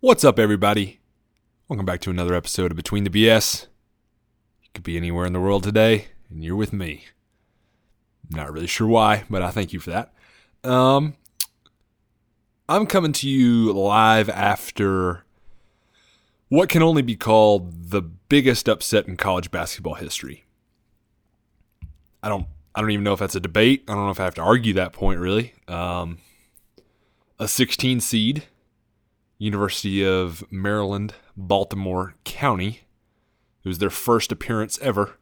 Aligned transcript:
What's 0.00 0.22
up, 0.22 0.38
everybody? 0.38 1.00
Welcome 1.66 1.84
back 1.84 2.00
to 2.02 2.10
another 2.10 2.32
episode 2.32 2.70
of 2.70 2.76
Between 2.76 3.02
the 3.02 3.10
BS. 3.10 3.66
You 4.62 4.68
could 4.72 4.84
be 4.84 4.96
anywhere 4.96 5.26
in 5.26 5.32
the 5.32 5.40
world 5.40 5.64
today, 5.64 6.06
and 6.30 6.44
you're 6.44 6.54
with 6.54 6.72
me. 6.72 7.06
Not 8.30 8.52
really 8.52 8.68
sure 8.68 8.86
why, 8.86 9.24
but 9.28 9.42
I 9.42 9.50
thank 9.50 9.72
you 9.72 9.80
for 9.80 9.90
that. 9.90 10.14
Um, 10.62 11.16
I'm 12.68 12.86
coming 12.86 13.12
to 13.14 13.28
you 13.28 13.72
live 13.72 14.30
after 14.30 15.24
what 16.48 16.68
can 16.68 16.80
only 16.84 17.02
be 17.02 17.16
called 17.16 17.90
the 17.90 18.02
biggest 18.02 18.68
upset 18.68 19.08
in 19.08 19.16
college 19.16 19.50
basketball 19.50 19.94
history. 19.94 20.44
I 22.22 22.28
don't 22.28 22.46
I 22.72 22.82
don't 22.82 22.92
even 22.92 23.02
know 23.02 23.14
if 23.14 23.18
that's 23.18 23.34
a 23.34 23.40
debate. 23.40 23.82
I 23.88 23.94
don't 23.94 24.04
know 24.04 24.12
if 24.12 24.20
I 24.20 24.24
have 24.24 24.36
to 24.36 24.42
argue 24.42 24.74
that 24.74 24.92
point 24.92 25.18
really. 25.18 25.54
Um, 25.66 26.18
a 27.40 27.48
16 27.48 27.98
seed, 27.98 28.44
University 29.38 30.04
of 30.04 30.44
Maryland, 30.50 31.14
Baltimore 31.36 32.14
County. 32.24 32.80
It 33.64 33.68
was 33.68 33.78
their 33.78 33.90
first 33.90 34.32
appearance 34.32 34.78
ever 34.80 35.16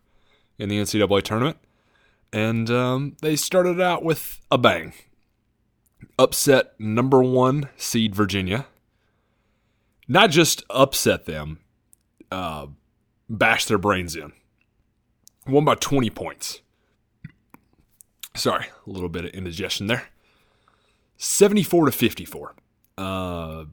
in 0.59 0.69
the 0.69 0.79
NCAA 0.79 1.23
tournament. 1.23 1.59
And 2.33 2.71
um, 2.71 3.17
they 3.23 3.37
started 3.37 3.81
out 3.81 4.03
with 4.03 4.41
a 4.51 4.59
bang. 4.59 4.95
Upset 6.19 6.79
number 6.79 7.23
one 7.23 7.69
seed 7.77 8.15
Virginia. 8.15 8.67
Not 10.09 10.31
just 10.31 10.65
upset 10.71 11.27
them, 11.27 11.61
uh, 12.31 12.67
bash 13.29 13.65
their 13.67 13.79
brains 13.79 14.15
in. 14.15 14.33
Won 15.47 15.65
by 15.65 15.75
20 15.75 16.11
points. 16.11 16.61
Sorry, 18.35 18.67
a 18.87 18.91
little 18.91 19.09
bit 19.09 19.25
of 19.25 19.31
indigestion 19.33 19.87
there. 19.87 20.09
74 21.17 21.87
to 21.87 21.93
54. 21.93 22.55
Uh, 22.99 23.65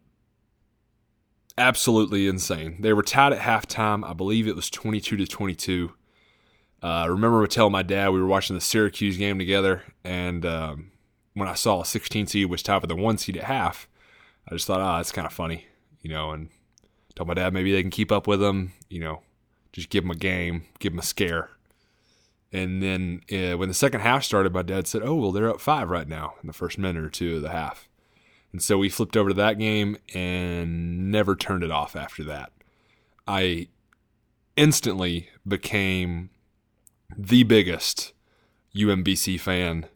absolutely 1.57 2.27
insane. 2.27 2.77
They 2.79 2.93
were 2.93 3.03
tied 3.03 3.33
at 3.33 3.39
halftime. 3.39 4.07
I 4.07 4.13
believe 4.13 4.47
it 4.47 4.55
was 4.55 4.69
22 4.69 5.17
to 5.17 5.27
22. 5.27 5.93
Uh, 6.81 6.87
I 6.87 7.05
remember 7.05 7.45
telling 7.47 7.71
my 7.71 7.83
dad 7.83 8.09
we 8.09 8.19
were 8.19 8.27
watching 8.27 8.55
the 8.55 8.61
Syracuse 8.61 9.17
game 9.17 9.39
together, 9.39 9.83
and 10.03 10.45
um, 10.45 10.91
when 11.33 11.47
I 11.47 11.53
saw 11.53 11.81
a 11.81 11.85
16 11.85 12.27
seed 12.27 12.49
was 12.49 12.61
tied 12.61 12.81
for 12.81 12.87
the 12.87 12.95
one 12.95 13.17
seed 13.17 13.37
at 13.37 13.45
half, 13.45 13.87
I 14.47 14.53
just 14.53 14.67
thought, 14.67 14.81
ah, 14.81 14.95
oh, 14.95 14.97
that's 14.97 15.11
kind 15.13 15.25
of 15.25 15.31
funny, 15.31 15.67
you 16.01 16.09
know, 16.09 16.31
and 16.31 16.49
told 17.15 17.29
my 17.29 17.35
dad 17.35 17.53
maybe 17.53 17.71
they 17.71 17.81
can 17.81 17.91
keep 17.91 18.11
up 18.11 18.27
with 18.27 18.41
them, 18.41 18.73
you 18.89 18.99
know, 18.99 19.21
just 19.71 19.89
give 19.89 20.03
them 20.03 20.11
a 20.11 20.15
game, 20.15 20.65
give 20.79 20.91
them 20.91 20.99
a 20.99 21.03
scare. 21.03 21.51
And 22.51 22.83
then 22.83 23.21
uh, 23.31 23.57
when 23.57 23.69
the 23.69 23.73
second 23.73 24.01
half 24.01 24.23
started, 24.23 24.53
my 24.53 24.61
dad 24.61 24.85
said, 24.85 25.01
"Oh, 25.03 25.15
well, 25.15 25.31
they're 25.31 25.49
up 25.49 25.59
five 25.59 25.89
right 25.89 26.07
now 26.07 26.35
in 26.43 26.47
the 26.47 26.53
first 26.53 26.77
minute 26.77 27.03
or 27.03 27.09
two 27.09 27.37
of 27.37 27.41
the 27.41 27.49
half." 27.49 27.89
And 28.53 28.61
so 28.61 28.77
we 28.77 28.87
flipped 28.87 29.17
over 29.17 29.29
to 29.29 29.35
that 29.35 29.57
game 29.57 29.97
and 30.13 31.11
never 31.11 31.35
turned 31.35 31.63
it 31.63 31.71
off 31.71 31.95
after 31.95 32.23
that. 32.25 32.53
I 33.27 33.67
instantly 34.55 35.29
became 35.45 36.29
the 37.17 37.43
biggest 37.43 38.13
UMBC 38.75 39.39
fan 39.39 39.87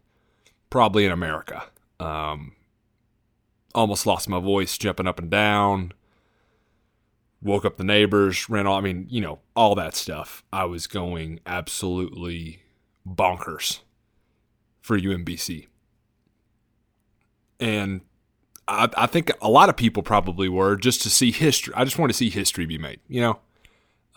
probably 0.71 1.05
in 1.05 1.11
America. 1.11 1.65
Um, 1.99 2.53
almost 3.75 4.07
lost 4.07 4.27
my 4.27 4.39
voice 4.39 4.77
jumping 4.77 5.07
up 5.07 5.19
and 5.19 5.29
down. 5.29 5.93
Woke 7.39 7.65
up 7.65 7.77
the 7.77 7.83
neighbors, 7.83 8.49
ran 8.49 8.65
all, 8.65 8.77
I 8.77 8.81
mean, 8.81 9.05
you 9.09 9.21
know, 9.21 9.39
all 9.55 9.75
that 9.75 9.95
stuff. 9.95 10.43
I 10.51 10.65
was 10.65 10.87
going 10.87 11.39
absolutely 11.45 12.63
bonkers 13.07 13.81
for 14.81 14.99
UMBC. 14.99 15.67
And 17.59 18.01
I, 18.67 18.89
I, 18.97 19.07
think 19.07 19.31
a 19.41 19.49
lot 19.49 19.69
of 19.69 19.77
people 19.77 20.03
probably 20.03 20.49
were 20.49 20.75
just 20.75 21.01
to 21.03 21.09
see 21.09 21.31
history. 21.31 21.73
I 21.75 21.85
just 21.85 21.97
want 21.97 22.09
to 22.09 22.17
see 22.17 22.29
history 22.29 22.65
be 22.65 22.77
made. 22.77 22.99
You 23.07 23.21
know, 23.21 23.39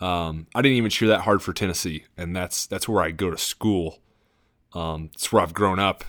um, 0.05 0.47
I 0.53 0.61
didn't 0.61 0.77
even 0.77 0.89
cheer 0.89 1.07
that 1.09 1.21
hard 1.21 1.41
for 1.41 1.53
Tennessee, 1.53 2.05
and 2.17 2.35
that's 2.35 2.65
that's 2.65 2.89
where 2.89 3.03
I 3.03 3.11
go 3.11 3.29
to 3.29 3.37
school. 3.37 3.99
Um, 4.73 5.11
it's 5.13 5.31
where 5.31 5.41
I've 5.41 5.53
grown 5.53 5.79
up. 5.79 6.03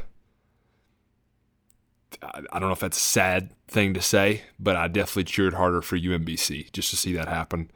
I, 2.22 2.42
I 2.53 2.58
don't 2.58 2.69
know 2.69 2.72
if 2.72 2.80
that's 2.80 2.97
a 2.97 3.00
sad 3.00 3.50
thing 3.69 3.94
to 3.94 4.00
say, 4.00 4.42
but 4.59 4.76
I 4.76 4.88
definitely 4.88 5.24
cheered 5.24 5.54
harder 5.54 5.82
for 5.82 5.98
UMBC 5.98 6.72
just 6.72 6.91
to 6.91 6.97
see 6.97 7.12
that 7.12 7.28
happen. 7.28 7.70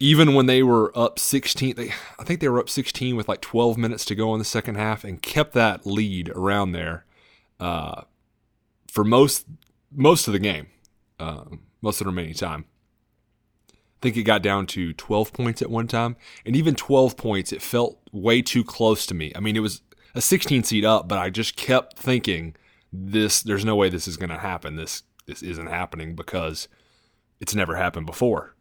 Even 0.00 0.34
when 0.34 0.46
they 0.46 0.62
were 0.62 0.96
up 0.98 1.18
16, 1.18 1.76
they, 1.76 1.92
I 2.18 2.24
think 2.24 2.40
they 2.40 2.48
were 2.48 2.58
up 2.58 2.68
16 2.68 3.14
with 3.16 3.28
like 3.28 3.40
12 3.40 3.78
minutes 3.78 4.04
to 4.06 4.14
go 4.14 4.34
in 4.34 4.38
the 4.38 4.44
second 4.44 4.74
half 4.74 5.04
and 5.04 5.22
kept 5.22 5.52
that 5.54 5.86
lead 5.86 6.30
around 6.30 6.72
there. 6.72 7.04
Uh, 7.60 8.02
for 8.94 9.02
most 9.02 9.46
most 9.90 10.28
of 10.28 10.32
the 10.32 10.38
game, 10.38 10.68
uh, 11.18 11.44
most 11.82 12.00
of 12.00 12.04
the 12.04 12.10
remaining 12.10 12.34
time. 12.34 12.64
I 13.68 13.76
think 14.00 14.16
it 14.16 14.22
got 14.22 14.42
down 14.42 14.66
to 14.68 14.92
12 14.92 15.32
points 15.32 15.62
at 15.62 15.70
one 15.70 15.88
time, 15.88 16.16
and 16.46 16.54
even 16.54 16.74
12 16.74 17.16
points, 17.16 17.52
it 17.52 17.62
felt 17.62 17.98
way 18.12 18.40
too 18.40 18.62
close 18.62 19.06
to 19.06 19.14
me. 19.14 19.32
I 19.34 19.40
mean, 19.40 19.56
it 19.56 19.60
was 19.60 19.80
a 20.14 20.20
16 20.20 20.62
seed 20.62 20.84
up, 20.84 21.08
but 21.08 21.18
I 21.18 21.30
just 21.30 21.56
kept 21.56 21.98
thinking 21.98 22.54
this. 22.92 23.42
There's 23.42 23.64
no 23.64 23.74
way 23.74 23.88
this 23.88 24.06
is 24.06 24.16
going 24.16 24.30
to 24.30 24.38
happen. 24.38 24.76
This 24.76 25.02
this 25.26 25.42
isn't 25.42 25.66
happening 25.66 26.14
because 26.14 26.68
it's 27.40 27.54
never 27.54 27.74
happened 27.74 28.06
before. 28.06 28.54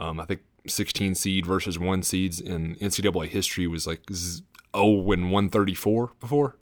Um, 0.00 0.18
I 0.18 0.24
think 0.24 0.40
16 0.66 1.14
seed 1.14 1.46
versus 1.46 1.78
one 1.78 2.02
seeds 2.02 2.40
in 2.40 2.74
NCAA 2.76 3.28
history 3.28 3.68
was 3.68 3.86
like 3.86 4.02
0 4.12 4.42
and 4.74 5.30
134 5.30 6.12
before 6.18 6.56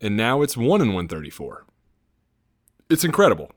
and 0.00 0.16
now 0.16 0.42
it's 0.42 0.56
1 0.56 0.80
in 0.80 0.88
134. 0.88 1.64
It's 2.90 3.04
incredible. 3.04 3.50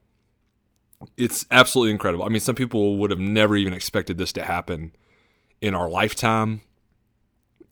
It's 1.18 1.46
absolutely 1.50 1.92
incredible. 1.92 2.26
I 2.26 2.30
mean, 2.30 2.42
some 2.42 2.56
people 2.56 2.98
would 2.98 3.12
have 3.12 3.20
never 3.20 3.56
even 3.56 3.74
expected 3.74 4.18
this 4.18 4.34
to 4.34 4.44
happen 4.44 4.94
in 5.62 5.74
our 5.74 5.90
lifetime, 5.90 6.62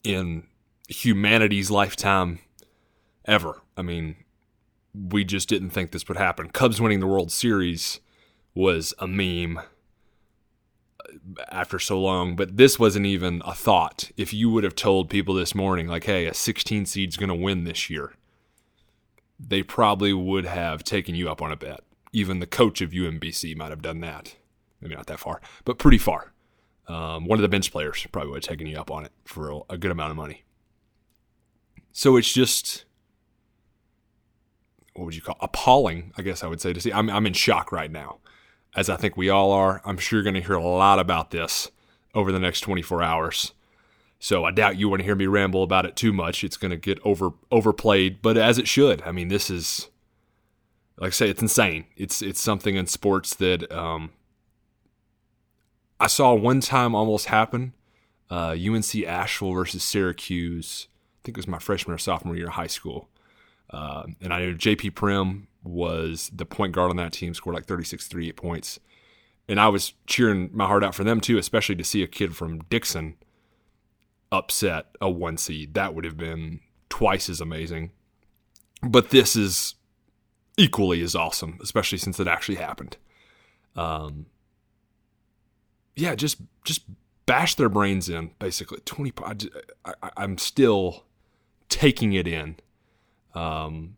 in 0.03 0.43
humanity's 0.87 1.69
lifetime, 1.69 2.39
ever. 3.25 3.61
I 3.77 3.81
mean, 3.81 4.15
we 4.93 5.23
just 5.23 5.49
didn't 5.49 5.69
think 5.71 5.91
this 5.91 6.07
would 6.07 6.17
happen. 6.17 6.49
Cubs 6.49 6.81
winning 6.81 6.99
the 6.99 7.07
World 7.07 7.31
Series 7.31 7.99
was 8.55 8.93
a 8.97 9.07
meme 9.07 9.57
uh, 9.57 9.63
after 11.51 11.77
so 11.77 11.99
long, 11.99 12.35
but 12.35 12.57
this 12.57 12.79
wasn't 12.79 13.05
even 13.05 13.41
a 13.45 13.53
thought. 13.53 14.11
If 14.17 14.33
you 14.33 14.49
would 14.49 14.63
have 14.63 14.75
told 14.75 15.09
people 15.09 15.35
this 15.35 15.53
morning, 15.53 15.87
like, 15.87 16.05
hey, 16.05 16.25
a 16.25 16.33
16 16.33 16.85
seed's 16.85 17.17
going 17.17 17.29
to 17.29 17.35
win 17.35 17.63
this 17.63 17.89
year, 17.89 18.13
they 19.39 19.63
probably 19.63 20.13
would 20.13 20.45
have 20.45 20.83
taken 20.83 21.15
you 21.15 21.29
up 21.29 21.41
on 21.41 21.51
a 21.51 21.55
bet. 21.55 21.81
Even 22.11 22.39
the 22.39 22.47
coach 22.47 22.81
of 22.81 22.91
UMBC 22.91 23.55
might 23.55 23.69
have 23.69 23.81
done 23.81 24.01
that. 24.01 24.35
Maybe 24.81 24.95
not 24.95 25.07
that 25.07 25.19
far, 25.19 25.41
but 25.63 25.77
pretty 25.77 25.97
far. 25.97 26.33
Um, 26.87 27.25
one 27.25 27.37
of 27.37 27.43
the 27.43 27.49
bench 27.49 27.71
players 27.71 28.05
probably 28.11 28.31
would 28.31 28.43
have 28.43 28.49
taken 28.49 28.67
you 28.67 28.77
up 28.77 28.89
on 28.89 29.05
it 29.05 29.11
for 29.23 29.63
a, 29.69 29.77
good 29.77 29.91
amount 29.91 30.11
of 30.11 30.17
money. 30.17 30.43
So 31.91 32.17
it's 32.17 32.33
just, 32.33 32.85
what 34.95 35.05
would 35.05 35.15
you 35.15 35.21
call 35.21 35.37
appalling? 35.39 36.11
I 36.17 36.23
guess 36.23 36.43
I 36.43 36.47
would 36.47 36.61
say 36.61 36.73
to 36.73 36.81
see. 36.81 36.91
I'm 36.91 37.09
I'm 37.09 37.27
in 37.27 37.33
shock 37.33 37.71
right 37.71 37.91
now, 37.91 38.17
as 38.75 38.89
I 38.89 38.95
think 38.95 39.15
we 39.17 39.29
all 39.29 39.51
are. 39.51 39.81
I'm 39.85 39.97
sure 39.97 40.17
you're 40.17 40.23
going 40.23 40.41
to 40.41 40.47
hear 40.47 40.55
a 40.55 40.63
lot 40.63 40.97
about 40.97 41.31
this 41.31 41.69
over 42.15 42.31
the 42.31 42.39
next 42.39 42.61
24 42.61 43.03
hours. 43.03 43.53
So 44.19 44.43
I 44.43 44.51
doubt 44.51 44.77
you 44.77 44.89
want 44.89 44.99
to 44.99 45.05
hear 45.05 45.15
me 45.15 45.27
ramble 45.27 45.63
about 45.63 45.85
it 45.85 45.95
too 45.95 46.11
much. 46.11 46.43
It's 46.43 46.57
going 46.57 46.71
to 46.71 46.77
get 46.77 46.99
over 47.05 47.31
overplayed, 47.51 48.21
but 48.21 48.37
as 48.37 48.57
it 48.57 48.67
should. 48.67 49.01
I 49.03 49.13
mean, 49.13 49.29
this 49.29 49.49
is 49.49 49.87
like 50.97 51.07
I 51.07 51.11
say, 51.11 51.29
it's 51.29 51.41
insane. 51.41 51.85
It's 51.95 52.21
it's 52.21 52.41
something 52.41 52.75
in 52.75 52.85
sports 52.87 53.33
that 53.35 53.71
um, 53.71 54.11
I 56.01 56.07
saw 56.07 56.33
one 56.33 56.59
time 56.59 56.93
almost 56.93 57.27
happen. 57.27 57.73
Uh, 58.29 58.55
UNC 58.59 58.93
Asheville 59.05 59.53
versus 59.53 59.83
Syracuse. 59.83 60.87
I 60.91 61.19
think 61.23 61.37
it 61.37 61.39
was 61.39 61.47
my 61.47 61.59
freshman 61.59 61.95
or 61.95 61.97
sophomore 61.97 62.35
year 62.35 62.47
of 62.47 62.53
high 62.53 62.67
school. 62.67 63.09
Uh, 63.69 64.03
and 64.21 64.33
I 64.33 64.45
know 64.45 64.53
JP 64.53 64.91
Primm 64.91 65.47
was 65.63 66.29
the 66.33 66.45
point 66.45 66.73
guard 66.73 66.89
on 66.89 66.97
that 66.97 67.13
team, 67.13 67.33
scored 67.33 67.55
like 67.55 67.65
36, 67.65 68.07
38 68.07 68.35
points. 68.35 68.79
And 69.47 69.59
I 69.59 69.69
was 69.69 69.93
cheering 70.05 70.49
my 70.53 70.67
heart 70.67 70.83
out 70.83 70.93
for 70.93 71.03
them 71.03 71.21
too, 71.21 71.37
especially 71.37 71.75
to 71.75 71.83
see 71.83 72.03
a 72.03 72.07
kid 72.07 72.35
from 72.35 72.59
Dixon– 72.69 73.15
upset 74.31 74.87
a 75.01 75.09
one 75.09 75.37
seed. 75.37 75.73
That 75.73 75.93
would 75.93 76.05
have 76.05 76.17
been 76.17 76.59
twice 76.89 77.29
as 77.29 77.41
amazing. 77.41 77.91
But 78.81 79.09
this 79.09 79.35
is 79.35 79.75
equally 80.57 81.01
as 81.01 81.15
awesome, 81.15 81.57
especially 81.61 81.97
since 81.97 82.19
it 82.19 82.27
actually 82.27 82.55
happened. 82.55 82.97
Um, 83.75 84.27
yeah, 85.95 86.15
just 86.15 86.37
just 86.63 86.81
bash 87.25 87.55
their 87.55 87.69
brains 87.69 88.09
in 88.09 88.31
basically. 88.39 88.79
Twenty. 88.85 89.13
I, 89.85 90.11
am 90.17 90.37
still 90.37 91.05
taking 91.67 92.13
it 92.13 92.27
in. 92.27 92.57
Um, 93.33 93.95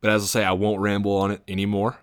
but 0.00 0.10
as 0.10 0.22
I 0.22 0.26
say, 0.26 0.44
I 0.44 0.52
won't 0.52 0.80
ramble 0.80 1.16
on 1.16 1.30
it 1.30 1.42
anymore. 1.46 1.98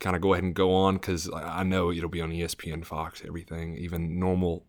Kind 0.00 0.16
of 0.16 0.22
go 0.22 0.34
ahead 0.34 0.44
and 0.44 0.54
go 0.54 0.74
on 0.74 0.94
because 0.94 1.30
I 1.32 1.62
know 1.62 1.90
it'll 1.90 2.08
be 2.08 2.20
on 2.20 2.30
ESPN, 2.30 2.84
Fox, 2.84 3.22
everything, 3.24 3.76
even 3.78 4.18
normal 4.18 4.66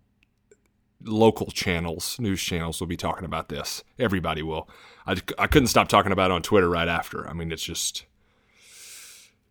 local 1.06 1.48
channels, 1.48 2.18
news 2.20 2.42
channels 2.42 2.80
will 2.80 2.88
be 2.88 2.98
talking 2.98 3.26
about 3.26 3.50
this. 3.50 3.84
Everybody 4.00 4.42
will. 4.44 4.70
I, 5.08 5.18
I 5.38 5.48
couldn't 5.48 5.68
stop 5.68 5.88
talking 5.88 6.12
about 6.12 6.32
it 6.32 6.34
on 6.34 6.42
Twitter 6.42 6.70
right 6.70 6.88
after. 6.88 7.28
I 7.28 7.34
mean, 7.34 7.52
it's 7.52 7.64
just. 7.64 8.06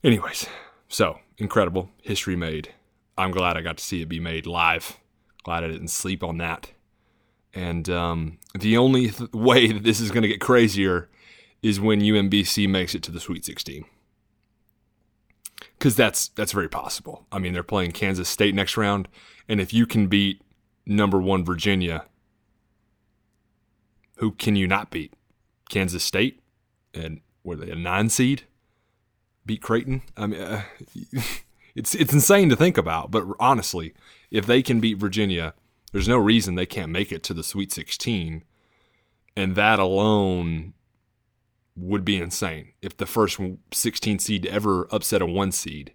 Anyways, 0.02 0.46
So 0.88 1.18
incredible 1.38 1.90
history 2.02 2.36
made. 2.36 2.74
I'm 3.16 3.30
glad 3.30 3.56
I 3.56 3.62
got 3.62 3.78
to 3.78 3.84
see 3.84 4.02
it 4.02 4.08
be 4.08 4.20
made 4.20 4.46
live. 4.46 4.98
Glad 5.42 5.64
I 5.64 5.68
didn't 5.68 5.88
sleep 5.88 6.22
on 6.22 6.38
that. 6.38 6.70
And 7.54 7.88
um, 7.88 8.38
the 8.58 8.76
only 8.76 9.10
th- 9.10 9.32
way 9.32 9.72
that 9.72 9.84
this 9.84 10.00
is 10.00 10.10
going 10.10 10.22
to 10.22 10.28
get 10.28 10.40
crazier 10.40 11.08
is 11.62 11.80
when 11.80 12.00
UMBC 12.00 12.68
makes 12.68 12.94
it 12.94 13.02
to 13.04 13.10
the 13.10 13.20
Sweet 13.20 13.44
16. 13.44 13.84
Because 15.78 15.96
that's 15.96 16.28
that's 16.28 16.52
very 16.52 16.68
possible. 16.68 17.26
I 17.30 17.38
mean, 17.38 17.52
they're 17.52 17.62
playing 17.62 17.92
Kansas 17.92 18.28
State 18.28 18.54
next 18.54 18.76
round, 18.76 19.08
and 19.48 19.60
if 19.60 19.72
you 19.72 19.86
can 19.86 20.06
beat 20.06 20.40
number 20.86 21.20
one 21.20 21.44
Virginia, 21.44 22.06
who 24.16 24.32
can 24.32 24.56
you 24.56 24.66
not 24.66 24.90
beat? 24.90 25.14
Kansas 25.70 26.04
State, 26.04 26.40
and 26.92 27.20
were 27.42 27.56
they 27.56 27.70
a 27.70 27.74
nine 27.74 28.08
seed? 28.08 28.44
Beat 29.46 29.62
Creighton. 29.62 30.02
I 30.16 30.26
mean, 30.26 30.40
uh, 30.40 30.62
it's 31.74 31.94
it's 31.94 32.12
insane 32.12 32.48
to 32.48 32.56
think 32.56 32.78
about. 32.78 33.10
But 33.10 33.24
honestly, 33.38 33.94
if 34.30 34.46
they 34.46 34.62
can 34.62 34.80
beat 34.80 34.98
Virginia, 34.98 35.54
there's 35.92 36.08
no 36.08 36.16
reason 36.16 36.54
they 36.54 36.66
can't 36.66 36.92
make 36.92 37.12
it 37.12 37.22
to 37.24 37.34
the 37.34 37.42
Sweet 37.42 37.72
16, 37.72 38.44
and 39.36 39.54
that 39.54 39.78
alone 39.78 40.74
would 41.76 42.04
be 42.04 42.16
insane. 42.16 42.72
If 42.80 42.96
the 42.96 43.06
first 43.06 43.40
16 43.72 44.18
seed 44.20 44.46
ever 44.46 44.86
upset 44.90 45.22
a 45.22 45.26
one 45.26 45.52
seed 45.52 45.92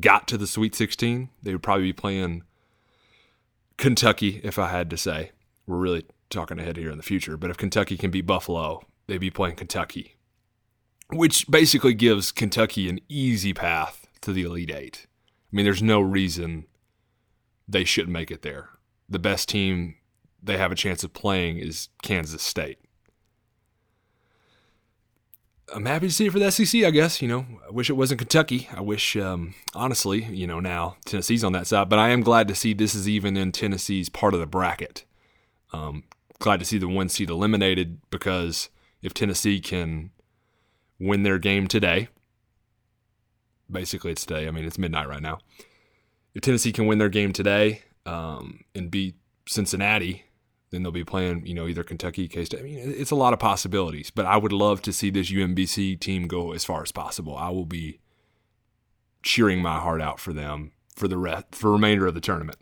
got 0.00 0.26
to 0.28 0.38
the 0.38 0.46
Sweet 0.46 0.74
16, 0.74 1.28
they 1.42 1.52
would 1.52 1.62
probably 1.62 1.84
be 1.84 1.92
playing 1.92 2.42
Kentucky. 3.76 4.40
If 4.42 4.58
I 4.58 4.68
had 4.68 4.90
to 4.90 4.96
say, 4.96 5.32
we're 5.66 5.76
really 5.76 6.04
talking 6.30 6.58
ahead 6.58 6.76
here 6.76 6.90
in 6.90 6.96
the 6.96 7.02
future. 7.02 7.36
But 7.36 7.50
if 7.50 7.56
Kentucky 7.56 7.96
can 7.96 8.10
beat 8.10 8.26
Buffalo, 8.26 8.82
they'd 9.06 9.18
be 9.18 9.30
playing 9.30 9.56
Kentucky, 9.56 10.16
which 11.10 11.46
basically 11.48 11.94
gives 11.94 12.32
Kentucky 12.32 12.88
an 12.88 13.00
easy 13.08 13.52
path 13.52 14.06
to 14.22 14.32
the 14.32 14.42
Elite 14.42 14.70
Eight. 14.70 15.06
I 15.52 15.56
mean, 15.56 15.64
there's 15.64 15.82
no 15.82 16.00
reason 16.00 16.66
they 17.68 17.84
shouldn't 17.84 18.12
make 18.12 18.30
it 18.30 18.42
there. 18.42 18.70
The 19.08 19.18
best 19.18 19.48
team 19.48 19.96
they 20.42 20.58
have 20.58 20.72
a 20.72 20.76
chance 20.76 21.02
of 21.04 21.12
playing 21.12 21.58
is 21.58 21.88
Kansas 22.02 22.42
State. 22.42 22.78
I'm 25.74 25.84
happy 25.84 26.06
to 26.06 26.12
see 26.12 26.26
it 26.26 26.32
for 26.32 26.38
the 26.38 26.50
SEC, 26.50 26.84
I 26.84 26.90
guess. 26.90 27.20
You 27.20 27.28
know, 27.28 27.46
I 27.66 27.70
wish 27.70 27.90
it 27.90 27.94
wasn't 27.94 28.20
Kentucky. 28.20 28.68
I 28.72 28.80
wish, 28.80 29.16
um, 29.16 29.54
honestly, 29.74 30.24
you 30.24 30.46
know, 30.46 30.60
now 30.60 30.96
Tennessee's 31.04 31.42
on 31.42 31.52
that 31.52 31.66
side, 31.66 31.88
but 31.88 31.98
I 31.98 32.10
am 32.10 32.22
glad 32.22 32.46
to 32.48 32.54
see 32.54 32.72
this 32.72 32.94
is 32.94 33.08
even 33.08 33.36
in 33.36 33.52
Tennessee's 33.52 34.08
part 34.08 34.34
of 34.34 34.40
the 34.40 34.46
bracket. 34.46 35.04
Um, 35.72 36.04
glad 36.38 36.60
to 36.60 36.66
see 36.66 36.78
the 36.78 36.88
one 36.88 37.08
seed 37.08 37.30
eliminated 37.30 37.98
because 38.10 38.68
if 39.02 39.12
Tennessee 39.12 39.60
can 39.60 40.10
win 41.00 41.24
their 41.24 41.38
game 41.38 41.66
today, 41.66 42.08
basically 43.70 44.12
it's 44.12 44.24
today. 44.24 44.46
I 44.46 44.52
mean, 44.52 44.64
it's 44.64 44.78
midnight 44.78 45.08
right 45.08 45.22
now. 45.22 45.38
If 46.34 46.42
Tennessee 46.42 46.72
can 46.72 46.86
win 46.86 46.98
their 46.98 47.08
game 47.08 47.32
today 47.32 47.82
um, 48.04 48.60
and 48.74 48.90
beat 48.90 49.16
Cincinnati, 49.48 50.25
then 50.70 50.82
they'll 50.82 50.92
be 50.92 51.04
playing, 51.04 51.46
you 51.46 51.54
know, 51.54 51.66
either 51.68 51.84
Kentucky, 51.84 52.28
K 52.28 52.44
State. 52.44 52.60
I 52.60 52.62
mean, 52.62 52.78
it's 52.78 53.10
a 53.10 53.16
lot 53.16 53.32
of 53.32 53.38
possibilities, 53.38 54.10
but 54.10 54.26
I 54.26 54.36
would 54.36 54.52
love 54.52 54.82
to 54.82 54.92
see 54.92 55.10
this 55.10 55.30
UMBC 55.30 56.00
team 56.00 56.26
go 56.26 56.52
as 56.52 56.64
far 56.64 56.82
as 56.82 56.92
possible. 56.92 57.36
I 57.36 57.50
will 57.50 57.66
be 57.66 58.00
cheering 59.22 59.62
my 59.62 59.78
heart 59.78 60.00
out 60.00 60.20
for 60.20 60.32
them 60.32 60.72
for 60.94 61.08
the 61.08 61.18
rest, 61.18 61.46
for 61.52 61.68
the 61.68 61.72
remainder 61.72 62.06
of 62.06 62.14
the 62.14 62.20
tournament, 62.20 62.58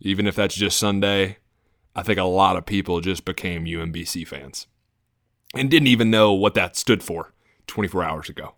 even 0.00 0.26
if 0.26 0.34
that's 0.36 0.54
just 0.54 0.78
Sunday 0.78 1.38
I 1.94 2.02
think 2.02 2.18
a 2.18 2.24
lot 2.24 2.56
of 2.56 2.66
people 2.66 3.00
just 3.00 3.24
became 3.24 3.64
UMBC 3.64 4.26
fans 4.26 4.66
and 5.54 5.70
didn't 5.70 5.88
even 5.88 6.10
know 6.10 6.32
what 6.32 6.54
that 6.54 6.76
stood 6.76 7.02
for 7.02 7.32
24 7.66 8.02
hours 8.02 8.28
ago. 8.28 8.54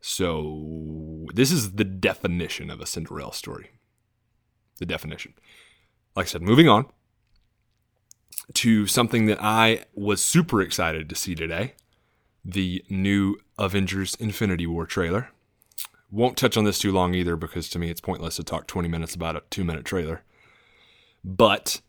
So, 0.00 1.26
this 1.34 1.50
is 1.50 1.72
the 1.72 1.84
definition 1.84 2.70
of 2.70 2.80
a 2.80 2.86
Cinderella 2.86 3.32
story. 3.32 3.70
The 4.78 4.86
definition. 4.86 5.34
Like 6.14 6.26
I 6.26 6.28
said, 6.28 6.42
moving 6.42 6.68
on 6.68 6.86
to 8.54 8.86
something 8.86 9.26
that 9.26 9.38
I 9.42 9.84
was 9.94 10.22
super 10.22 10.60
excited 10.60 11.08
to 11.08 11.14
see 11.14 11.34
today 11.34 11.74
the 12.44 12.84
new 12.88 13.36
Avengers 13.58 14.14
Infinity 14.16 14.66
War 14.66 14.86
trailer. 14.86 15.30
Won't 16.10 16.36
touch 16.36 16.56
on 16.56 16.64
this 16.64 16.78
too 16.78 16.92
long 16.92 17.14
either 17.14 17.34
because 17.34 17.68
to 17.70 17.78
me 17.78 17.90
it's 17.90 18.00
pointless 18.00 18.36
to 18.36 18.44
talk 18.44 18.68
20 18.68 18.88
minutes 18.88 19.14
about 19.14 19.36
a 19.36 19.42
two 19.50 19.64
minute 19.64 19.84
trailer. 19.84 20.22
But 21.24 21.80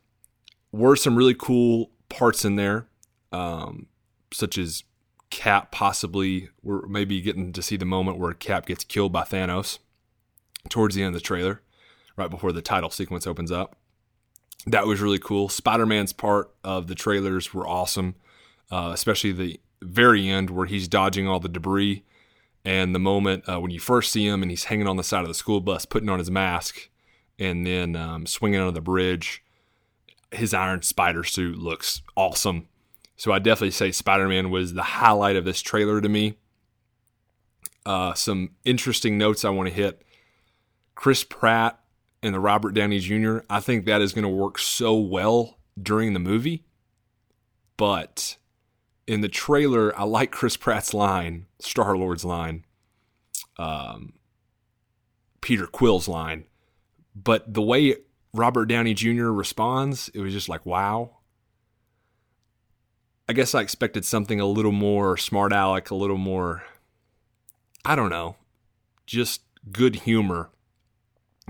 were 0.71 0.95
some 0.95 1.15
really 1.15 1.36
cool 1.36 1.92
parts 2.09 2.44
in 2.44 2.56
there, 2.56 2.88
um, 3.31 3.88
such 4.33 4.57
as 4.57 4.83
Cap 5.30 5.71
possibly. 5.71 6.50
We're 6.63 6.88
maybe 6.88 7.21
getting 7.21 7.53
to 7.53 7.62
see 7.62 7.77
the 7.77 7.86
moment 7.86 8.18
where 8.18 8.33
Cap 8.33 8.65
gets 8.65 8.83
killed 8.83 9.13
by 9.13 9.24
Thanos 9.24 9.77
towards 10.69 10.95
the 10.95 11.03
end 11.03 11.15
of 11.15 11.21
the 11.21 11.25
trailer, 11.25 11.62
right 12.15 12.30
before 12.30 12.51
the 12.51 12.62
title 12.62 12.89
sequence 12.89 13.27
opens 13.27 13.51
up. 13.51 13.77
That 14.65 14.88
was 14.88 15.00
really 15.00 15.19
cool. 15.19 15.50
Spider 15.50 15.86
Man's 15.86 16.13
part 16.13 16.54
of 16.63 16.88
the 16.88 16.95
trailers 16.95 17.54
were 17.54 17.68
awesome, 17.68 18.15
uh, 18.71 18.92
especially 18.94 19.31
the 19.31 19.59
very 19.81 20.27
end 20.27 20.50
where 20.50 20.65
he's 20.65 20.88
dodging 20.88 21.27
all 21.27 21.39
the 21.39 21.48
debris. 21.48 22.04
And 22.65 22.94
the 22.94 23.00
moment 23.00 23.48
uh, 23.48 23.62
when 23.62 23.71
you 23.71 23.80
first 23.80 24.12
see 24.12 24.27
him 24.27 24.42
and 24.42 24.51
he's 24.51 24.65
hanging 24.65 24.88
on 24.88 24.98
the 24.98 25.04
side 25.04 25.21
of 25.21 25.30
the 25.30 25.33
school 25.33 25.62
bus, 25.62 25.86
putting 25.86 26.09
on 26.09 26.19
his 26.19 26.30
mask, 26.30 26.89
and 27.39 27.65
then 27.65 27.95
um, 27.95 28.25
swinging 28.25 28.59
on 28.59 28.74
the 28.74 28.81
bridge 28.81 29.44
his 30.31 30.54
Iron 30.54 30.81
Spider 30.81 31.24
suit 31.24 31.57
looks 31.57 32.01
awesome. 32.15 32.68
So 33.15 33.31
I 33.31 33.39
definitely 33.39 33.71
say 33.71 33.92
Spider 33.92 34.27
Man 34.27 34.50
was 34.50 34.74
the 34.74 34.83
highlight 34.83 35.36
of 35.36 35.45
this 35.45 35.62
trailer 35.62 36.01
to 36.01 36.10
me. 36.10 36.38
Uh, 37.86 38.13
some 38.13 38.51
interesting 38.65 39.18
notes 39.18 39.45
I 39.45 39.50
want 39.50 39.69
to 39.69 39.74
hit. 39.74 40.03
Chris 40.95 41.24
Pratt 41.24 41.80
and 42.22 42.34
the 42.34 42.40
Robert 42.40 42.74
Downey 42.74 43.00
Jr. 43.00 43.40
I 43.50 43.60
think 43.60 43.86
that 43.86 44.02
is 44.02 44.14
going 44.14 44.24
to 44.24 44.30
work 44.30 44.58
so 44.60 44.96
well 44.96 45.58
during 45.81 46.14
the 46.14 46.19
movie. 46.19 46.66
But 47.78 48.38
in 49.06 49.22
the 49.22 49.30
trailer, 49.30 49.98
I 49.98 50.04
like 50.04 50.31
Chris 50.31 50.58
Pratt's 50.58 50.94
line, 50.94 51.46
Star 51.60 51.96
Lord's 51.96 52.25
line, 52.25 52.66
um, 53.58 54.14
Peter 55.42 55.68
Quill's 55.68 56.08
line. 56.08 56.46
But 57.16 57.54
the 57.54 57.62
way 57.62 57.96
Robert 58.34 58.66
Downey 58.66 58.94
Jr. 58.94 59.28
responds, 59.28 60.10
it 60.10 60.20
was 60.20 60.34
just 60.34 60.50
like, 60.50 60.66
wow. 60.66 61.18
I 63.30 63.34
guess 63.34 63.54
I 63.54 63.62
expected 63.62 64.06
something 64.06 64.40
a 64.40 64.46
little 64.46 64.72
more 64.72 65.18
smart 65.18 65.52
aleck, 65.52 65.92
a 65.92 65.96
little 65.96 66.18
more, 66.18 66.63
I 67.84 67.96
don't 67.96 68.10
know, 68.10 68.38
just 69.06 69.42
good 69.72 69.96
humor 69.96 70.50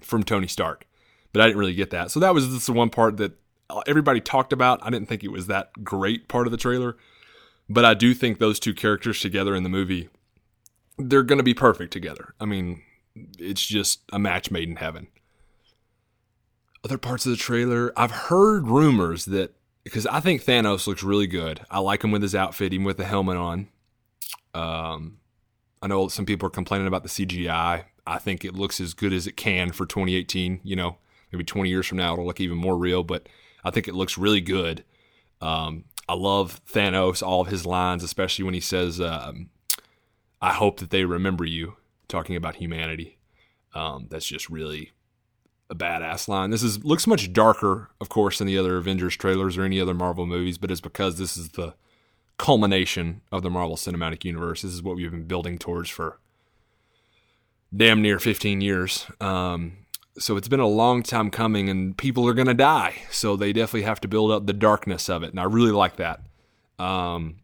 from 0.02 0.24
Tony 0.24 0.48
Stark. 0.48 0.86
But 1.34 1.42
I 1.42 1.48
didn't 1.48 1.60
really 1.60 1.74
get 1.74 1.90
that. 1.92 2.12
So 2.12 2.20
that 2.20 2.34
was 2.34 2.48
just 2.48 2.68
the 2.68 2.74
one 2.74 2.90
part 2.90 3.18
that 3.18 3.34
everybody 3.86 4.22
talked 4.22 4.54
about. 4.54 4.80
I 4.82 4.90
didn't 4.90 5.08
think 5.08 5.24
it 5.24 5.32
was 5.32 5.48
that 5.48 5.84
great 5.84 6.28
part 6.28 6.48
of 6.48 6.52
the 6.52 6.58
trailer. 6.58 6.98
But 7.70 7.84
I 7.84 7.94
do 7.94 8.14
think 8.14 8.40
those 8.40 8.60
two 8.60 8.74
characters 8.74 9.20
together 9.20 9.54
in 9.54 9.64
the 9.64 9.70
movie, 9.70 10.10
they're 10.98 11.24
going 11.24 11.40
to 11.40 11.44
be 11.44 11.54
perfect 11.54 11.92
together. 11.92 12.34
I 12.40 12.46
mean, 12.46 12.82
it's 13.38 13.66
just 13.66 14.02
a 14.14 14.20
match 14.20 14.52
made 14.52 14.70
in 14.70 14.78
heaven 14.78 15.08
other 16.88 16.98
parts 16.98 17.26
of 17.26 17.32
the 17.32 17.38
trailer. 17.38 17.92
I've 17.98 18.12
heard 18.12 18.68
rumors 18.68 19.26
that 19.26 19.54
because 19.84 20.06
I 20.08 20.22
think 20.22 20.44
Thanos 20.44 20.88
looks 20.88 21.04
really 21.04 21.28
good. 21.28 21.62
I 21.70 21.80
like 21.80 22.04
him 22.04 22.12
with 22.12 22.22
his 22.22 22.36
outfit, 22.36 22.74
even 22.74 22.86
with 22.86 22.98
the 22.98 23.06
helmet 23.06 23.38
on. 23.38 23.68
Um, 24.54 25.18
I 25.82 25.88
know 25.88 26.08
some 26.08 26.26
people 26.26 26.48
are 26.48 26.52
complaining 26.52 26.88
about 26.88 27.04
the 27.04 27.10
CGI. 27.10 27.86
I 28.08 28.20
think 28.20 28.46
it 28.46 28.56
looks 28.56 28.80
as 28.80 28.94
good 28.94 29.14
as 29.14 29.28
it 29.28 29.36
can 29.38 29.72
for 29.72 29.86
2018. 29.86 30.62
You 30.64 30.76
know, 30.76 30.98
maybe 31.32 31.44
20 31.44 31.70
years 31.70 31.86
from 31.86 31.98
now 31.98 32.14
it'll 32.14 32.26
look 32.26 32.40
even 32.40 32.58
more 32.58 32.78
real, 32.78 33.04
but 33.04 33.28
I 33.64 33.70
think 33.70 33.88
it 33.88 33.96
looks 33.96 34.18
really 34.18 34.42
good. 34.42 34.84
Um, 35.42 35.84
I 36.10 36.14
love 36.14 36.62
Thanos, 36.66 37.22
all 37.22 37.42
of 37.42 37.48
his 37.48 37.66
lines, 37.66 38.04
especially 38.04 38.46
when 38.46 38.54
he 38.54 38.62
says, 38.62 39.02
um, 39.02 39.50
"I 40.42 40.54
hope 40.54 40.80
that 40.80 40.90
they 40.90 41.04
remember 41.04 41.44
you," 41.44 41.76
talking 42.08 42.36
about 42.36 42.56
humanity. 42.56 43.18
Um, 43.74 44.08
that's 44.10 44.26
just 44.26 44.50
really 44.50 44.94
a 45.70 45.76
badass 45.76 46.28
line. 46.30 46.50
This 46.50 46.64
is 46.64 46.84
looks 46.86 47.08
much 47.08 47.34
darker, 47.34 47.90
of 48.00 48.08
course, 48.08 48.38
than 48.38 48.48
the 48.48 48.58
other 48.58 48.78
Avengers 48.78 49.18
trailers 49.18 49.58
or 49.58 49.64
any 49.64 49.82
other 49.82 49.94
Marvel 49.94 50.26
movies, 50.26 50.58
but 50.58 50.72
it's 50.72 50.82
because 50.82 51.18
this 51.18 51.36
is 51.36 51.50
the 51.50 51.76
culmination 52.38 53.22
of 53.32 53.44
the 53.44 53.50
Marvel 53.50 53.76
Cinematic 53.76 54.24
Universe. 54.24 54.62
This 54.62 54.74
is 54.74 54.82
what 54.82 54.96
we've 54.96 55.12
been 55.12 55.28
building 55.28 55.58
towards 55.58 55.90
for 55.90 56.20
damn 57.76 58.02
near 58.02 58.20
15 58.20 58.62
years. 58.62 59.06
Um, 59.20 59.78
so 60.18 60.36
it's 60.38 60.48
been 60.48 60.60
a 60.60 60.68
long 60.68 61.04
time 61.04 61.30
coming, 61.30 61.70
and 61.70 61.98
people 61.98 62.28
are 62.28 62.34
going 62.34 62.48
to 62.48 62.54
die. 62.54 62.96
So 63.12 63.36
they 63.36 63.54
definitely 63.54 63.84
have 63.84 64.02
to 64.02 64.08
build 64.08 64.32
up 64.32 64.48
the 64.48 64.54
darkness 64.54 65.10
of 65.10 65.24
it, 65.24 65.32
and 65.32 65.40
I 65.40 65.44
really 65.44 65.72
like 65.72 65.98
that. 65.98 66.22
Um, 66.80 67.38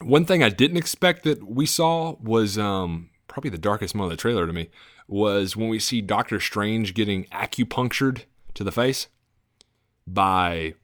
one 0.00 0.24
thing 0.24 0.42
I 0.42 0.48
didn't 0.48 0.76
expect 0.76 1.24
that 1.24 1.46
we 1.46 1.66
saw 1.66 2.16
was 2.20 2.58
um, 2.58 3.10
probably 3.28 3.50
the 3.50 3.58
darkest 3.58 3.94
moment 3.94 4.12
of 4.12 4.18
the 4.18 4.22
trailer 4.22 4.46
to 4.46 4.52
me 4.52 4.70
was 5.06 5.56
when 5.56 5.68
we 5.68 5.78
see 5.78 6.00
Doctor 6.00 6.40
Strange 6.40 6.94
getting 6.94 7.24
acupunctured 7.26 8.22
to 8.54 8.64
the 8.64 8.72
face 8.72 9.08
by 10.06 10.74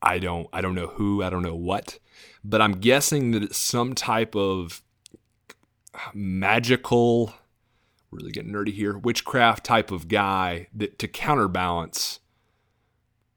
I 0.00 0.18
don't 0.18 0.48
I 0.52 0.60
don't 0.60 0.74
know 0.74 0.88
who, 0.88 1.22
I 1.22 1.30
don't 1.30 1.42
know 1.42 1.54
what, 1.54 1.98
but 2.42 2.60
I'm 2.60 2.72
guessing 2.72 3.30
that 3.32 3.42
it's 3.42 3.58
some 3.58 3.94
type 3.94 4.34
of 4.34 4.82
magical 6.12 7.34
really 8.12 8.30
getting 8.30 8.52
nerdy 8.52 8.72
here, 8.72 8.96
witchcraft 8.96 9.64
type 9.64 9.90
of 9.90 10.08
guy 10.08 10.68
that 10.74 10.98
to 10.98 11.08
counterbalance, 11.08 12.20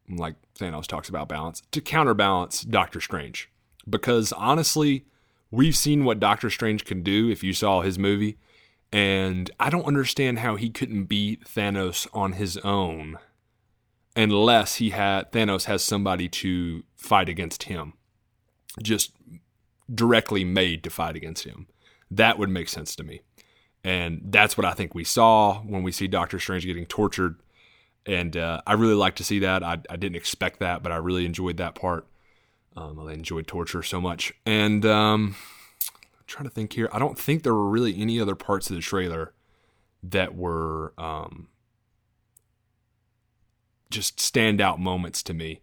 like 0.09 0.35
Thanos 0.59 0.85
talks 0.85 1.09
about 1.09 1.29
balance, 1.29 1.63
to 1.71 1.81
counterbalance 1.81 2.61
Doctor 2.61 3.01
Strange. 3.01 3.49
Because 3.89 4.31
honestly, 4.33 5.05
we've 5.49 5.75
seen 5.75 6.03
what 6.03 6.19
Doctor 6.19 6.49
Strange 6.49 6.85
can 6.85 7.01
do 7.01 7.29
if 7.29 7.43
you 7.43 7.53
saw 7.53 7.81
his 7.81 7.97
movie. 7.97 8.37
And 8.91 9.49
I 9.59 9.69
don't 9.69 9.85
understand 9.85 10.39
how 10.39 10.55
he 10.55 10.69
couldn't 10.69 11.05
beat 11.05 11.45
Thanos 11.45 12.07
on 12.13 12.33
his 12.33 12.57
own 12.57 13.17
unless 14.15 14.75
he 14.75 14.91
had 14.91 15.31
Thanos 15.31 15.65
has 15.65 15.83
somebody 15.83 16.29
to 16.29 16.83
fight 16.95 17.27
against 17.27 17.63
him. 17.63 17.93
Just 18.81 19.11
directly 19.93 20.43
made 20.43 20.83
to 20.83 20.89
fight 20.89 21.15
against 21.15 21.43
him. 21.43 21.67
That 22.09 22.39
would 22.39 22.49
make 22.49 22.69
sense 22.69 22.95
to 22.95 23.03
me. 23.03 23.21
And 23.85 24.21
that's 24.31 24.57
what 24.57 24.65
I 24.65 24.71
think 24.71 24.95
we 24.95 25.03
saw 25.03 25.59
when 25.59 25.83
we 25.83 25.91
see 25.91 26.07
Doctor 26.07 26.39
Strange 26.39 26.65
getting 26.65 26.87
tortured. 26.87 27.35
And 28.07 28.35
uh, 28.35 28.61
I 28.65 28.73
really 28.73 28.95
like 28.95 29.15
to 29.17 29.23
see 29.23 29.37
that. 29.39 29.63
I, 29.63 29.77
I, 29.87 29.95
didn't 29.95 30.15
expect 30.15 30.59
that, 30.59 30.81
but 30.81 30.91
I 30.91 30.95
really 30.95 31.23
enjoyed 31.23 31.57
that 31.57 31.75
part. 31.75 32.07
Um, 32.75 32.99
I 32.99 33.13
enjoyed 33.13 33.45
torture 33.45 33.83
so 33.83 34.01
much. 34.01 34.33
And 34.43 34.87
um, 34.87 35.35
I'm 35.93 36.23
trying 36.25 36.45
to 36.45 36.49
think 36.49 36.73
here. 36.73 36.89
I 36.91 36.97
don't 36.97 37.17
think 37.17 37.43
there 37.43 37.53
were 37.53 37.69
really 37.69 38.01
any 38.01 38.19
other 38.19 38.33
parts 38.33 38.71
of 38.71 38.75
the 38.75 38.81
trailer 38.81 39.33
that 40.01 40.35
were 40.35 40.93
um, 40.97 41.49
just 43.91 44.17
standout 44.17 44.79
moments 44.79 45.21
to 45.23 45.33
me. 45.35 45.61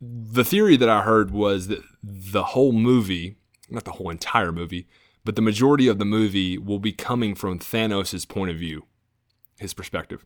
The 0.00 0.44
theory 0.44 0.76
that 0.76 0.88
I 0.88 1.02
heard 1.02 1.30
was 1.30 1.68
that 1.68 1.84
the 2.02 2.42
whole 2.42 2.72
movie, 2.72 3.36
not 3.70 3.84
the 3.84 3.92
whole 3.92 4.10
entire 4.10 4.50
movie, 4.50 4.88
but 5.24 5.36
the 5.36 5.42
majority 5.42 5.88
of 5.88 5.98
the 5.98 6.04
movie 6.04 6.58
will 6.58 6.78
be 6.78 6.92
coming 6.92 7.34
from 7.34 7.58
Thanos' 7.58 8.28
point 8.28 8.50
of 8.50 8.56
view, 8.56 8.86
his 9.58 9.74
perspective. 9.74 10.24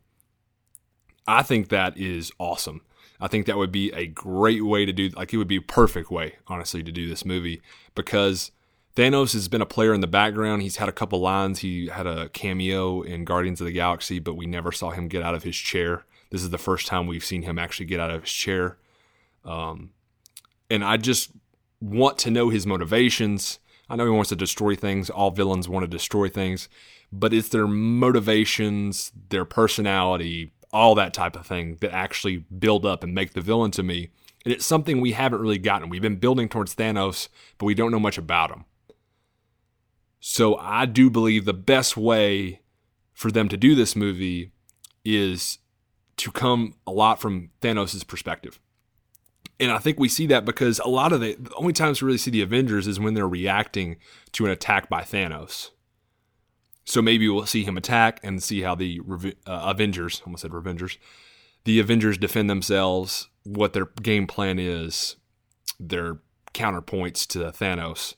I 1.26 1.42
think 1.42 1.68
that 1.68 1.96
is 1.96 2.30
awesome. 2.38 2.82
I 3.20 3.28
think 3.28 3.46
that 3.46 3.56
would 3.56 3.72
be 3.72 3.92
a 3.92 4.06
great 4.06 4.64
way 4.64 4.84
to 4.84 4.92
do 4.92 5.08
like 5.10 5.32
it 5.32 5.38
would 5.38 5.48
be 5.48 5.56
a 5.56 5.62
perfect 5.62 6.10
way, 6.10 6.36
honestly, 6.46 6.82
to 6.82 6.92
do 6.92 7.08
this 7.08 7.24
movie 7.24 7.62
because 7.94 8.52
Thanos 8.94 9.32
has 9.32 9.48
been 9.48 9.62
a 9.62 9.66
player 9.66 9.92
in 9.92 10.00
the 10.00 10.06
background. 10.06 10.62
He's 10.62 10.76
had 10.76 10.88
a 10.88 10.92
couple 10.92 11.20
lines. 11.20 11.60
He 11.60 11.88
had 11.88 12.06
a 12.06 12.28
cameo 12.30 13.02
in 13.02 13.24
Guardians 13.24 13.60
of 13.60 13.66
the 13.66 13.72
Galaxy, 13.72 14.18
but 14.18 14.34
we 14.34 14.46
never 14.46 14.72
saw 14.72 14.90
him 14.90 15.08
get 15.08 15.22
out 15.22 15.34
of 15.34 15.42
his 15.42 15.56
chair. 15.56 16.04
This 16.30 16.42
is 16.42 16.50
the 16.50 16.58
first 16.58 16.86
time 16.86 17.06
we've 17.06 17.24
seen 17.24 17.42
him 17.42 17.58
actually 17.58 17.86
get 17.86 18.00
out 18.00 18.10
of 18.10 18.22
his 18.22 18.32
chair. 18.32 18.78
Um, 19.44 19.90
and 20.70 20.82
I 20.82 20.96
just 20.96 21.30
want 21.80 22.18
to 22.18 22.30
know 22.30 22.48
his 22.48 22.66
motivations. 22.66 23.58
I 23.88 23.96
know 23.96 24.04
he 24.04 24.10
wants 24.10 24.30
to 24.30 24.36
destroy 24.36 24.74
things. 24.74 25.10
All 25.10 25.30
villains 25.30 25.68
want 25.68 25.84
to 25.84 25.88
destroy 25.88 26.28
things, 26.28 26.68
but 27.12 27.32
it's 27.32 27.48
their 27.48 27.66
motivations, 27.66 29.12
their 29.28 29.44
personality, 29.44 30.52
all 30.72 30.94
that 30.96 31.14
type 31.14 31.36
of 31.36 31.46
thing 31.46 31.78
that 31.80 31.94
actually 31.94 32.38
build 32.58 32.84
up 32.84 33.04
and 33.04 33.14
make 33.14 33.32
the 33.32 33.40
villain 33.40 33.70
to 33.72 33.82
me. 33.82 34.10
And 34.44 34.52
it's 34.52 34.66
something 34.66 35.00
we 35.00 35.12
haven't 35.12 35.40
really 35.40 35.58
gotten. 35.58 35.88
We've 35.88 36.02
been 36.02 36.16
building 36.16 36.48
towards 36.48 36.74
Thanos, 36.74 37.28
but 37.58 37.66
we 37.66 37.74
don't 37.74 37.90
know 37.92 38.00
much 38.00 38.18
about 38.18 38.50
him. 38.50 38.64
So 40.20 40.56
I 40.56 40.86
do 40.86 41.08
believe 41.08 41.44
the 41.44 41.52
best 41.52 41.96
way 41.96 42.60
for 43.12 43.30
them 43.30 43.48
to 43.48 43.56
do 43.56 43.74
this 43.74 43.94
movie 43.94 44.52
is 45.04 45.58
to 46.16 46.32
come 46.32 46.74
a 46.86 46.90
lot 46.90 47.20
from 47.20 47.50
Thanos' 47.60 48.06
perspective. 48.06 48.58
And 49.58 49.70
I 49.70 49.78
think 49.78 49.98
we 49.98 50.08
see 50.08 50.26
that 50.26 50.44
because 50.44 50.78
a 50.80 50.88
lot 50.88 51.12
of 51.12 51.20
the, 51.20 51.34
the 51.38 51.54
only 51.54 51.72
times 51.72 52.02
we 52.02 52.06
really 52.06 52.18
see 52.18 52.30
the 52.30 52.42
Avengers 52.42 52.86
is 52.86 53.00
when 53.00 53.14
they're 53.14 53.28
reacting 53.28 53.96
to 54.32 54.44
an 54.44 54.50
attack 54.50 54.88
by 54.88 55.02
Thanos. 55.02 55.70
So 56.84 57.02
maybe 57.02 57.28
we'll 57.28 57.46
see 57.46 57.64
him 57.64 57.76
attack 57.76 58.20
and 58.22 58.42
see 58.42 58.62
how 58.62 58.74
the 58.74 59.00
uh, 59.46 59.72
Avengers, 59.74 60.22
almost 60.24 60.42
said 60.42 60.52
Revengers, 60.52 60.98
the 61.64 61.80
Avengers 61.80 62.18
defend 62.18 62.48
themselves, 62.48 63.28
what 63.44 63.72
their 63.72 63.86
game 64.02 64.26
plan 64.26 64.58
is, 64.58 65.16
their 65.80 66.20
counterpoints 66.54 67.26
to 67.28 67.38
Thanos. 67.50 68.14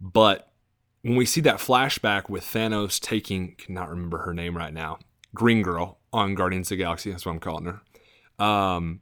But 0.00 0.52
when 1.02 1.16
we 1.16 1.26
see 1.26 1.40
that 1.42 1.58
flashback 1.58 2.28
with 2.28 2.44
Thanos 2.44 2.98
taking, 2.98 3.54
cannot 3.56 3.88
remember 3.88 4.18
her 4.18 4.34
name 4.34 4.56
right 4.56 4.74
now, 4.74 4.98
Green 5.34 5.62
Girl 5.62 5.98
on 6.12 6.34
Guardians 6.34 6.66
of 6.68 6.78
the 6.78 6.82
Galaxy, 6.82 7.10
that's 7.10 7.24
what 7.24 7.32
I'm 7.32 7.40
calling 7.40 7.66
her. 7.66 8.44
Um, 8.44 9.00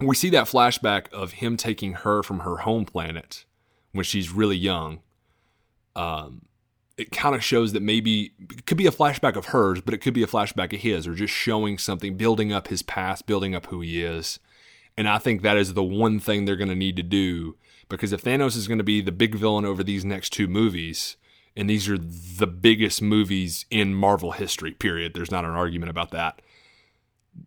we 0.00 0.14
see 0.14 0.30
that 0.30 0.46
flashback 0.46 1.10
of 1.12 1.32
him 1.32 1.56
taking 1.56 1.94
her 1.94 2.22
from 2.22 2.40
her 2.40 2.58
home 2.58 2.84
planet 2.84 3.44
when 3.92 4.04
she's 4.04 4.30
really 4.30 4.56
young. 4.56 5.00
Um, 5.94 6.42
it 6.98 7.10
kind 7.10 7.34
of 7.34 7.44
shows 7.44 7.72
that 7.72 7.82
maybe 7.82 8.32
it 8.38 8.66
could 8.66 8.78
be 8.78 8.86
a 8.86 8.92
flashback 8.92 9.36
of 9.36 9.46
hers, 9.46 9.80
but 9.80 9.94
it 9.94 9.98
could 9.98 10.14
be 10.14 10.22
a 10.22 10.26
flashback 10.26 10.72
of 10.72 10.80
his, 10.80 11.06
or 11.06 11.14
just 11.14 11.32
showing 11.32 11.78
something, 11.78 12.16
building 12.16 12.52
up 12.52 12.68
his 12.68 12.82
past, 12.82 13.26
building 13.26 13.54
up 13.54 13.66
who 13.66 13.80
he 13.80 14.02
is. 14.02 14.38
And 14.96 15.08
I 15.08 15.18
think 15.18 15.42
that 15.42 15.56
is 15.56 15.74
the 15.74 15.84
one 15.84 16.20
thing 16.20 16.44
they're 16.44 16.56
going 16.56 16.68
to 16.68 16.74
need 16.74 16.96
to 16.96 17.02
do 17.02 17.56
because 17.88 18.12
if 18.12 18.24
Thanos 18.24 18.56
is 18.56 18.66
going 18.66 18.78
to 18.78 18.84
be 18.84 19.00
the 19.00 19.12
big 19.12 19.34
villain 19.34 19.64
over 19.64 19.84
these 19.84 20.04
next 20.04 20.30
two 20.30 20.48
movies, 20.48 21.16
and 21.56 21.70
these 21.70 21.88
are 21.88 21.98
the 21.98 22.46
biggest 22.46 23.00
movies 23.00 23.64
in 23.70 23.94
Marvel 23.94 24.32
history, 24.32 24.72
period, 24.72 25.14
there's 25.14 25.30
not 25.30 25.44
an 25.44 25.52
argument 25.52 25.90
about 25.90 26.10
that 26.10 26.42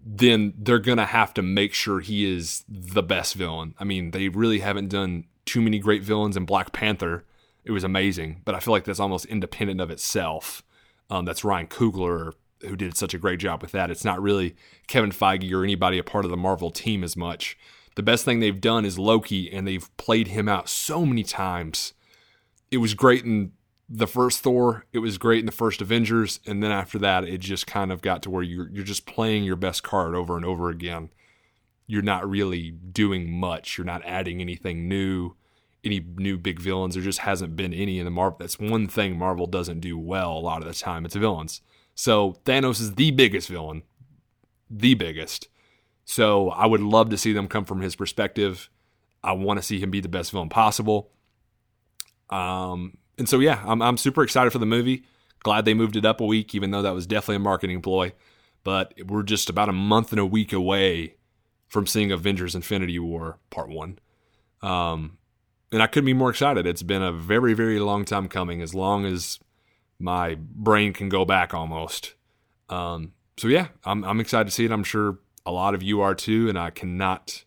then 0.06 0.54
they're 0.58 0.80
going 0.80 0.98
to 0.98 1.06
have 1.06 1.34
to 1.36 1.42
make 1.42 1.74
sure 1.74 2.00
he 2.00 2.32
is 2.32 2.64
the 2.68 3.04
best 3.04 3.36
villain. 3.36 3.76
I 3.80 3.84
mean, 3.84 4.12
they 4.12 4.30
really 4.30 4.60
haven't 4.60 4.90
done 4.90 5.26
too 5.46 5.62
many 5.62 5.80
great 5.80 6.04
villains 6.04 6.38
in 6.38 6.46
Black 6.46 6.72
Panther. 6.72 7.26
It 7.64 7.72
was 7.72 7.84
amazing, 7.84 8.42
but 8.46 8.56
I 8.56 8.60
feel 8.60 8.72
like 8.72 8.84
that's 8.86 9.00
almost 9.00 9.26
independent 9.26 9.82
of 9.82 9.92
itself. 9.92 10.64
Um, 11.10 11.26
that's 11.26 11.44
Ryan 11.44 11.68
Coogler 11.68 12.34
who 12.62 12.76
did 12.76 12.98
such 12.98 13.14
a 13.14 13.18
great 13.18 13.40
job 13.40 13.62
with 13.62 13.72
that. 13.72 13.90
It's 13.90 14.06
not 14.06 14.22
really 14.22 14.56
Kevin 14.88 15.12
Feige 15.12 15.52
or 15.52 15.64
anybody 15.64 15.98
a 15.98 16.04
part 16.04 16.26
of 16.26 16.32
the 16.32 16.38
Marvel 16.38 16.72
team 16.72 17.04
as 17.04 17.16
much. 17.16 17.58
The 17.96 18.04
best 18.04 18.26
thing 18.26 18.40
they've 18.40 18.60
done 18.60 18.86
is 18.86 19.00
Loki, 19.00 19.52
and 19.52 19.68
they've 19.68 19.90
played 19.98 20.30
him 20.30 20.48
out 20.48 20.70
so 20.70 21.06
many 21.06 21.24
times. 21.24 21.94
It 22.72 22.78
was 22.78 22.94
great 22.94 23.26
in 23.26 23.52
the 23.90 24.08
first 24.08 24.42
Thor, 24.42 24.86
it 24.94 25.00
was 25.00 25.18
great 25.18 25.40
in 25.40 25.46
the 25.48 25.52
first 25.52 25.82
Avengers, 25.82 26.40
and 26.46 26.62
then 26.62 26.72
after 26.72 27.00
that, 27.00 27.24
it 27.24 27.40
just 27.40 27.66
kind 27.66 27.92
of 27.92 28.02
got 28.02 28.22
to 28.24 28.30
where 28.30 28.44
you're 28.44 28.70
you're 28.70 28.84
just 28.84 29.06
playing 29.06 29.44
your 29.44 29.56
best 29.56 29.82
card 29.82 30.14
over 30.14 30.38
and 30.38 30.46
over 30.46 30.70
again. 30.70 31.10
You're 31.88 32.04
not 32.04 32.30
really 32.30 32.70
doing 32.70 33.32
much. 33.32 33.78
You're 33.78 33.86
not 33.86 34.06
adding 34.06 34.42
anything 34.42 34.88
new, 34.88 35.34
any 35.84 36.00
new 36.00 36.38
big 36.38 36.60
villains. 36.60 36.94
There 36.94 37.04
just 37.04 37.20
hasn't 37.20 37.56
been 37.56 37.74
any 37.74 37.98
in 37.98 38.06
the 38.06 38.12
Marvel. 38.12 38.38
That's 38.40 38.60
one 38.60 38.88
thing 38.88 39.18
Marvel 39.18 39.48
doesn't 39.48 39.80
do 39.80 39.98
well 39.98 40.34
a 40.34 40.40
lot 40.40 40.62
of 40.62 40.68
the 40.68 40.74
time. 40.76 41.04
It's 41.04 41.16
villains. 41.16 41.62
So 41.96 42.38
Thanos 42.46 42.80
is 42.80 42.94
the 42.94 43.10
biggest 43.10 43.50
villain, 43.50 43.82
the 44.70 44.94
biggest. 44.94 45.48
So 46.06 46.50
I 46.50 46.68
would 46.68 46.82
love 46.82 47.10
to 47.10 47.18
see 47.18 47.34
them 47.34 47.48
come 47.48 47.66
from 47.66 47.82
his 47.82 47.96
perspective. 47.96 48.70
I 49.24 49.32
want 49.32 49.58
to 49.58 49.64
see 49.64 49.80
him 49.80 49.90
be 49.90 50.00
the 50.00 50.08
best 50.08 50.32
villain 50.32 50.50
possible. 50.50 51.12
Um, 52.30 52.98
and 53.20 53.30
so 53.30 53.40
yeah, 53.40 53.62
I'm 53.66 53.82
I'm 53.82 53.98
super 53.98 54.24
excited 54.24 54.52
for 54.52 54.58
the 54.58 54.66
movie. 54.66 55.04
Glad 55.44 55.66
they 55.66 55.74
moved 55.74 55.96
it 55.96 56.06
up 56.06 56.20
a 56.20 56.26
week, 56.26 56.56
even 56.56 56.72
though 56.72 56.82
that 56.82 56.94
was 56.94 57.06
definitely 57.06 57.38
a 57.38 57.40
marketing 57.40 57.82
ploy. 57.82 58.14
But 58.64 58.94
we're 59.06 59.24
just 59.24 59.50
about 59.50 59.70
a 59.70 59.74
month 59.74 60.12
and 60.12 60.20
a 60.20 60.26
week 60.26 60.52
away 60.52 61.16
from 61.68 61.86
seeing 61.86 62.12
Avengers: 62.12 62.56
Infinity 62.56 62.98
War 62.98 63.38
Part 63.52 63.70
One. 63.70 64.00
Um, 64.62 65.18
and 65.72 65.84
I 65.84 65.88
couldn't 65.88 66.08
be 66.08 66.14
more 66.14 66.30
excited. 66.30 66.66
It's 66.66 66.84
been 66.84 67.04
a 67.04 67.12
very, 67.12 67.54
very 67.54 67.80
long 67.80 68.04
time 68.04 68.28
coming, 68.28 68.62
as 68.62 68.74
long 68.74 69.06
as 69.06 69.40
my 70.00 70.36
brain 70.40 70.94
can 70.94 71.10
go 71.10 71.26
back 71.26 71.54
almost. 71.54 72.16
Um, 72.70 73.14
so 73.38 73.48
yeah, 73.48 73.68
I'm 73.84 74.04
I'm 74.04 74.20
excited 74.20 74.46
to 74.46 74.52
see 74.52 74.66
it. 74.66 74.72
I'm 74.72 74.84
sure 74.84 75.20
a 75.46 75.52
lot 75.52 75.74
of 75.74 75.84
you 75.84 76.02
are 76.02 76.16
too, 76.16 76.50
and 76.50 76.58
I 76.58 76.70
cannot 76.70 77.46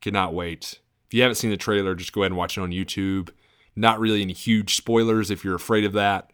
cannot 0.00 0.34
wait. 0.34 0.80
If 1.06 1.14
you 1.14 1.22
haven't 1.22 1.36
seen 1.36 1.50
the 1.50 1.56
trailer, 1.56 1.94
just 1.94 2.12
go 2.12 2.22
ahead 2.22 2.32
and 2.32 2.38
watch 2.38 2.56
it 2.56 2.62
on 2.62 2.70
YouTube. 2.70 3.30
Not 3.74 4.00
really 4.00 4.22
any 4.22 4.32
huge 4.32 4.76
spoilers 4.76 5.30
if 5.30 5.44
you're 5.44 5.54
afraid 5.54 5.84
of 5.84 5.92
that. 5.94 6.30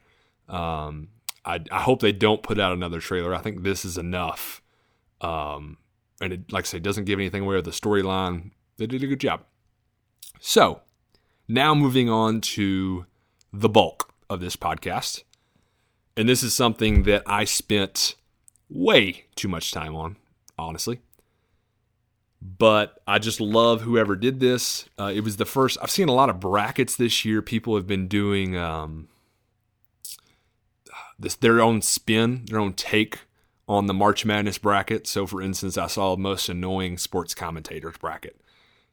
Um, 0.49 1.09
I, 1.45 1.61
I, 1.71 1.83
hope 1.83 2.00
they 2.00 2.12
don't 2.12 2.42
put 2.42 2.59
out 2.59 2.73
another 2.73 3.00
trailer. 3.00 3.35
I 3.35 3.38
think 3.38 3.62
this 3.62 3.85
is 3.85 3.99
enough. 3.99 4.62
Um, 5.21 5.76
and 6.21 6.33
it, 6.33 6.52
like 6.52 6.64
I 6.64 6.66
say, 6.66 6.78
doesn't 6.78 7.04
give 7.04 7.18
anything 7.18 7.42
away 7.42 7.57
of 7.57 7.64
the 7.64 7.71
storyline. 7.71 8.52
They 8.78 8.87
did 8.87 9.02
a 9.02 9.07
good 9.07 9.21
job. 9.21 9.42
So, 10.40 10.80
now 11.47 11.75
moving 11.75 12.09
on 12.09 12.40
to 12.40 13.04
the 13.52 13.68
bulk 13.68 14.12
of 14.30 14.40
this 14.40 14.57
podcast. 14.57 15.23
And 16.16 16.28
this 16.28 16.42
is 16.42 16.54
something 16.54 17.02
that 17.02 17.23
I 17.26 17.45
spent 17.45 18.14
way 18.71 19.26
too 19.37 19.49
much 19.49 19.71
time 19.71 19.95
on, 19.95 20.16
honestly 20.59 21.00
but 22.40 23.00
I 23.07 23.18
just 23.18 23.40
love 23.40 23.83
whoever 23.83 24.16
did 24.16 24.40
this. 24.40 24.88
Uh, 24.99 25.12
it 25.14 25.21
was 25.21 25.37
the 25.37 25.45
first. 25.45 25.78
I've 25.83 25.90
seen 25.90 26.09
a 26.09 26.14
lot 26.14 26.30
of 26.30 26.40
brackets 26.40 26.97
this 26.97 27.25
year. 27.25 27.42
People 27.42 27.75
have 27.76 27.87
been 27.87 28.09
doing 28.09 28.57
um, 28.57 29.09
this 31.18 31.35
their 31.35 31.61
own 31.61 31.83
spin, 31.83 32.45
their 32.47 32.61
own 32.61 32.75
take 32.75 33.21
on 33.68 33.87
the 33.87 33.95
March 33.95 34.25
Madness 34.25 34.59
bracket. 34.59 35.07
So, 35.07 35.26
for 35.26 35.42
instance, 35.42 35.76
I 35.76 35.88
saw 35.88 36.16
most 36.16 36.49
annoying 36.49 36.97
sports 36.97 37.35
commentators 37.35 37.97
bracket, 37.99 38.40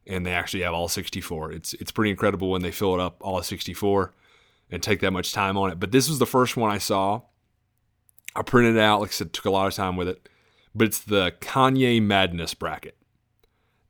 and 0.06 0.26
they 0.26 0.32
actually 0.32 0.62
have 0.62 0.74
all 0.74 0.88
64. 0.88 1.52
It's 1.52 1.72
it's 1.74 1.92
pretty 1.92 2.10
incredible 2.10 2.50
when 2.50 2.62
they 2.62 2.72
fill 2.72 2.94
it 2.94 3.00
up 3.00 3.16
all 3.20 3.40
64 3.40 4.12
and 4.70 4.82
take 4.82 5.00
that 5.00 5.12
much 5.12 5.32
time 5.32 5.56
on 5.56 5.70
it. 5.70 5.78
But 5.78 5.92
this 5.92 6.08
was 6.08 6.18
the 6.18 6.26
first 6.26 6.56
one 6.56 6.72
I 6.72 6.78
saw, 6.78 7.22
I 8.34 8.42
printed 8.42 8.76
it 8.76 8.80
out. 8.80 9.00
Like 9.00 9.10
I 9.10 9.12
said, 9.12 9.32
took 9.32 9.44
a 9.44 9.50
lot 9.50 9.66
of 9.66 9.74
time 9.74 9.96
with 9.96 10.08
it, 10.08 10.28
but 10.74 10.88
it's 10.88 10.98
the 10.98 11.32
Kanye 11.40 12.02
Madness 12.02 12.54
bracket, 12.54 12.96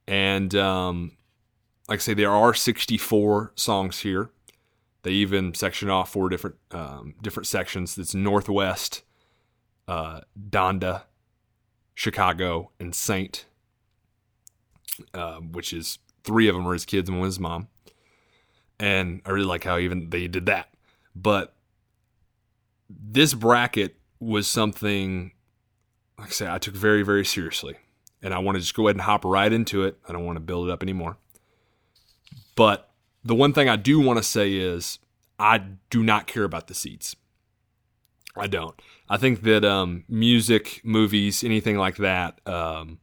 and 0.07 0.55
um, 0.55 1.13
like 1.89 1.99
I 1.99 2.01
say, 2.01 2.15
there 2.15 2.31
are 2.31 2.55
64 2.55 3.53
songs 3.55 4.01
here. 4.01 4.31
They 5.03 5.13
even 5.13 5.55
section 5.55 5.89
off 5.89 6.11
four 6.11 6.29
different 6.29 6.57
um, 6.73 7.15
different 7.23 7.47
sections. 7.47 7.97
It's 7.97 8.15
Northwest, 8.15 9.03
uh, 9.87 10.23
Donda, 10.51 11.03
Chicago, 11.95 12.73
and 12.81 12.95
Saint, 12.95 13.45
uh, 15.15 15.37
which 15.37 15.73
is 15.73 15.99
three 16.25 16.49
of 16.49 16.57
them 16.57 16.67
are 16.67 16.73
his 16.73 16.85
kids 16.85 17.09
and 17.09 17.19
one 17.19 17.27
his 17.27 17.39
mom. 17.39 17.69
And 18.81 19.23
I 19.25 19.31
really 19.31 19.47
like 19.47 19.65
how 19.65 19.79
even 19.79 20.11
they 20.11 20.27
did 20.27 20.47
that. 20.47 20.75
But 21.15 21.55
this 22.91 23.33
bracket 23.33 23.97
was 24.21 24.47
something, 24.49 25.33
like 26.19 26.29
I 26.29 26.33
say, 26.33 26.51
I 26.51 26.59
took 26.59 26.75
very, 26.75 27.03
very 27.03 27.25
seriously. 27.25 27.77
And 28.26 28.35
I 28.35 28.40
want 28.40 28.56
to 28.56 28.61
just 28.61 28.75
go 28.75 28.88
ahead 28.88 28.97
and 28.97 29.02
hop 29.02 29.25
right 29.25 29.52
into 29.52 29.85
it. 29.85 29.99
I 30.09 30.12
don't 30.12 30.25
want 30.25 30.35
to 30.35 30.40
build 30.40 30.68
it 30.68 30.73
up 30.73 30.83
anymore. 30.83 31.16
But 32.56 32.90
the 33.23 33.37
one 33.37 33.52
thing 33.52 33.68
I 33.68 33.76
do 33.76 34.00
want 34.00 34.16
to 34.16 34.23
say 34.25 34.54
is 34.54 34.99
I 35.38 35.59
do 35.90 36.02
not 36.02 36.26
care 36.26 36.42
about 36.42 36.66
the 36.66 36.75
seats. 36.75 37.14
I 38.37 38.49
don't. 38.49 38.75
I 39.09 39.16
think 39.16 39.42
that 39.42 39.64
um, 39.64 40.02
music, 40.09 40.80
movies, 40.83 41.45
anything 41.45 41.76
like 41.76 41.99
that, 41.99 42.40
um, 42.49 42.99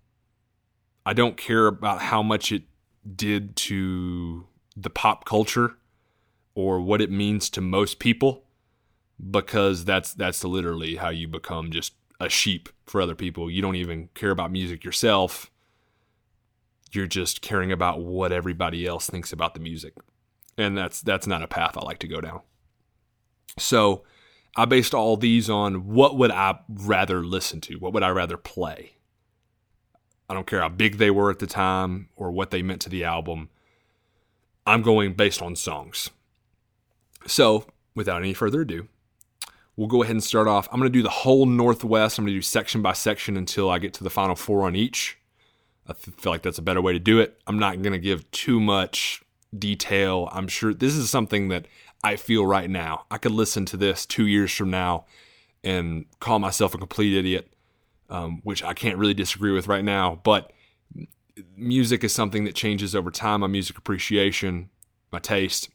I 1.06 1.14
don't 1.14 1.38
care 1.38 1.68
about 1.68 2.02
how 2.02 2.22
much 2.22 2.52
it 2.52 2.64
did 3.16 3.56
to 3.56 4.46
the 4.76 4.90
pop 4.90 5.24
culture 5.24 5.78
or 6.54 6.82
what 6.82 7.00
it 7.00 7.10
means 7.10 7.50
to 7.52 7.62
most 7.62 7.98
people 7.98 8.44
because 9.32 9.86
that's 9.86 10.14
that's 10.14 10.44
literally 10.44 10.98
how 10.98 11.12
you 11.12 11.30
become 11.30 11.72
just 11.72 11.94
a 12.24 12.30
sheep 12.30 12.70
for 12.86 13.02
other 13.02 13.16
people. 13.16 13.50
You 13.50 13.62
don't 13.62 13.76
even 13.76 14.10
care 14.14 14.32
about 14.32 14.52
music 14.52 14.84
yourself. 14.84 15.52
You're 16.92 17.08
just 17.08 17.42
caring 17.42 17.72
about 17.72 18.02
what 18.02 18.32
everybody 18.32 18.86
else 18.86 19.10
thinks 19.10 19.32
about 19.34 19.54
the 19.54 19.60
music. 19.60 19.94
And 20.58 20.78
that's 20.78 21.02
that's 21.02 21.28
not 21.28 21.42
a 21.42 21.48
path 21.48 21.78
I 21.78 21.82
like 21.82 22.00
to 22.00 22.08
go 22.08 22.22
down. 22.22 22.42
So, 23.58 24.04
I 24.56 24.66
based 24.66 24.94
all 24.94 25.18
these 25.18 25.50
on 25.50 25.88
what 25.88 26.18
would 26.18 26.32
I 26.32 26.60
rather 26.70 27.24
listen 27.24 27.60
to? 27.62 27.76
What 27.76 27.94
would 27.94 28.04
I 28.04 28.10
rather 28.10 28.38
play? 28.38 28.94
I 30.30 30.34
don't 30.34 30.48
care 30.48 30.62
how 30.62 30.70
big 30.70 30.98
they 30.98 31.12
were 31.12 31.32
at 31.32 31.40
the 31.40 31.48
time 31.48 32.10
or 32.16 32.32
what 32.32 32.52
they 32.52 32.62
meant 32.62 32.82
to 32.82 32.90
the 32.90 33.04
album. 33.04 33.50
I'm 34.66 34.82
going 34.82 35.14
based 35.14 35.42
on 35.42 35.56
songs. 35.56 36.10
So, 37.26 37.66
without 37.96 38.22
any 38.22 38.34
further 38.34 38.62
ado, 38.62 38.88
we'll 39.76 39.88
go 39.88 40.04
ahead 40.04 40.16
and 40.16 40.24
start 40.24 40.48
off. 40.48 40.68
I'm 40.72 40.80
going 40.80 40.92
to 40.92 40.98
do 40.98 41.04
the 41.04 41.10
whole 41.10 41.46
Northwest. 41.46 42.18
I'm 42.18 42.26
going 42.26 42.34
to 42.34 42.38
do 42.38 42.42
section 42.42 42.82
by 42.82 42.94
section 42.94 43.38
until 43.38 43.70
I 43.70 43.80
get 43.80 43.94
to 43.96 44.04
the 44.04 44.10
final 44.10 44.36
four 44.36 44.66
on 44.66 44.76
each. 44.76 45.18
I 45.88 45.94
feel 45.94 46.32
like 46.32 46.44
that's 46.44 46.58
a 46.58 46.64
better 46.64 46.82
way 46.82 46.94
to 46.94 47.00
do 47.00 47.20
it. 47.20 47.42
I'm 47.46 47.60
not 47.60 47.82
going 47.82 47.94
to 47.94 48.00
give 48.00 48.30
too 48.32 48.60
much 48.60 49.22
detail. 49.58 50.30
I'm 50.32 50.48
sure 50.48 50.74
this 50.74 50.96
is 50.96 51.10
something 51.10 51.50
that 51.50 51.68
I 52.04 52.16
feel 52.16 52.46
right 52.46 52.70
now. 52.70 53.06
I 53.12 53.18
could 53.18 53.32
listen 53.32 53.66
to 53.66 53.78
this 53.78 54.06
two 54.06 54.28
years 54.28 54.52
from 54.52 54.70
now 54.70 55.06
and 55.64 56.06
call 56.20 56.40
myself 56.40 56.74
a 56.74 56.78
complete 56.78 57.18
idiot, 57.18 57.54
um, 58.10 58.42
which 58.44 58.64
I 58.64 58.74
can't 58.74 58.98
really 58.98 59.14
disagree 59.14 59.52
with 59.52 59.68
right 59.68 59.84
now. 59.84 60.20
But 60.24 60.52
music 61.56 62.04
is 62.04 62.14
something 62.14 62.44
that 62.46 62.56
changes 62.56 62.96
over 62.96 63.12
time. 63.12 63.42
My 63.42 63.48
music 63.48 63.78
appreciation, 63.78 64.70
my 65.12 65.20
taste. 65.20 65.70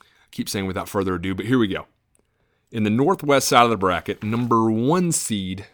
I 0.00 0.04
keep 0.30 0.48
saying 0.48 0.66
without 0.66 0.88
further 0.88 1.14
ado, 1.14 1.34
but 1.34 1.46
here 1.46 1.58
we 1.58 1.68
go. 1.68 1.86
In 2.72 2.84
the 2.84 2.90
northwest 2.90 3.48
side 3.48 3.64
of 3.64 3.70
the 3.70 3.76
bracket, 3.76 4.22
number 4.22 4.70
one 4.70 5.10
seed, 5.10 5.66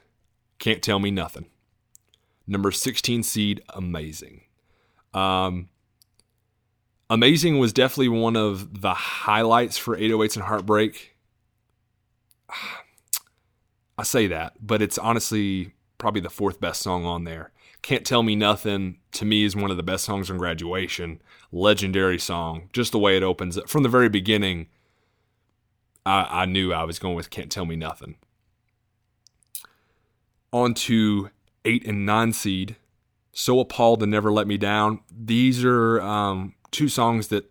can't 0.58 0.82
tell 0.82 0.98
me 0.98 1.10
nothing. 1.10 1.46
Number 2.46 2.70
16 2.70 3.22
seed, 3.22 3.62
amazing. 3.70 4.42
Um, 5.12 5.68
amazing 7.10 7.58
was 7.58 7.72
definitely 7.72 8.08
one 8.08 8.36
of 8.36 8.80
the 8.80 8.94
highlights 8.94 9.76
for 9.76 9.96
808s 9.96 10.36
and 10.36 10.44
Heartbreak. 10.44 11.16
I 13.98 14.02
say 14.02 14.26
that, 14.26 14.54
but 14.60 14.82
it's 14.82 14.98
honestly 14.98 15.72
probably 15.98 16.20
the 16.20 16.30
fourth 16.30 16.60
best 16.60 16.82
song 16.82 17.04
on 17.04 17.24
there. 17.24 17.52
Can't 17.82 18.04
Tell 18.04 18.22
Me 18.22 18.36
Nothing 18.36 18.98
to 19.12 19.24
me 19.24 19.44
is 19.44 19.54
one 19.54 19.70
of 19.70 19.76
the 19.76 19.82
best 19.82 20.04
songs 20.04 20.30
on 20.30 20.38
graduation. 20.38 21.22
Legendary 21.52 22.18
song. 22.18 22.68
Just 22.72 22.92
the 22.92 22.98
way 22.98 23.16
it 23.16 23.22
opens. 23.22 23.58
From 23.66 23.82
the 23.82 23.88
very 23.88 24.08
beginning, 24.08 24.66
I, 26.06 26.42
I 26.42 26.44
knew 26.46 26.72
I 26.72 26.84
was 26.84 26.98
going 26.98 27.16
with 27.16 27.28
Can't 27.28 27.50
Tell 27.50 27.66
Me 27.66 27.76
Nothing. 27.76 28.14
On 30.52 30.72
to 30.72 31.30
eight 31.64 31.86
and 31.86 32.06
nine 32.06 32.32
seed. 32.32 32.76
So 33.32 33.60
Appalled 33.60 34.02
and 34.02 34.12
Never 34.12 34.32
Let 34.32 34.46
Me 34.46 34.56
Down. 34.56 35.00
These 35.14 35.62
are 35.64 36.00
um, 36.00 36.54
two 36.70 36.88
songs 36.88 37.28
that 37.28 37.50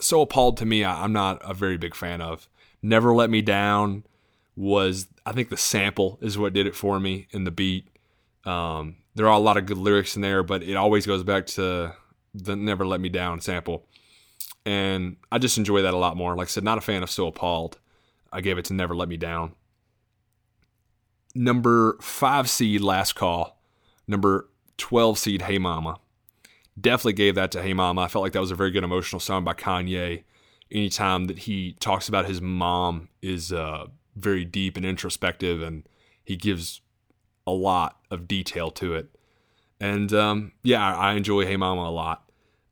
So 0.00 0.22
Appalled 0.22 0.56
to 0.56 0.66
me, 0.66 0.82
I, 0.82 1.04
I'm 1.04 1.12
not 1.12 1.40
a 1.48 1.54
very 1.54 1.76
big 1.76 1.94
fan 1.94 2.20
of. 2.20 2.48
Never 2.82 3.14
Let 3.14 3.30
Me 3.30 3.42
Down 3.42 4.04
was, 4.56 5.06
I 5.24 5.32
think 5.32 5.50
the 5.50 5.56
sample 5.56 6.18
is 6.20 6.38
what 6.38 6.52
did 6.52 6.66
it 6.66 6.74
for 6.74 6.98
me 6.98 7.28
in 7.30 7.44
the 7.44 7.52
beat. 7.52 7.86
Um, 8.44 8.96
there 9.14 9.26
are 9.26 9.34
a 9.34 9.38
lot 9.38 9.56
of 9.56 9.66
good 9.66 9.78
lyrics 9.78 10.16
in 10.16 10.22
there, 10.22 10.42
but 10.42 10.62
it 10.62 10.74
always 10.74 11.06
goes 11.06 11.22
back 11.22 11.46
to 11.46 11.92
the 12.34 12.56
Never 12.56 12.86
Let 12.86 13.00
Me 13.00 13.08
Down 13.08 13.40
sample. 13.40 13.84
And 14.68 15.16
I 15.32 15.38
just 15.38 15.56
enjoy 15.56 15.80
that 15.80 15.94
a 15.94 15.96
lot 15.96 16.18
more. 16.18 16.36
Like 16.36 16.48
I 16.48 16.50
said, 16.50 16.62
not 16.62 16.76
a 16.76 16.82
fan 16.82 17.02
of 17.02 17.08
So 17.08 17.26
Appalled. 17.26 17.78
I 18.30 18.42
gave 18.42 18.58
it 18.58 18.66
to 18.66 18.74
Never 18.74 18.94
Let 18.94 19.08
Me 19.08 19.16
Down. 19.16 19.54
Number 21.34 21.96
five 22.02 22.50
seed, 22.50 22.82
Last 22.82 23.14
Call. 23.14 23.58
Number 24.06 24.50
12 24.76 25.18
seed, 25.18 25.42
Hey 25.42 25.56
Mama. 25.56 25.96
Definitely 26.78 27.14
gave 27.14 27.34
that 27.34 27.50
to 27.52 27.62
Hey 27.62 27.72
Mama. 27.72 28.02
I 28.02 28.08
felt 28.08 28.22
like 28.22 28.34
that 28.34 28.42
was 28.42 28.50
a 28.50 28.54
very 28.54 28.70
good 28.70 28.84
emotional 28.84 29.20
song 29.20 29.42
by 29.42 29.54
Kanye. 29.54 30.24
Anytime 30.70 31.28
that 31.28 31.38
he 31.38 31.72
talks 31.80 32.06
about 32.06 32.26
his 32.26 32.42
mom 32.42 33.08
is 33.22 33.50
uh, 33.50 33.86
very 34.16 34.44
deep 34.44 34.76
and 34.76 34.84
introspective, 34.84 35.62
and 35.62 35.88
he 36.22 36.36
gives 36.36 36.82
a 37.46 37.52
lot 37.52 38.00
of 38.10 38.28
detail 38.28 38.70
to 38.72 38.94
it. 38.96 39.16
And 39.80 40.12
um, 40.12 40.52
yeah, 40.62 40.94
I 40.94 41.14
enjoy 41.14 41.46
Hey 41.46 41.56
Mama 41.56 41.88
a 41.88 41.90
lot. 41.90 42.27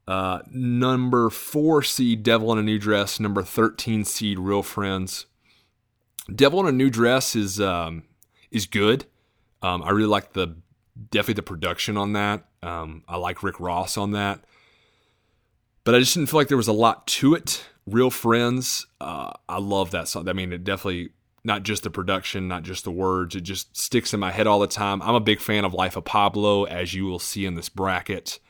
Uh, 0.08 0.40
number 0.50 1.30
four 1.30 1.82
seed, 1.82 2.22
Devil 2.22 2.52
in 2.52 2.58
a 2.58 2.62
New 2.62 2.78
Dress. 2.78 3.18
Number 3.18 3.42
13 3.42 4.04
seed, 4.04 4.38
Real 4.38 4.62
Friends. 4.62 5.26
Devil 6.32 6.60
in 6.60 6.66
a 6.66 6.72
New 6.72 6.90
Dress 6.90 7.34
is 7.34 7.60
um, 7.60 8.04
is 8.50 8.66
good. 8.66 9.06
Um, 9.62 9.82
I 9.82 9.90
really 9.90 10.08
like 10.08 10.32
the 10.32 10.56
definitely 11.10 11.34
the 11.34 11.42
production 11.42 11.96
on 11.96 12.12
that. 12.12 12.44
Um, 12.62 13.02
I 13.08 13.16
like 13.16 13.42
Rick 13.42 13.60
Ross 13.60 13.96
on 13.96 14.12
that, 14.12 14.40
but 15.84 15.94
I 15.94 15.98
just 15.98 16.14
didn't 16.14 16.30
feel 16.30 16.40
like 16.40 16.48
there 16.48 16.56
was 16.56 16.68
a 16.68 16.72
lot 16.72 17.06
to 17.08 17.34
it. 17.34 17.64
Real 17.86 18.10
Friends, 18.10 18.86
uh, 19.00 19.32
I 19.48 19.58
love 19.58 19.92
that 19.92 20.08
song. 20.08 20.28
I 20.28 20.32
mean, 20.32 20.52
it 20.52 20.64
definitely 20.64 21.10
not 21.44 21.62
just 21.62 21.84
the 21.84 21.90
production, 21.90 22.48
not 22.48 22.64
just 22.64 22.82
the 22.82 22.90
words. 22.90 23.36
It 23.36 23.42
just 23.42 23.76
sticks 23.76 24.12
in 24.12 24.18
my 24.18 24.32
head 24.32 24.48
all 24.48 24.58
the 24.58 24.66
time. 24.66 25.00
I'm 25.02 25.14
a 25.14 25.20
big 25.20 25.40
fan 25.40 25.64
of 25.64 25.72
Life 25.72 25.96
of 25.96 26.04
Pablo, 26.04 26.64
as 26.64 26.94
you 26.94 27.04
will 27.06 27.20
see 27.20 27.46
in 27.46 27.54
this 27.54 27.68
bracket 27.68 28.40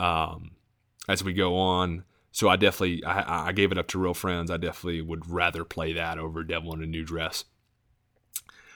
um, 0.00 0.52
as 1.08 1.24
we 1.24 1.32
go 1.32 1.56
on. 1.56 2.04
So 2.30 2.48
I 2.48 2.56
definitely, 2.56 3.02
I, 3.04 3.48
I, 3.48 3.52
gave 3.52 3.72
it 3.72 3.78
up 3.78 3.88
to 3.88 3.98
Real 3.98 4.14
Friends. 4.14 4.50
I 4.50 4.58
definitely 4.58 5.00
would 5.00 5.28
rather 5.28 5.64
play 5.64 5.94
that 5.94 6.18
over 6.18 6.44
Devil 6.44 6.74
in 6.74 6.82
a 6.82 6.86
New 6.86 7.02
Dress. 7.02 7.44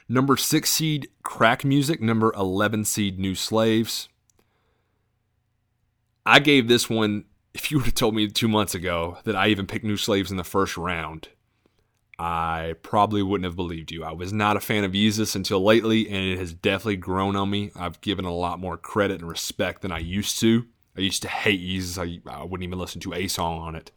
Number 0.09 0.37
six 0.37 0.71
seed, 0.71 1.09
Crack 1.23 1.65
Music. 1.65 2.01
Number 2.01 2.33
11 2.35 2.87
seed, 2.87 3.19
New 3.19 3.35
Slaves. 3.35 4.09
I 6.25 6.39
gave 6.39 6.69
this 6.69 6.89
one, 6.89 7.25
if 7.55 7.71
you 7.71 7.79
would 7.79 7.87
have 7.87 7.95
told 7.95 8.15
me 8.15 8.29
two 8.29 8.49
months 8.49 8.75
ago 8.75 9.19
that 9.25 9.37
I 9.37 9.49
even 9.49 9.67
picked 9.67 9.85
New 9.85 9.97
Slaves 9.97 10.31
in 10.31 10.37
the 10.37 10.45
first 10.45 10.77
round, 10.77 11.29
I 12.19 12.75
probably 12.83 13.23
wouldn't 13.23 13.45
have 13.45 13.57
believed 13.57 13.91
you. 13.91 14.05
I 14.05 14.13
was 14.13 14.33
not 14.33 14.57
a 14.57 14.61
fan 14.61 14.85
of 14.85 14.93
Yeezus 14.93 15.35
until 15.35 15.65
lately, 15.65 16.09
and 16.09 16.25
it 16.25 16.39
has 16.39 16.55
definitely 16.55 16.97
grown 16.97 17.37
on 17.37 17.51
me. 17.51 17.73
I've 17.75 18.01
given 18.01 18.25
a 18.25 18.35
lot 18.35 18.61
more 18.61 18.77
credit 18.77 19.21
and 19.21 19.29
respect 19.29 19.83
than 19.83 19.93
I 19.93 19.99
used 19.99 20.39
to. 20.41 20.67
I 20.97 21.01
used 21.01 21.23
to 21.23 21.29
hate 21.29 21.61
Yeezus. 21.61 21.99
I, 21.99 22.21
I 22.31 22.45
wouldn't 22.45 22.67
even 22.67 22.79
listen 22.79 23.01
to 23.03 23.15
a 23.15 23.29
song 23.29 23.61
on 23.61 23.75
it, 23.75 23.91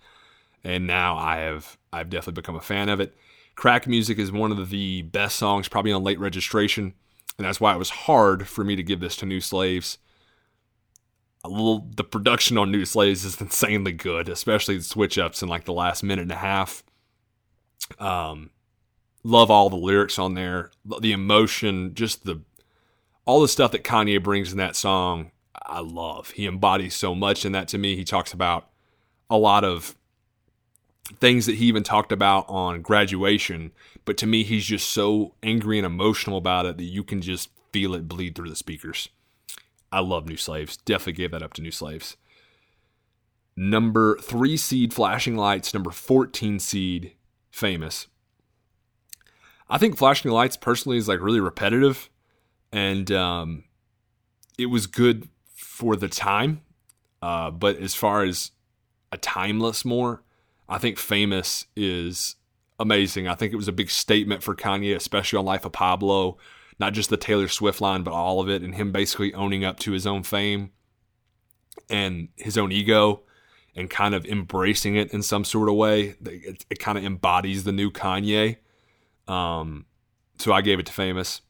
and 0.64 0.88
now 0.88 1.18
I 1.18 1.38
have 1.38 1.78
I've 1.92 2.10
definitely 2.10 2.42
become 2.42 2.56
a 2.56 2.62
fan 2.62 2.90
of 2.90 3.00
it. 3.00 3.16
Crack 3.56 3.88
Music 3.88 4.20
is 4.20 4.32
one 4.32 4.52
of 4.52 4.70
the 4.70 5.02
best 5.04 5.38
songs, 5.38 5.68
probably 5.68 5.92
on 5.92 6.04
late 6.04 6.20
registration, 6.20 6.94
and 7.38 7.46
that's 7.46 7.62
why 7.62 7.74
it 7.74 7.80
was 7.80 7.90
hard 7.90 8.48
for 8.48 8.64
me 8.64 8.76
to 8.76 8.84
give 8.84 9.00
this 9.00 9.16
to 9.18 9.26
New 9.26 9.42
Slaves. 9.42 9.98
Little, 11.44 11.88
the 11.96 12.04
production 12.04 12.58
on 12.58 12.72
New 12.72 12.86
Slaves 12.86 13.24
is 13.24 13.40
insanely 13.42 13.92
good, 13.92 14.30
especially 14.30 14.78
the 14.78 14.84
switch 14.84 15.18
ups 15.18 15.42
in 15.44 15.50
like 15.50 15.66
the 15.66 15.74
last 15.74 16.04
minute 16.04 16.24
and 16.24 16.32
a 16.32 16.36
half 16.36 16.84
um, 18.00 18.50
love 19.24 19.50
all 19.52 19.70
the 19.70 19.76
lyrics 19.76 20.20
on 20.20 20.34
there, 20.34 20.72
the 21.00 21.12
emotion, 21.12 21.94
just 21.94 22.26
the 22.26 22.42
all 23.26 23.42
the 23.42 23.48
stuff 23.48 23.72
that 23.72 23.84
Kanye 23.84 24.22
brings 24.22 24.52
in 24.52 24.58
that 24.60 24.76
song. 24.76 25.32
I 25.67 25.80
love. 25.80 26.32
He 26.32 26.47
embodies 26.47 26.95
so 26.95 27.15
much 27.15 27.45
in 27.45 27.51
that 27.54 27.67
to 27.69 27.78
me. 27.78 27.95
He 27.95 28.04
talks 28.04 28.34
about 28.34 28.69
a 29.30 29.38
lot 29.38 29.63
of 29.63 29.95
things 31.19 31.45
that 31.45 31.56
he 31.56 31.65
even 31.65 31.84
talked 31.84 32.12
about 32.12 32.45
on 32.47 32.82
graduation, 32.82 33.71
but 34.06 34.17
to 34.17 34.28
me, 34.28 34.43
he's 34.43 34.65
just 34.65 34.89
so 34.89 35.34
angry 35.43 35.78
and 35.78 35.86
emotional 35.86 36.38
about 36.38 36.65
it 36.65 36.78
that 36.78 36.84
you 36.84 37.04
can 37.04 37.21
just 37.21 37.49
feel 37.71 37.93
it 37.93 38.08
bleed 38.08 38.36
through 38.36 38.49
the 38.49 38.56
speakers. 38.56 39.10
I 39.91 39.99
love 39.99 40.28
New 40.28 40.38
Slaves. 40.38 40.78
Definitely 40.78 41.13
gave 41.13 41.32
that 41.32 41.43
up 41.43 41.54
to 41.54 41.62
New 41.62 41.71
Slaves. 41.71 42.17
Number 43.56 44.17
three 44.17 44.58
seed, 44.58 44.93
Flashing 44.93 45.38
Lights. 45.38 45.73
Number 45.73 45.91
14 45.91 46.60
seed, 46.60 47.13
Famous. 47.51 48.08
I 49.69 49.78
think 49.78 49.97
Flashing 49.97 50.32
Lights 50.32 50.58
personally 50.58 50.97
is 50.97 51.08
like 51.08 51.21
really 51.21 51.39
repetitive, 51.39 52.10
and 52.71 53.10
um, 53.12 53.63
it 54.58 54.65
was 54.65 54.88
good 54.88 55.30
for 55.76 55.98
the 55.98 56.08
time. 56.08 56.62
Uh, 57.22 57.52
but 57.52 57.76
as 57.80 57.94
far 57.94 58.24
as 58.24 58.52
a 59.12 59.18
timeless 59.18 59.84
more, 59.84 60.24
I 60.70 60.78
think 60.78 60.98
Famous 60.98 61.66
is 61.76 62.38
amazing. 62.80 63.28
I 63.28 63.36
think 63.36 63.52
it 63.52 63.58
was 63.58 63.68
a 63.68 63.74
big 63.74 63.90
statement 63.90 64.42
for 64.42 64.56
Kanye, 64.56 64.96
especially 64.96 65.38
on 65.38 65.44
Life 65.44 65.66
of 65.66 65.74
Pablo, 65.74 66.38
not 66.80 66.94
just 66.94 67.10
the 67.10 67.18
Taylor 67.18 67.50
Swift 67.50 67.82
line, 67.82 68.04
but 68.04 68.14
all 68.14 68.40
of 68.40 68.50
it, 68.50 68.62
and 68.62 68.76
him 68.76 68.94
basically 68.94 69.34
owning 69.34 69.66
up 69.66 69.78
to 69.82 69.92
his 69.92 70.08
own 70.08 70.24
fame 70.24 70.72
and 71.90 72.30
his 72.38 72.58
own 72.58 72.72
ego 72.72 73.24
and 73.76 73.90
kind 73.90 74.16
of 74.16 74.26
embracing 74.26 74.96
it 74.96 75.14
in 75.14 75.22
some 75.22 75.44
sort 75.44 75.68
of 75.68 75.76
way. 75.76 76.16
It, 76.26 76.66
it 76.70 76.80
kind 76.80 76.98
of 76.98 77.04
embodies 77.04 77.66
the 77.66 77.74
new 77.74 77.92
Kanye. 77.92 78.58
Um, 79.28 79.88
so 80.38 80.54
I 80.54 80.62
gave 80.62 80.80
it 80.80 80.86
to 80.86 80.94
Famous. 80.94 81.42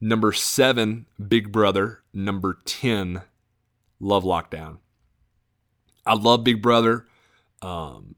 Number 0.00 0.30
seven, 0.30 1.06
Big 1.26 1.50
Brother. 1.50 2.02
Number 2.12 2.58
10, 2.66 3.22
Love 4.04 4.22
Lockdown. 4.22 4.76
I 6.04 6.12
love 6.12 6.44
Big 6.44 6.60
Brother. 6.60 7.06
Um, 7.62 8.16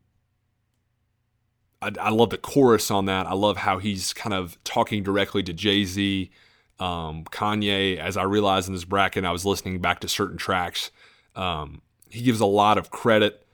I, 1.80 1.92
I, 2.00 2.10
love 2.10 2.30
the 2.30 2.38
chorus 2.38 2.90
on 2.90 3.04
that. 3.04 3.26
I 3.28 3.34
love 3.34 3.58
how 3.58 3.78
he's 3.78 4.12
kind 4.12 4.34
of 4.34 4.58
talking 4.64 5.04
directly 5.04 5.44
to 5.44 5.52
Jay 5.52 5.84
Z, 5.84 6.32
um, 6.80 7.22
Kanye. 7.30 7.98
As 7.98 8.16
I 8.16 8.24
realized 8.24 8.66
in 8.66 8.74
this 8.74 8.84
bracket, 8.84 9.24
I 9.24 9.30
was 9.30 9.44
listening 9.44 9.80
back 9.80 10.00
to 10.00 10.08
certain 10.08 10.36
tracks. 10.36 10.90
Um, 11.36 11.82
he 12.10 12.22
gives 12.22 12.40
a 12.40 12.46
lot 12.46 12.78
of 12.78 12.90
credit, 12.90 13.46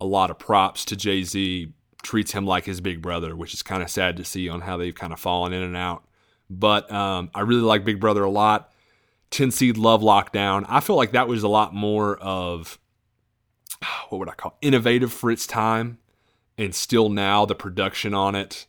a 0.00 0.06
lot 0.06 0.32
of 0.32 0.40
props 0.40 0.84
to 0.86 0.96
Jay 0.96 1.22
Z. 1.22 1.72
Treats 2.02 2.32
him 2.32 2.46
like 2.46 2.64
his 2.64 2.80
big 2.80 3.00
brother, 3.00 3.36
which 3.36 3.54
is 3.54 3.62
kind 3.62 3.82
of 3.82 3.90
sad 3.90 4.16
to 4.16 4.24
see 4.24 4.48
on 4.48 4.62
how 4.62 4.76
they've 4.76 4.94
kind 4.94 5.12
of 5.12 5.20
fallen 5.20 5.52
in 5.52 5.62
and 5.62 5.76
out. 5.76 6.02
But 6.48 6.90
um, 6.90 7.30
I 7.32 7.42
really 7.42 7.60
like 7.60 7.84
Big 7.84 8.00
Brother 8.00 8.24
a 8.24 8.30
lot. 8.30 8.72
10 9.30 9.50
seed 9.50 9.76
love 9.76 10.02
lockdown. 10.02 10.64
I 10.68 10.80
feel 10.80 10.96
like 10.96 11.12
that 11.12 11.28
was 11.28 11.42
a 11.42 11.48
lot 11.48 11.74
more 11.74 12.16
of 12.18 12.78
what 14.08 14.18
would 14.18 14.28
I 14.28 14.34
call 14.34 14.58
innovative 14.60 15.12
for 15.12 15.30
its 15.30 15.46
time 15.46 15.98
and 16.60 16.74
still 16.74 17.08
now 17.08 17.46
the 17.46 17.54
production 17.54 18.12
on 18.12 18.34
it, 18.34 18.66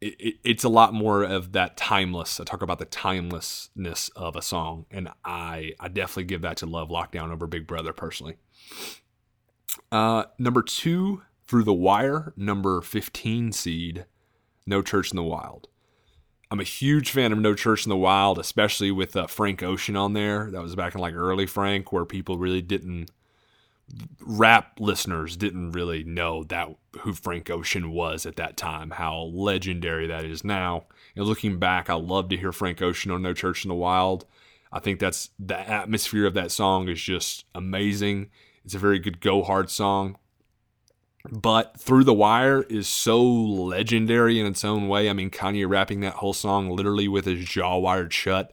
it, 0.00 0.16
it, 0.18 0.34
it's 0.42 0.64
a 0.64 0.68
lot 0.70 0.94
more 0.94 1.22
of 1.22 1.52
that 1.52 1.76
timeless. 1.76 2.40
I 2.40 2.44
talk 2.44 2.62
about 2.62 2.78
the 2.78 2.86
timelessness 2.86 4.08
of 4.16 4.34
a 4.34 4.40
song, 4.40 4.86
and 4.90 5.10
I 5.22 5.74
I 5.78 5.88
definitely 5.88 6.24
give 6.24 6.40
that 6.40 6.56
to 6.58 6.66
Love 6.66 6.88
Lockdown 6.88 7.30
over 7.30 7.46
Big 7.46 7.66
Brother 7.66 7.92
personally. 7.92 8.36
Uh, 9.92 10.24
number 10.38 10.62
two, 10.62 11.22
Through 11.46 11.64
the 11.64 11.74
Wire. 11.74 12.32
Number 12.34 12.80
fifteen 12.80 13.52
seed, 13.52 14.06
No 14.66 14.80
Church 14.80 15.12
in 15.12 15.16
the 15.16 15.22
Wild. 15.22 15.68
I'm 16.50 16.60
a 16.60 16.64
huge 16.64 17.10
fan 17.10 17.32
of 17.32 17.38
No 17.38 17.54
Church 17.54 17.86
in 17.86 17.90
the 17.90 17.96
Wild, 17.96 18.38
especially 18.38 18.90
with 18.90 19.14
uh, 19.14 19.28
Frank 19.28 19.62
Ocean 19.62 19.96
on 19.96 20.14
there. 20.14 20.50
That 20.50 20.62
was 20.62 20.74
back 20.74 20.94
in 20.94 21.00
like 21.00 21.14
early 21.14 21.46
Frank, 21.46 21.92
where 21.92 22.04
people 22.04 22.38
really 22.38 22.62
didn't 22.62 23.10
rap 24.20 24.78
listeners 24.78 25.36
didn't 25.36 25.72
really 25.72 26.04
know 26.04 26.44
that 26.44 26.68
who 27.00 27.12
Frank 27.12 27.50
Ocean 27.50 27.90
was 27.90 28.26
at 28.26 28.36
that 28.36 28.56
time, 28.56 28.90
how 28.90 29.30
legendary 29.32 30.06
that 30.06 30.24
is 30.24 30.44
now. 30.44 30.84
And 31.16 31.24
looking 31.24 31.58
back, 31.58 31.90
I 31.90 31.94
love 31.94 32.28
to 32.28 32.36
hear 32.36 32.52
Frank 32.52 32.82
Ocean 32.82 33.10
on 33.10 33.22
No 33.22 33.34
Church 33.34 33.64
in 33.64 33.68
the 33.68 33.74
Wild. 33.74 34.26
I 34.72 34.78
think 34.78 35.00
that's 35.00 35.30
the 35.38 35.58
atmosphere 35.58 36.26
of 36.26 36.34
that 36.34 36.52
song 36.52 36.88
is 36.88 37.00
just 37.00 37.44
amazing. 37.54 38.30
It's 38.64 38.74
a 38.74 38.78
very 38.78 38.98
good 38.98 39.20
go 39.20 39.42
hard 39.42 39.70
song. 39.70 40.16
But 41.28 41.78
Through 41.78 42.04
the 42.04 42.14
Wire 42.14 42.62
is 42.62 42.88
so 42.88 43.22
legendary 43.22 44.40
in 44.40 44.46
its 44.46 44.64
own 44.64 44.88
way. 44.88 45.10
I 45.10 45.12
mean, 45.12 45.30
Kanye 45.30 45.68
rapping 45.68 46.00
that 46.00 46.14
whole 46.14 46.32
song 46.32 46.70
literally 46.70 47.08
with 47.08 47.26
his 47.26 47.44
jaw 47.44 47.76
wired 47.76 48.12
shut 48.12 48.52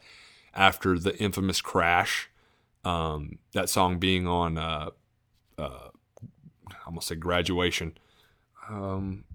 after 0.53 0.99
the 0.99 1.17
infamous 1.17 1.61
crash. 1.61 2.29
Um, 2.83 3.39
that 3.53 3.69
song 3.69 3.99
being 3.99 4.27
on 4.27 4.57
uh, 4.57 4.89
uh, 5.57 5.89
I'm 6.87 6.93
gonna 6.93 7.01
say 7.01 7.15
graduation. 7.15 7.97
Um, 8.69 9.25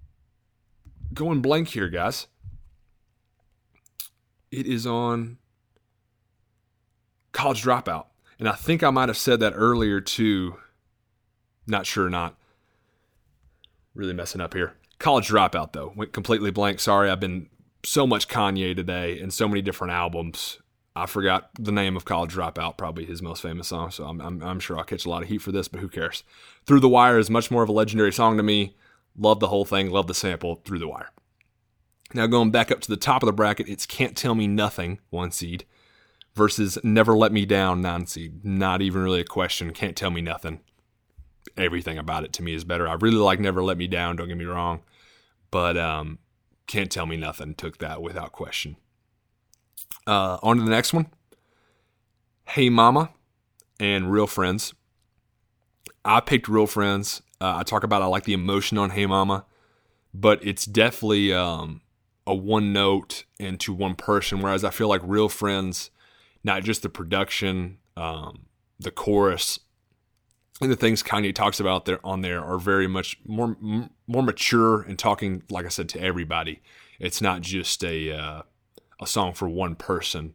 going 1.13 1.41
blank 1.41 1.69
here, 1.69 1.89
guys. 1.89 2.27
It 4.51 4.67
is 4.67 4.87
on 4.87 5.39
college 7.33 7.63
dropout, 7.63 8.07
and 8.39 8.49
I 8.49 8.53
think 8.53 8.83
I 8.83 8.91
might 8.91 9.09
have 9.09 9.17
said 9.17 9.41
that 9.41 9.55
earlier 9.57 10.01
too. 10.01 10.57
Not 11.67 11.87
sure, 11.87 12.11
not 12.11 12.37
really 13.95 14.13
messing 14.13 14.41
up 14.41 14.55
here. 14.55 14.75
College 14.99 15.29
dropout 15.29 15.73
though 15.73 15.93
went 15.97 16.13
completely 16.13 16.51
blank. 16.51 16.81
Sorry, 16.81 17.11
I've 17.11 17.21
been 17.21 17.49
so 17.85 18.07
much 18.07 18.29
Kanye 18.29 18.75
today 18.75 19.21
and 19.21 19.33
so 19.33 19.49
many 19.49 19.63
different 19.63 19.93
albums. 19.93 20.59
I 20.95 21.07
forgot 21.07 21.51
the 21.59 21.73
name 21.73 21.97
of 21.97 22.05
College 22.05 22.35
Dropout, 22.35 22.77
probably 22.77 23.07
his 23.07 23.23
most 23.23 23.41
famous 23.41 23.69
song, 23.69 23.91
so 23.91 24.05
I'm, 24.05 24.21
I'm, 24.21 24.43
I'm, 24.43 24.61
sure 24.61 24.77
I'll 24.77 24.85
catch 24.85 25.07
a 25.07 25.09
lot 25.09 25.23
of 25.23 25.29
heat 25.29 25.41
for 25.41 25.51
this, 25.51 25.67
but 25.67 25.81
who 25.81 25.89
cares? 25.89 26.23
Through 26.67 26.81
the 26.81 26.89
Wire 26.89 27.19
is 27.19 27.31
much 27.31 27.51
more 27.51 27.63
of 27.63 27.71
a 27.71 27.73
legendary 27.73 28.13
song 28.13 28.37
to 28.37 28.43
me. 28.43 28.77
Love 29.17 29.41
the 29.41 29.49
whole 29.49 29.65
thing, 29.65 29.91
love 29.91 30.07
the 30.07 30.15
sample, 30.15 30.57
Through 30.67 30.81
the 30.81 30.89
Wire. 30.89 31.09
Now, 32.13 32.27
going 32.27 32.51
back 32.51 32.71
up 32.71 32.81
to 32.83 32.91
the 32.91 32.99
top 32.99 33.23
of 33.23 33.27
the 33.27 33.33
bracket, 33.33 33.71
it's 33.71 33.87
Can't 33.87 34.15
Tell 34.17 34.35
Me 34.35 34.47
Nothing, 34.47 34.99
one 35.09 35.31
seed, 35.31 35.65
versus 36.35 36.79
Never 36.85 37.17
Let 37.17 37.33
Me 37.33 37.47
Down, 37.47 37.81
nine 37.81 38.07
seed. 38.07 38.45
Not 38.45 38.83
even 38.83 39.03
really 39.03 39.21
a 39.21 39.25
question. 39.25 39.73
Can't 39.73 39.97
Tell 39.97 40.11
Me 40.11 40.21
Nothing. 40.21 40.61
Everything 41.57 41.99
about 41.99 42.25
it 42.25 42.33
to 42.35 42.43
me 42.43 42.55
is 42.55 42.65
better. 42.65 42.89
I 42.89 42.95
really 42.95 43.17
like 43.17 43.41
Never 43.41 43.63
Let 43.63 43.77
Me 43.77 43.87
Down, 43.87 44.17
don't 44.17 44.29
get 44.29 44.37
me 44.37 44.45
wrong, 44.45 44.83
but 45.51 45.77
um, 45.77 46.19
Can't 46.67 46.91
Tell 46.91 47.07
Me 47.07 47.17
Nothing 47.17 47.55
took 47.55 47.79
that 47.79 48.01
without 48.01 48.33
question. 48.33 48.77
Uh, 50.07 50.39
on 50.43 50.57
to 50.57 50.63
the 50.63 50.71
next 50.71 50.93
one. 50.93 51.07
Hey 52.49 52.69
Mama 52.69 53.11
and 53.79 54.11
Real 54.11 54.27
Friends. 54.27 54.75
I 56.05 56.21
picked 56.21 56.49
Real 56.49 56.67
Friends. 56.67 57.23
Uh, 57.41 57.57
I 57.59 57.63
talk 57.63 57.85
about 57.85 58.03
I 58.03 58.07
like 58.07 58.25
the 58.25 58.33
emotion 58.33 58.79
on 58.79 58.91
Hey 58.91 59.07
Mama, 59.07 59.45
but 60.13 60.45
it's 60.45 60.65
definitely 60.65 61.33
um, 61.33 61.83
a 62.27 62.35
one 62.35 62.73
note 62.73 63.25
and 63.39 63.59
to 63.61 63.73
one 63.73 63.95
person. 63.95 64.41
Whereas 64.41 64.65
I 64.65 64.71
feel 64.71 64.89
like 64.89 65.01
Real 65.05 65.29
Friends, 65.29 65.91
not 66.43 66.63
just 66.63 66.83
the 66.83 66.89
production, 66.89 67.79
um, 67.97 68.47
the 68.79 68.91
chorus, 68.91 69.61
and 70.61 70.71
the 70.71 70.77
things 70.77 71.03
Kanye 71.03 71.35
talks 71.35 71.61
about 71.61 71.87
there 71.87 72.05
on 72.05 72.21
there 72.21 72.45
are 72.45 72.59
very 72.59 72.87
much 72.87 73.19
more 73.27 73.57
more 74.07 74.23
mature 74.23 74.83
and 74.83 74.99
talking, 74.99 75.43
like 75.51 75.67
I 75.67 75.71
said, 75.71 75.89
to 75.91 76.01
everybody. 76.01 76.63
It's 76.99 77.21
not 77.21 77.41
just 77.41 77.83
a 77.85 78.13
uh, 78.13 78.43
a 79.01 79.07
song 79.07 79.35
for 79.35 79.49
one 79.49 79.75
person. 79.75 80.35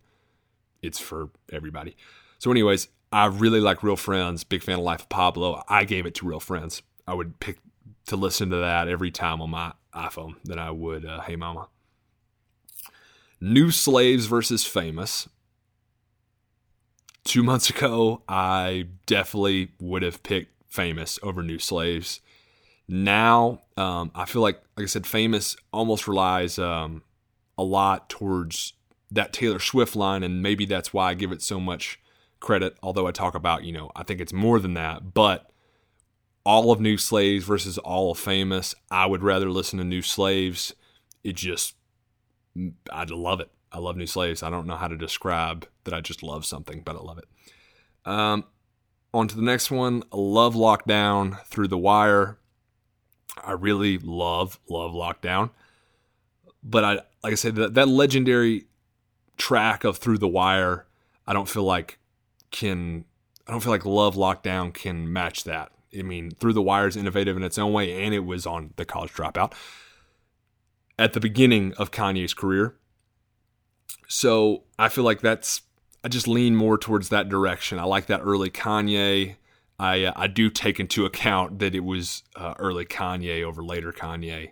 It's 0.81 0.99
for 0.99 1.29
everybody. 1.51 1.95
So, 2.39 2.51
anyways, 2.51 2.87
I 3.11 3.25
really 3.25 3.59
like 3.59 3.83
Real 3.83 3.95
Friends. 3.95 4.43
Big 4.43 4.63
fan 4.63 4.79
of 4.79 4.83
Life 4.83 5.01
of 5.01 5.09
Pablo. 5.09 5.63
I 5.67 5.85
gave 5.85 6.05
it 6.05 6.15
to 6.15 6.27
Real 6.27 6.39
Friends. 6.39 6.81
I 7.07 7.13
would 7.13 7.39
pick 7.39 7.59
to 8.07 8.15
listen 8.15 8.49
to 8.49 8.57
that 8.57 8.87
every 8.87 9.11
time 9.11 9.41
on 9.41 9.49
my 9.49 9.73
iPhone 9.93 10.35
than 10.43 10.59
I 10.59 10.71
would 10.71 11.05
uh, 11.05 11.21
Hey 11.21 11.35
Mama. 11.35 11.69
New 13.39 13.71
Slaves 13.71 14.25
versus 14.25 14.65
Famous. 14.65 15.29
Two 17.27 17.43
months 17.43 17.69
ago, 17.75 18.21
I 18.27 18.87
definitely 19.05 19.73
would 19.79 20.01
have 20.01 20.23
picked 20.23 20.53
Famous 20.69 21.19
over 21.21 21.43
New 21.43 21.59
Slaves. 21.59 22.21
Now, 22.87 23.63
um, 23.75 24.11
I 24.15 24.25
feel 24.25 24.41
like, 24.41 24.61
like 24.77 24.85
I 24.85 24.87
said, 24.87 25.05
Famous 25.05 25.57
almost 25.73 26.07
relies 26.07 26.57
um, 26.57 27.03
a 27.57 27.63
lot 27.63 28.09
towards 28.09 28.73
that 29.11 29.33
Taylor 29.33 29.59
Swift 29.59 29.95
line, 29.95 30.23
and 30.23 30.41
maybe 30.41 30.65
that's 30.65 30.93
why 30.93 31.09
I 31.09 31.13
give 31.13 31.31
it 31.31 31.41
so 31.41 31.59
much 31.59 31.99
credit. 32.39 32.77
Although 32.81 33.07
I 33.07 33.11
talk 33.11 33.35
about, 33.35 33.63
you 33.63 33.73
know, 33.73 33.91
I 33.95 34.03
think 34.03 34.21
it's 34.21 34.33
more 34.33 34.59
than 34.59 34.73
that. 34.75 35.13
But 35.13 35.51
all 36.45 36.71
of 36.71 36.79
New 36.79 36.97
Slaves 36.97 37.43
versus 37.43 37.77
all 37.77 38.11
of 38.11 38.19
Famous, 38.19 38.73
I 38.89 39.05
would 39.05 39.23
rather 39.23 39.49
listen 39.49 39.79
to 39.79 39.85
New 39.85 40.01
Slaves. 40.01 40.73
It 41.23 41.35
just, 41.35 41.75
I'd 42.89 43.09
love 43.09 43.41
it. 43.41 43.49
I 43.77 43.79
love 43.79 43.95
New 43.95 44.07
Slaves. 44.07 44.43
I 44.43 44.49
don't 44.49 44.67
know 44.67 44.75
how 44.75 44.87
to 44.87 44.97
describe 44.97 45.67
that 45.83 45.93
I 45.93 46.01
just 46.01 46.23
love 46.23 46.45
something, 46.45 46.81
but 46.83 46.95
I 46.95 46.99
love 46.99 47.19
it. 47.19 47.25
Um, 48.05 48.45
on 49.13 49.27
to 49.27 49.35
the 49.35 49.41
next 49.41 49.69
one 49.69 50.03
Love 50.11 50.55
Lockdown 50.55 51.45
Through 51.45 51.67
the 51.67 51.77
Wire. 51.77 52.39
I 53.43 53.51
really 53.51 53.97
love, 53.97 54.59
love 54.67 54.91
Lockdown 54.93 55.51
but 56.63 56.83
I 56.83 56.93
like 57.23 57.33
I 57.33 57.35
said 57.35 57.55
that, 57.55 57.73
that 57.75 57.87
legendary 57.87 58.65
track 59.37 59.83
of 59.83 59.97
Through 59.97 60.17
the 60.17 60.27
Wire, 60.27 60.85
I 61.25 61.33
don't 61.33 61.49
feel 61.49 61.63
like 61.63 61.99
can 62.51 63.05
I 63.47 63.51
don't 63.51 63.61
feel 63.61 63.71
like 63.71 63.85
Love 63.85 64.15
Lockdown 64.15 64.73
can 64.73 65.11
match 65.11 65.45
that. 65.45 65.71
I 65.97 66.01
mean, 66.01 66.31
Through 66.31 66.53
the 66.53 66.61
Wire 66.61 66.87
is 66.87 66.97
innovative 66.97 67.37
in 67.37 67.43
its 67.43 67.57
own 67.57 67.71
way, 67.71 68.03
and 68.03 68.13
it 68.13 68.25
was 68.25 68.45
on 68.45 68.73
the 68.75 68.85
College 68.85 69.13
Dropout. 69.13 69.53
at 70.99 71.13
the 71.13 71.19
beginning 71.19 71.73
of 71.77 71.91
Kanye's 71.91 72.33
career. 72.33 72.75
So 74.07 74.63
I 74.79 74.89
feel 74.89 75.03
like 75.03 75.21
that's 75.21 75.61
I 76.03 76.07
just 76.07 76.27
lean 76.27 76.55
more 76.55 76.77
towards 76.77 77.09
that 77.09 77.29
direction. 77.29 77.79
I 77.79 77.83
like 77.83 78.07
that 78.07 78.21
early 78.23 78.49
Kanye. 78.49 79.35
I 79.79 80.05
uh, 80.05 80.13
I 80.15 80.27
do 80.27 80.49
take 80.49 80.79
into 80.79 81.05
account 81.05 81.59
that 81.59 81.75
it 81.75 81.81
was 81.81 82.23
uh, 82.35 82.53
early 82.57 82.85
Kanye 82.85 83.43
over 83.43 83.63
later 83.63 83.91
Kanye, 83.91 84.51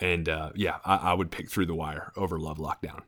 and 0.00 0.28
uh, 0.28 0.50
yeah, 0.54 0.78
I, 0.84 0.96
I, 0.96 1.14
would 1.14 1.30
pick 1.30 1.50
Through 1.50 1.66
the 1.66 1.74
Wire 1.74 2.12
over 2.16 2.38
Love 2.38 2.58
Lockdown. 2.58 3.00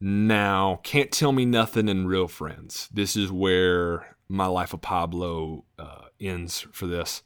Now, 0.00 0.80
can't 0.82 1.10
tell 1.10 1.32
me 1.32 1.44
nothing 1.44 1.88
in 1.88 2.06
Real 2.06 2.28
Friends. 2.28 2.88
This 2.92 3.16
is 3.16 3.32
where 3.32 4.16
my 4.28 4.46
life 4.46 4.72
of 4.72 4.82
Pablo 4.82 5.64
uh, 5.78 6.06
ends 6.20 6.66
for 6.72 6.86
this. 6.86 7.22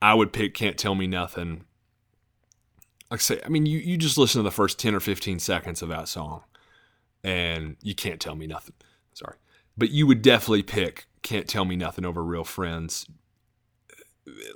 I 0.00 0.14
would 0.14 0.32
pick 0.32 0.54
Can't 0.54 0.78
Tell 0.78 0.94
Me 0.94 1.06
Nothing. 1.06 1.64
Like 3.10 3.20
I 3.20 3.22
say, 3.22 3.40
I 3.44 3.48
mean, 3.48 3.66
you, 3.66 3.78
you 3.78 3.96
just 3.96 4.18
listen 4.18 4.40
to 4.40 4.42
the 4.42 4.50
first 4.50 4.78
10 4.78 4.94
or 4.94 5.00
15 5.00 5.38
seconds 5.38 5.82
of 5.82 5.88
that 5.88 6.08
song 6.08 6.42
and 7.24 7.76
you 7.82 7.94
can't 7.94 8.20
tell 8.20 8.34
me 8.34 8.46
nothing. 8.46 8.74
Sorry. 9.14 9.36
But 9.76 9.90
you 9.90 10.06
would 10.06 10.22
definitely 10.22 10.62
pick 10.62 11.06
Can't 11.22 11.48
Tell 11.48 11.64
Me 11.64 11.76
Nothing 11.76 12.04
over 12.04 12.22
Real 12.22 12.44
Friends. 12.44 13.06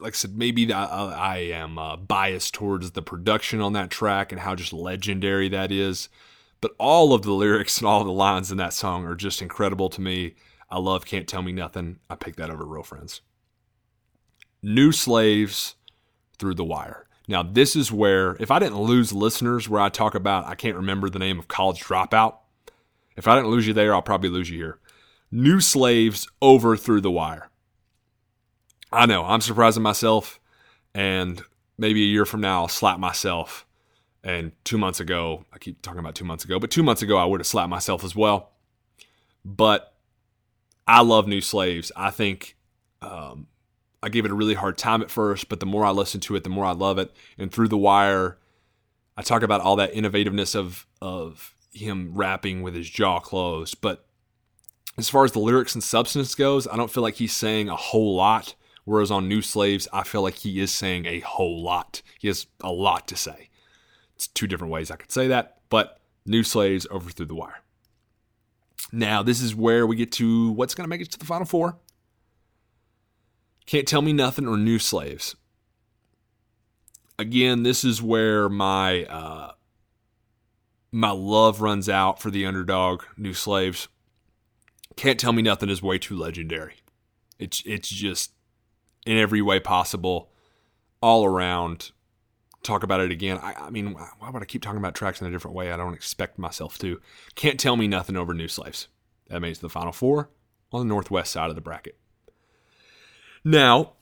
Like 0.00 0.14
I 0.14 0.16
said, 0.16 0.36
maybe 0.36 0.72
I, 0.72 0.84
I 0.84 1.36
am 1.38 1.78
uh, 1.78 1.96
biased 1.96 2.54
towards 2.54 2.90
the 2.90 3.02
production 3.02 3.60
on 3.60 3.72
that 3.72 3.90
track 3.90 4.32
and 4.32 4.40
how 4.40 4.54
just 4.54 4.72
legendary 4.72 5.48
that 5.48 5.72
is. 5.72 6.08
But 6.60 6.72
all 6.78 7.14
of 7.14 7.22
the 7.22 7.32
lyrics 7.32 7.78
and 7.78 7.86
all 7.86 8.04
the 8.04 8.12
lines 8.12 8.50
in 8.50 8.58
that 8.58 8.74
song 8.74 9.04
are 9.06 9.14
just 9.14 9.42
incredible 9.42 9.88
to 9.90 10.00
me. 10.00 10.34
I 10.70 10.78
love 10.78 11.06
Can't 11.06 11.28
Tell 11.28 11.42
Me 11.42 11.52
Nothing. 11.52 11.98
I 12.08 12.14
pick 12.14 12.36
that 12.36 12.50
over 12.50 12.64
Real 12.64 12.82
Friends. 12.82 13.22
New 14.62 14.92
Slaves 14.92 15.76
Through 16.38 16.54
the 16.54 16.64
Wire. 16.64 17.06
Now, 17.28 17.42
this 17.42 17.76
is 17.76 17.92
where, 17.92 18.36
if 18.40 18.50
I 18.50 18.58
didn't 18.58 18.80
lose 18.80 19.12
listeners, 19.12 19.68
where 19.68 19.80
I 19.80 19.88
talk 19.88 20.14
about, 20.14 20.46
I 20.46 20.54
can't 20.54 20.76
remember 20.76 21.08
the 21.08 21.18
name 21.18 21.38
of 21.38 21.48
College 21.48 21.80
Dropout. 21.80 22.36
If 23.16 23.28
I 23.28 23.36
didn't 23.36 23.50
lose 23.50 23.66
you 23.66 23.72
there, 23.72 23.94
I'll 23.94 24.02
probably 24.02 24.30
lose 24.30 24.50
you 24.50 24.58
here. 24.58 24.78
New 25.30 25.60
Slaves 25.60 26.26
over 26.40 26.76
Through 26.76 27.00
the 27.02 27.10
Wire. 27.10 27.48
I 28.90 29.06
know, 29.06 29.24
I'm 29.24 29.40
surprising 29.40 29.82
myself, 29.82 30.40
and 30.94 31.42
maybe 31.78 32.02
a 32.02 32.06
year 32.06 32.26
from 32.26 32.40
now, 32.40 32.62
I'll 32.62 32.68
slap 32.68 32.98
myself. 32.98 33.66
And 34.24 34.52
two 34.64 34.78
months 34.78 35.00
ago, 35.00 35.44
I 35.52 35.58
keep 35.58 35.80
talking 35.82 36.00
about 36.00 36.14
two 36.14 36.24
months 36.24 36.44
ago, 36.44 36.58
but 36.58 36.70
two 36.70 36.82
months 36.82 37.02
ago, 37.02 37.16
I 37.16 37.24
would 37.24 37.40
have 37.40 37.46
slapped 37.46 37.70
myself 37.70 38.04
as 38.04 38.14
well. 38.14 38.50
But 39.44 39.94
I 40.86 41.02
love 41.02 41.26
New 41.26 41.40
Slaves. 41.40 41.90
I 41.96 42.10
think 42.10 42.56
um, 43.00 43.46
I 44.02 44.08
gave 44.08 44.24
it 44.24 44.30
a 44.30 44.34
really 44.34 44.54
hard 44.54 44.76
time 44.76 45.02
at 45.02 45.10
first, 45.10 45.48
but 45.48 45.60
the 45.60 45.66
more 45.66 45.84
I 45.84 45.90
listen 45.90 46.20
to 46.22 46.36
it, 46.36 46.44
the 46.44 46.50
more 46.50 46.64
I 46.64 46.72
love 46.72 46.98
it. 46.98 47.12
And 47.38 47.52
through 47.52 47.68
the 47.68 47.78
wire, 47.78 48.38
I 49.16 49.22
talk 49.22 49.42
about 49.42 49.60
all 49.60 49.76
that 49.76 49.92
innovativeness 49.92 50.54
of 50.56 50.86
of 51.00 51.54
him 51.72 52.12
rapping 52.14 52.62
with 52.62 52.74
his 52.74 52.88
jaw 52.88 53.20
closed. 53.20 53.80
But 53.80 54.04
as 54.98 55.08
far 55.08 55.24
as 55.24 55.32
the 55.32 55.38
lyrics 55.38 55.74
and 55.74 55.82
substance 55.82 56.34
goes, 56.34 56.66
I 56.66 56.76
don't 56.76 56.90
feel 56.90 57.02
like 57.02 57.14
he's 57.14 57.34
saying 57.34 57.68
a 57.68 57.76
whole 57.76 58.14
lot. 58.14 58.54
Whereas 58.84 59.12
on 59.12 59.28
New 59.28 59.42
Slaves, 59.42 59.86
I 59.92 60.02
feel 60.02 60.22
like 60.22 60.38
he 60.38 60.58
is 60.60 60.72
saying 60.72 61.06
a 61.06 61.20
whole 61.20 61.62
lot. 61.62 62.02
He 62.18 62.26
has 62.26 62.46
a 62.62 62.72
lot 62.72 63.06
to 63.08 63.16
say. 63.16 63.48
It's 64.16 64.26
two 64.26 64.48
different 64.48 64.72
ways 64.72 64.90
I 64.90 64.96
could 64.96 65.12
say 65.12 65.28
that, 65.28 65.58
but 65.68 66.00
New 66.26 66.42
Slaves 66.42 66.86
over 66.90 67.10
through 67.10 67.26
the 67.26 67.34
wire. 67.34 67.62
Now, 68.90 69.22
this 69.22 69.40
is 69.40 69.54
where 69.54 69.86
we 69.86 69.96
get 69.96 70.12
to 70.12 70.50
what's 70.52 70.74
going 70.74 70.84
to 70.84 70.88
make 70.88 71.00
it 71.00 71.12
to 71.12 71.18
the 71.18 71.24
final 71.24 71.46
four. 71.46 71.78
Can't 73.66 73.86
Tell 73.86 74.02
Me 74.02 74.12
Nothing 74.12 74.46
or 74.46 74.56
New 74.56 74.78
Slaves. 74.78 75.36
Again, 77.18 77.62
this 77.62 77.84
is 77.84 78.02
where 78.02 78.48
my 78.48 79.04
uh, 79.04 79.52
my 80.90 81.10
love 81.10 81.60
runs 81.60 81.88
out 81.88 82.20
for 82.20 82.30
the 82.30 82.44
underdog, 82.46 83.02
New 83.16 83.34
Slaves. 83.34 83.88
Can't 84.96 85.18
Tell 85.18 85.32
Me 85.32 85.42
Nothing 85.42 85.68
is 85.68 85.82
way 85.82 85.98
too 85.98 86.16
legendary. 86.16 86.74
It's 87.38 87.62
it's 87.64 87.88
just 87.88 88.32
in 89.06 89.16
every 89.16 89.42
way 89.42 89.60
possible, 89.60 90.30
all 91.00 91.24
around. 91.24 91.92
Talk 92.62 92.84
about 92.84 93.00
it 93.00 93.10
again. 93.10 93.38
I, 93.38 93.54
I 93.54 93.70
mean, 93.70 93.94
why 93.94 94.30
would 94.30 94.42
I 94.42 94.46
keep 94.46 94.62
talking 94.62 94.78
about 94.78 94.94
tracks 94.94 95.20
in 95.20 95.26
a 95.26 95.30
different 95.30 95.56
way? 95.56 95.72
I 95.72 95.76
don't 95.76 95.94
expect 95.94 96.38
myself 96.38 96.78
to. 96.78 97.00
Can't 97.34 97.58
Tell 97.58 97.76
Me 97.76 97.88
Nothing 97.88 98.16
over 98.16 98.34
New 98.34 98.46
Slaves. 98.46 98.88
That 99.28 99.40
makes 99.40 99.58
the 99.58 99.68
final 99.68 99.92
four 99.92 100.30
on 100.72 100.80
the 100.80 100.86
northwest 100.86 101.32
side 101.32 101.50
of 101.50 101.56
the 101.56 101.60
bracket. 101.60 101.98
Now, 103.44 103.92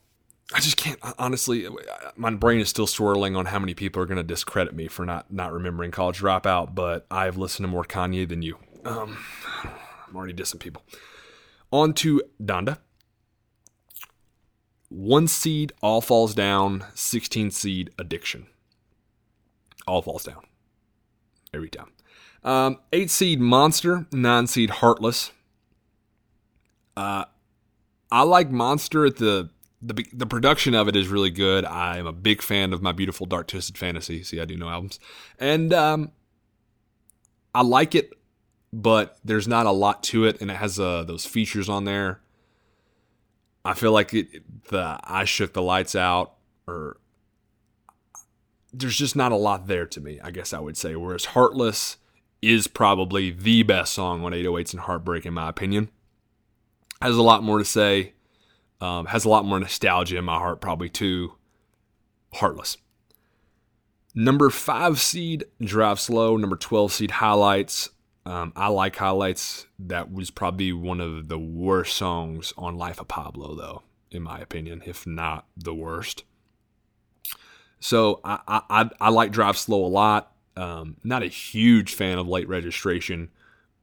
I 0.53 0.59
just 0.59 0.77
can't 0.77 0.99
honestly. 1.17 1.67
My 2.15 2.31
brain 2.31 2.59
is 2.59 2.69
still 2.69 2.87
swirling 2.87 3.35
on 3.35 3.47
how 3.47 3.59
many 3.59 3.73
people 3.73 4.01
are 4.01 4.05
going 4.05 4.17
to 4.17 4.23
discredit 4.23 4.75
me 4.75 4.87
for 4.87 5.05
not 5.05 5.31
not 5.31 5.53
remembering 5.53 5.91
College 5.91 6.19
Dropout. 6.19 6.75
But 6.75 7.05
I've 7.09 7.37
listened 7.37 7.63
to 7.63 7.67
more 7.69 7.85
Kanye 7.85 8.27
than 8.27 8.41
you. 8.41 8.57
Um, 8.83 9.17
I'm 10.07 10.15
already 10.15 10.33
dissing 10.33 10.59
people. 10.59 10.83
On 11.71 11.93
to 11.95 12.21
Donda. 12.41 12.79
One 14.89 15.27
seed, 15.27 15.71
all 15.81 16.01
falls 16.01 16.35
down. 16.35 16.83
16 16.95 17.51
seed, 17.51 17.91
addiction. 17.97 18.47
All 19.87 20.01
falls 20.01 20.25
down. 20.25 20.43
Every 21.53 21.69
time. 21.69 21.91
Um, 22.43 22.79
eight 22.91 23.09
seed, 23.09 23.39
monster. 23.39 24.05
Nine 24.11 24.47
seed, 24.47 24.69
heartless. 24.69 25.31
Uh, 26.97 27.23
I 28.11 28.23
like 28.23 28.51
Monster 28.51 29.05
at 29.05 29.17
the 29.17 29.49
the 29.81 30.05
the 30.13 30.27
production 30.27 30.75
of 30.75 30.87
it 30.87 30.95
is 30.95 31.07
really 31.07 31.31
good. 31.31 31.65
I 31.65 31.97
am 31.97 32.05
a 32.05 32.11
big 32.11 32.41
fan 32.41 32.73
of 32.73 32.81
my 32.81 32.91
beautiful 32.91 33.25
dark 33.25 33.47
twisted 33.47 33.77
fantasy. 33.77 34.21
See, 34.23 34.39
I 34.39 34.45
do 34.45 34.57
know 34.57 34.69
albums, 34.69 34.99
and 35.39 35.73
um, 35.73 36.11
I 37.55 37.63
like 37.63 37.95
it, 37.95 38.11
but 38.71 39.17
there's 39.23 39.47
not 39.47 39.65
a 39.65 39.71
lot 39.71 40.03
to 40.03 40.25
it, 40.25 40.41
and 40.41 40.51
it 40.51 40.57
has 40.57 40.79
uh, 40.79 41.03
those 41.03 41.25
features 41.25 41.69
on 41.69 41.85
there. 41.85 42.21
I 43.63 43.73
feel 43.73 43.91
like 43.91 44.13
it, 44.13 44.67
the 44.69 44.99
I 45.03 45.25
shook 45.25 45.53
the 45.53 45.61
lights 45.61 45.95
out, 45.95 46.33
or 46.67 46.97
there's 48.73 48.97
just 48.97 49.15
not 49.15 49.31
a 49.31 49.37
lot 49.37 49.67
there 49.67 49.85
to 49.87 50.01
me. 50.01 50.19
I 50.21 50.31
guess 50.31 50.53
I 50.53 50.59
would 50.59 50.77
say. 50.77 50.95
Whereas 50.95 51.25
Heartless 51.25 51.97
is 52.41 52.67
probably 52.67 53.31
the 53.31 53.63
best 53.63 53.93
song 53.93 54.23
on 54.23 54.31
808s 54.31 54.73
and 54.73 54.81
Heartbreak, 54.81 55.25
in 55.25 55.33
my 55.33 55.47
opinion 55.47 55.89
has 57.01 57.17
a 57.17 57.21
lot 57.21 57.43
more 57.43 57.57
to 57.57 57.65
say. 57.65 58.13
Um, 58.79 59.05
has 59.05 59.25
a 59.25 59.29
lot 59.29 59.45
more 59.45 59.59
nostalgia 59.59 60.17
in 60.17 60.25
my 60.25 60.37
heart, 60.37 60.59
probably 60.59 60.89
too. 60.89 61.33
Heartless. 62.33 62.77
Number 64.15 64.49
five 64.49 64.99
seed, 64.99 65.45
Drive 65.61 65.99
Slow. 65.99 66.35
Number 66.35 66.55
12 66.55 66.91
seed, 66.91 67.11
Highlights. 67.11 67.89
Um, 68.25 68.53
I 68.55 68.67
like 68.67 68.95
Highlights. 68.95 69.67
That 69.79 70.11
was 70.11 70.31
probably 70.31 70.73
one 70.73 70.99
of 70.99 71.27
the 71.27 71.39
worst 71.39 71.95
songs 71.95 72.53
on 72.57 72.77
Life 72.77 72.99
of 72.99 73.07
Pablo, 73.07 73.55
though, 73.55 73.83
in 74.09 74.23
my 74.23 74.39
opinion, 74.39 74.83
if 74.85 75.07
not 75.07 75.47
the 75.55 75.73
worst. 75.73 76.23
So 77.79 78.19
I, 78.23 78.61
I, 78.69 78.89
I 78.99 79.09
like 79.09 79.31
Drive 79.31 79.57
Slow 79.57 79.85
a 79.85 79.87
lot. 79.87 80.33
Um, 80.55 80.97
not 81.03 81.23
a 81.23 81.27
huge 81.27 81.93
fan 81.93 82.17
of 82.19 82.27
Late 82.27 82.47
Registration, 82.47 83.29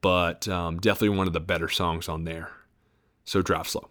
but 0.01 0.47
um, 0.47 0.79
definitely 0.79 1.17
one 1.17 1.27
of 1.27 1.33
the 1.33 1.41
better 1.41 1.69
songs 1.69 2.09
on 2.09 2.25
there. 2.25 2.51
So 3.29 3.43
Drive 3.43 3.69
Slow. 3.69 3.91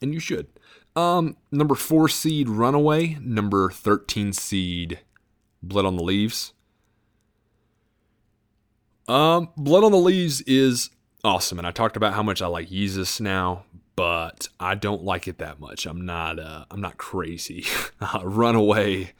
And 0.00 0.14
you 0.14 0.20
should. 0.20 0.46
Um, 0.94 1.36
number 1.50 1.74
four 1.74 2.08
seed 2.08 2.48
Runaway. 2.48 3.18
Number 3.20 3.68
13 3.68 4.32
seed 4.32 5.00
Blood 5.60 5.84
on 5.84 5.96
the 5.96 6.04
Leaves. 6.04 6.52
Um, 9.08 9.48
Blood 9.56 9.82
on 9.82 9.90
the 9.90 9.98
Leaves 9.98 10.40
is 10.42 10.90
awesome. 11.24 11.58
And 11.58 11.66
I 11.66 11.72
talked 11.72 11.96
about 11.96 12.14
how 12.14 12.22
much 12.22 12.40
I 12.40 12.46
like 12.46 12.68
Yeezus 12.68 13.20
now, 13.20 13.64
but 13.96 14.46
I 14.60 14.76
don't 14.76 15.02
like 15.02 15.26
it 15.26 15.38
that 15.38 15.58
much. 15.58 15.84
I'm 15.84 16.06
not 16.06 16.38
uh, 16.38 16.66
I'm 16.70 16.80
not 16.80 16.96
crazy. 16.96 17.66
uh, 18.00 18.20
Runaway. 18.22 19.14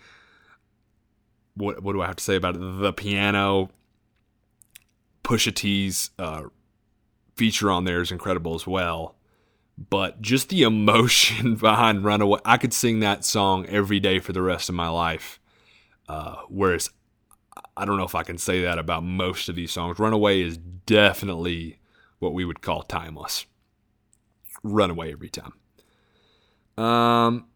What 1.56 1.82
what 1.82 1.92
do 1.94 2.02
I 2.02 2.06
have 2.06 2.16
to 2.16 2.24
say 2.24 2.36
about 2.36 2.54
it? 2.54 2.60
The 2.60 2.92
piano, 2.92 3.70
Pusha 5.24 5.52
T's 5.52 6.10
uh, 6.20 6.44
feature 7.36 7.70
on 7.70 7.84
there 7.84 8.00
is 8.00 8.12
incredible 8.12 8.54
as 8.54 8.66
well. 8.66 9.16
But 9.76 10.20
just 10.20 10.48
the 10.50 10.62
emotion 10.62 11.54
behind 11.60 12.04
Runaway, 12.04 12.40
I 12.44 12.58
could 12.58 12.72
sing 12.72 13.00
that 13.00 13.24
song 13.24 13.66
every 13.66 14.00
day 14.00 14.18
for 14.20 14.32
the 14.32 14.42
rest 14.42 14.68
of 14.68 14.74
my 14.74 14.88
life. 14.88 15.40
Uh, 16.08 16.36
whereas 16.48 16.90
I 17.76 17.84
don't 17.84 17.96
know 17.96 18.04
if 18.04 18.14
I 18.14 18.22
can 18.22 18.38
say 18.38 18.62
that 18.62 18.78
about 18.78 19.02
most 19.02 19.48
of 19.48 19.56
these 19.56 19.72
songs. 19.72 19.98
Runaway 19.98 20.42
is 20.42 20.58
definitely 20.58 21.78
what 22.18 22.34
we 22.34 22.44
would 22.44 22.62
call 22.62 22.82
timeless. 22.82 23.46
Runaway 24.62 25.12
every 25.12 25.28
time. 25.28 25.52
Um, 26.82 27.46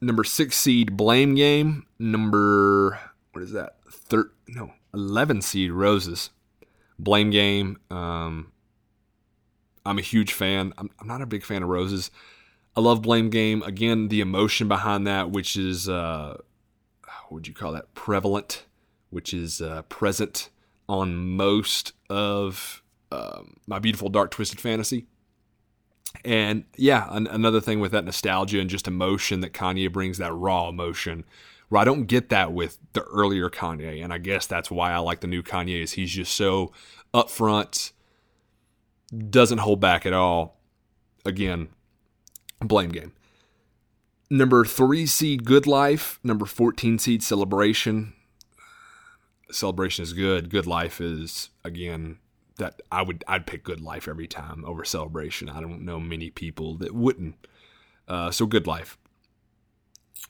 number 0.00 0.24
six 0.24 0.56
seed 0.56 0.96
Blame 0.96 1.34
Game. 1.34 1.86
Number 1.98 2.98
what 3.32 3.42
is 3.42 3.52
that? 3.52 3.76
Third 3.90 4.30
no 4.48 4.72
eleven 4.92 5.40
seed 5.40 5.72
Roses. 5.72 6.30
Blame 6.98 7.30
Game. 7.30 7.78
Um, 7.90 8.52
I'm 9.84 9.98
a 9.98 10.02
huge 10.02 10.32
fan. 10.32 10.72
I'm, 10.78 10.90
I'm 11.00 11.06
not 11.06 11.22
a 11.22 11.26
big 11.26 11.44
fan 11.44 11.62
of 11.62 11.68
Roses. 11.68 12.10
I 12.76 12.80
love 12.80 13.02
Blame 13.02 13.30
Game. 13.30 13.62
Again, 13.62 14.08
the 14.08 14.20
emotion 14.20 14.68
behind 14.68 15.06
that, 15.06 15.30
which 15.30 15.56
is 15.56 15.88
uh, 15.88 16.38
what 17.28 17.32
would 17.32 17.48
you 17.48 17.54
call 17.54 17.72
that? 17.72 17.94
Prevalent, 17.94 18.64
which 19.10 19.34
is 19.34 19.60
uh, 19.60 19.82
present 19.82 20.48
on 20.88 21.16
most 21.16 21.92
of 22.08 22.82
um, 23.12 23.56
my 23.66 23.78
beautiful 23.78 24.08
dark 24.08 24.30
twisted 24.30 24.60
fantasy. 24.60 25.06
And 26.24 26.64
yeah, 26.76 27.06
an- 27.10 27.26
another 27.26 27.60
thing 27.60 27.80
with 27.80 27.92
that 27.92 28.04
nostalgia 28.04 28.60
and 28.60 28.70
just 28.70 28.88
emotion 28.88 29.40
that 29.40 29.52
Kanye 29.52 29.92
brings, 29.92 30.18
that 30.18 30.32
raw 30.32 30.68
emotion, 30.68 31.24
where 31.68 31.82
I 31.82 31.84
don't 31.84 32.04
get 32.04 32.30
that 32.30 32.52
with 32.52 32.78
the 32.94 33.02
earlier 33.02 33.50
Kanye. 33.50 34.02
And 34.02 34.12
I 34.12 34.18
guess 34.18 34.46
that's 34.46 34.70
why 34.70 34.92
I 34.92 34.98
like 34.98 35.20
the 35.20 35.26
new 35.26 35.42
Kanye 35.42 35.82
is 35.82 35.92
he's 35.92 36.12
just 36.12 36.34
so 36.34 36.72
upfront, 37.12 37.92
doesn't 39.30 39.58
hold 39.58 39.80
back 39.80 40.06
at 40.06 40.12
all. 40.12 40.56
Again, 41.24 41.68
blame 42.60 42.90
game. 42.90 43.12
Number 44.30 44.64
three 44.64 45.06
seed 45.06 45.44
Good 45.44 45.66
Life. 45.66 46.20
Number 46.22 46.44
14 46.44 46.98
seed 46.98 47.22
Celebration. 47.22 48.12
Celebration 49.50 50.02
is 50.02 50.12
good. 50.12 50.50
Good 50.50 50.66
Life 50.66 51.00
is, 51.00 51.50
again, 51.64 52.18
that 52.58 52.82
I 52.92 53.02
would 53.02 53.24
I'd 53.26 53.46
pick 53.46 53.64
Good 53.64 53.80
Life 53.80 54.06
every 54.06 54.26
time 54.26 54.64
over 54.66 54.84
Celebration. 54.84 55.48
I 55.48 55.60
don't 55.60 55.84
know 55.84 55.98
many 55.98 56.28
people 56.28 56.74
that 56.76 56.94
wouldn't. 56.94 57.36
Uh, 58.06 58.30
so 58.30 58.46
Good 58.46 58.66
Life. 58.66 58.98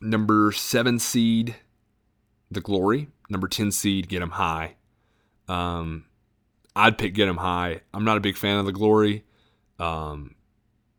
Number 0.00 0.52
seven 0.52 0.98
seed, 0.98 1.56
The 2.50 2.60
Glory. 2.60 3.08
Number 3.28 3.48
ten 3.48 3.72
seed, 3.72 4.08
Get 4.08 4.22
'Em 4.22 4.30
High. 4.30 4.76
Um, 5.48 6.04
I'd 6.78 6.96
pick 6.96 7.12
get 7.12 7.28
'Em 7.28 7.38
High. 7.38 7.80
I'm 7.92 8.04
not 8.04 8.16
a 8.16 8.20
big 8.20 8.36
fan 8.36 8.56
of 8.56 8.64
The 8.64 8.72
Glory. 8.72 9.24
Um, 9.80 10.36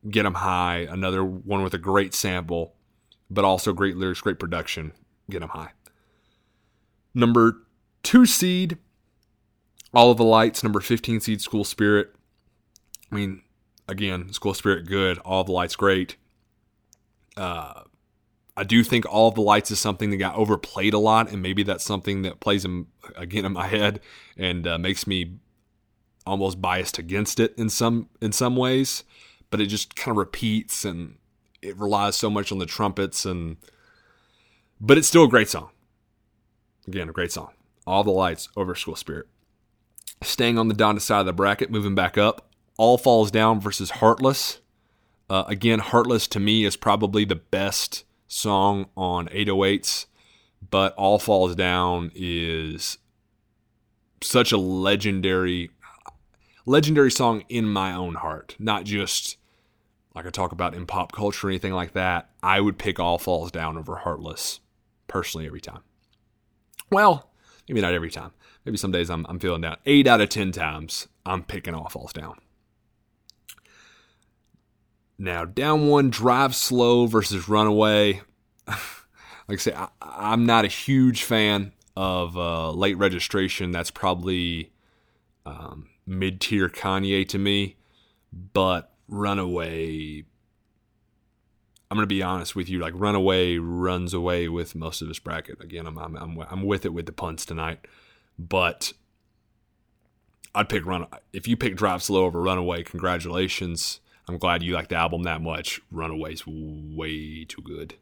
Get 0.10 0.26
'Em 0.26 0.36
High, 0.36 0.88
another 0.90 1.24
one 1.24 1.64
with 1.64 1.74
a 1.74 1.78
great 1.78 2.14
sample, 2.14 2.76
but 3.30 3.46
also 3.46 3.72
great 3.72 3.96
lyrics, 3.96 4.22
great 4.22 4.40
production. 4.40 4.92
Get 5.30 5.42
'Em 5.42 5.50
High. 5.50 5.72
Number 7.14 7.66
two 8.04 8.26
seed, 8.26 8.78
all 9.94 10.12
of 10.12 10.18
the 10.18 10.24
lights, 10.24 10.64
number 10.64 10.82
15 10.82 11.22
seed 11.22 11.42
School 11.42 11.64
Spirit. 11.64 12.14
I 13.12 13.16
mean, 13.16 13.42
again, 13.88 14.32
School 14.34 14.54
Spirit 14.54 14.86
good, 14.86 15.18
all 15.20 15.42
of 15.42 15.48
the 15.48 15.54
lights 15.54 15.76
great. 15.78 16.18
Uh, 17.38 17.84
I 18.58 18.64
do 18.66 18.84
think 18.84 19.06
all 19.06 19.30
of 19.30 19.36
the 19.36 19.42
lights 19.42 19.72
is 19.72 19.80
something 19.80 20.10
that 20.10 20.18
got 20.18 20.36
overplayed 20.36 20.94
a 20.94 21.00
lot, 21.00 21.32
and 21.32 21.42
maybe 21.42 21.64
that's 21.64 21.86
something 21.86 22.24
that 22.24 22.42
plays 22.42 22.66
in, 22.66 22.88
again 23.16 23.46
in 23.46 23.54
my 23.54 23.68
head 23.68 24.02
and 24.38 24.68
uh, 24.68 24.78
makes 24.78 25.08
me 25.08 25.40
almost 26.30 26.62
biased 26.62 26.98
against 26.98 27.40
it 27.40 27.54
in 27.58 27.70
some 27.70 28.10
in 28.22 28.32
some 28.32 28.56
ways. 28.56 29.04
But 29.50 29.60
it 29.60 29.66
just 29.66 29.96
kind 29.96 30.12
of 30.12 30.18
repeats 30.18 30.86
and 30.86 31.16
it 31.62 31.78
relies 31.78 32.16
so 32.16 32.30
much 32.30 32.52
on 32.52 32.60
the 32.60 32.66
trumpets 32.66 33.26
and, 33.26 33.58
but 34.80 34.98
it's 34.98 35.08
still 35.08 35.24
a 35.24 35.30
great 35.30 35.50
song. 35.50 35.72
Again, 36.88 37.10
a 37.10 37.14
great 37.14 37.32
song. 37.32 37.50
All 37.86 38.04
the 38.04 38.12
lights 38.12 38.50
over 38.56 38.76
School 38.76 38.96
Spirit. 38.96 39.28
Staying 40.22 40.58
on 40.58 40.68
the 40.68 40.76
Donda 40.76 41.02
side 41.02 41.22
of 41.22 41.26
the 41.26 41.34
bracket, 41.34 41.72
moving 41.72 41.96
back 41.96 42.18
up. 42.18 42.52
All 42.78 42.98
Falls 42.98 43.32
Down 43.32 43.60
versus 43.60 43.92
Heartless. 43.92 44.60
Uh, 45.30 45.44
again, 45.48 45.80
Heartless 45.80 46.28
to 46.28 46.40
me 46.40 46.64
is 46.64 46.76
probably 46.76 47.26
the 47.26 47.36
best 47.36 48.06
song 48.28 48.88
on 48.96 49.28
808s, 49.28 50.06
but 50.70 50.94
All 50.96 51.20
Falls 51.20 51.56
Down 51.56 52.12
is 52.16 53.00
such 54.22 54.52
a 54.52 54.58
legendary, 54.58 55.72
legendary 56.70 57.12
song 57.12 57.44
in 57.50 57.66
my 57.66 57.94
own 57.94 58.16
heart. 58.16 58.56
Not 58.60 58.86
just 58.86 59.38
like 60.16 60.26
I 60.26 60.30
talk 60.30 60.52
about 60.52 60.76
in 60.76 60.86
pop 60.86 61.12
culture 61.12 61.48
or 61.48 61.50
anything 61.50 61.74
like 61.74 61.94
that. 61.94 62.30
I 62.44 62.62
would 62.62 62.78
pick 62.78 63.00
All 63.00 63.18
Falls 63.18 63.52
Down 63.52 63.78
over 63.78 63.98
Heartless 63.98 64.60
personally 65.08 65.48
every 65.48 65.62
time. 65.62 65.82
Well, 66.92 67.32
maybe 67.68 67.82
not 67.82 67.94
every 67.94 68.12
time. 68.12 68.32
Maybe 68.66 68.78
some 68.78 68.92
days 68.92 69.10
I'm, 69.10 69.26
I'm 69.28 69.40
feeling 69.40 69.62
down. 69.62 69.78
Eight 69.86 70.08
out 70.08 70.22
of 70.22 70.30
ten 70.30 70.52
times, 70.52 71.08
I'm 71.26 71.44
picking 71.44 71.74
All 71.74 71.90
Falls 71.90 72.14
Down. 72.14 72.38
Now, 75.18 75.44
down 75.44 75.88
one, 75.88 76.10
drive 76.10 76.56
slow 76.56 77.06
versus 77.06 77.50
runaway. 77.50 78.22
like 78.68 78.78
I 79.50 79.56
say, 79.58 79.74
I, 79.74 79.90
I'm 80.02 80.46
not 80.46 80.66
a 80.66 80.70
huge 80.70 81.24
fan 81.24 81.74
of 81.98 82.38
uh, 82.38 82.72
late 82.72 82.98
registration. 82.98 83.72
That's 83.72 83.92
probably 83.92 84.72
um, 85.46 85.89
mid 86.10 86.42
tier 86.42 86.68
Kanye 86.68 87.28
to 87.30 87.38
me. 87.38 87.78
But 88.32 88.92
runaway, 89.08 90.24
I'm 91.90 91.98
to 92.00 92.06
be 92.06 92.22
honest 92.22 92.56
with 92.56 92.70
you. 92.70 92.80
Like, 92.80 92.94
runaway 92.96 93.58
runs 93.58 94.14
away 94.14 94.50
with 94.50 94.76
most 94.76 95.02
of 95.02 95.08
this 95.08 95.20
bracket. 95.20 95.64
Again, 95.64 95.88
I'm, 95.88 95.98
I'm, 95.98 96.16
I'm, 96.16 96.38
I'm 96.50 96.64
with 96.64 96.86
it 96.86 96.94
with 96.94 97.06
the 97.06 97.12
punts 97.12 97.46
tonight. 97.46 97.80
But 98.38 98.94
I'd 100.54 100.70
pick 100.70 100.86
Run. 100.86 101.08
If 101.34 101.48
you 101.48 101.56
pick 101.58 101.76
Drive 101.76 102.04
Slow 102.04 102.26
over 102.26 102.42
Runaway, 102.42 102.84
congratulations. 102.84 104.00
I'm 104.28 104.38
glad 104.38 104.62
you 104.62 104.74
like 104.74 104.90
the 104.90 104.96
album 104.96 105.24
that 105.24 105.42
much. 105.42 105.82
Runaway's 105.92 106.44
way 106.46 107.46
too 107.46 107.62
good. 107.64 107.96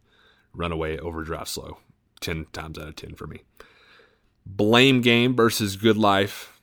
Runaway 0.54 0.98
over 0.98 1.24
Drive 1.24 1.48
Slow. 1.48 1.78
10 2.20 2.48
times 2.52 2.78
out 2.78 2.88
of 2.88 2.96
10 2.96 3.16
for 3.16 3.28
me. 3.28 3.44
Blame 4.46 5.02
Game 5.02 5.36
versus 5.36 5.76
Good 5.76 5.98
Life. 5.98 6.57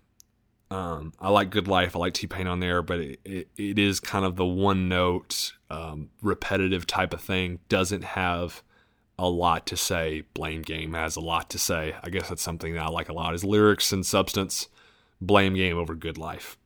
Um, 0.75 1.13
I 1.21 1.31
like 1.31 1.51
Good 1.51 1.69
Life. 1.69 1.95
I 1.95 2.01
like 2.01 2.15
T 2.15 2.27
Pain 2.27 2.49
on 2.49 2.59
there, 2.59 2.83
but 2.83 2.99
it, 2.99 3.21
it, 3.25 3.49
it 3.57 3.79
is 3.79 4.01
kind 4.01 4.25
of 4.25 4.35
the 4.35 4.45
one 4.45 4.89
note, 4.89 5.53
um, 5.71 6.11
repetitive 6.21 6.85
type 6.85 7.15
of 7.15 7.21
thing. 7.21 7.61
Doesn't 7.69 8.03
have 8.03 8.65
a 9.17 9.29
lot 9.29 9.69
to 9.69 9.77
say. 9.77 10.25
Blame 10.35 10.63
Game 10.63 10.95
has 10.95 11.15
a 11.15 11.21
lot 11.21 11.49
to 11.51 11.61
say. 11.61 11.95
I 12.03 12.11
guess 12.11 12.29
that's 12.29 12.43
something 12.43 12.75
that 12.75 12.83
I 12.83 12.89
like 12.89 13.09
a 13.09 13.13
lot 13.13 13.35
is 13.35 13.45
lyrics 13.45 13.93
and 13.93 14.05
substance. 14.05 14.67
Blame 15.21 15.55
Game 15.55 15.79
over 15.79 15.95
Good 15.95 16.19
Life. 16.19 16.59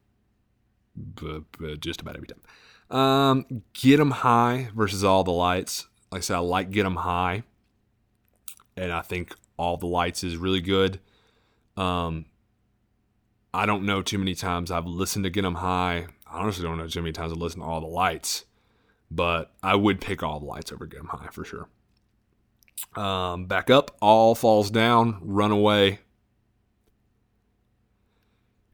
But, 0.96 1.42
but 1.58 1.80
just 1.80 2.00
about 2.00 2.16
every 2.16 2.28
time. 2.28 2.98
Um, 2.98 3.62
Get 3.74 4.00
'em 4.00 4.12
High 4.12 4.70
versus 4.74 5.04
All 5.04 5.22
the 5.22 5.32
Lights. 5.32 5.86
Like 6.10 6.20
I 6.20 6.22
said, 6.22 6.36
I 6.36 6.40
like 6.40 6.70
Get 6.70 6.86
'em 6.86 6.96
High. 6.96 7.42
And 8.74 8.90
I 8.90 9.02
think 9.02 9.34
All 9.58 9.76
the 9.76 9.86
Lights 9.86 10.24
is 10.24 10.38
really 10.38 10.62
good. 10.62 10.98
Um, 11.76 12.24
I 13.58 13.66
don't 13.66 13.82
know 13.82 14.02
too 14.02 14.18
many 14.18 14.36
times 14.36 14.70
I've 14.70 14.86
listened 14.86 15.24
to 15.24 15.30
Get 15.30 15.44
'em 15.44 15.56
High. 15.56 16.06
I 16.30 16.38
honestly 16.38 16.62
don't 16.62 16.78
know 16.78 16.86
too 16.86 17.02
many 17.02 17.10
times 17.10 17.32
I've 17.32 17.38
listened 17.38 17.64
to 17.64 17.66
All 17.66 17.80
the 17.80 17.88
Lights. 17.88 18.44
But 19.10 19.52
I 19.64 19.74
would 19.74 20.00
pick 20.00 20.22
All 20.22 20.38
the 20.38 20.46
Lights 20.46 20.70
over 20.70 20.86
Get 20.86 21.00
'em 21.00 21.08
High 21.08 21.26
for 21.32 21.44
sure. 21.44 21.68
Um, 22.94 23.46
back 23.46 23.68
up, 23.68 23.96
all 24.00 24.36
falls 24.36 24.70
down, 24.70 25.18
run 25.22 25.50
away. 25.50 25.98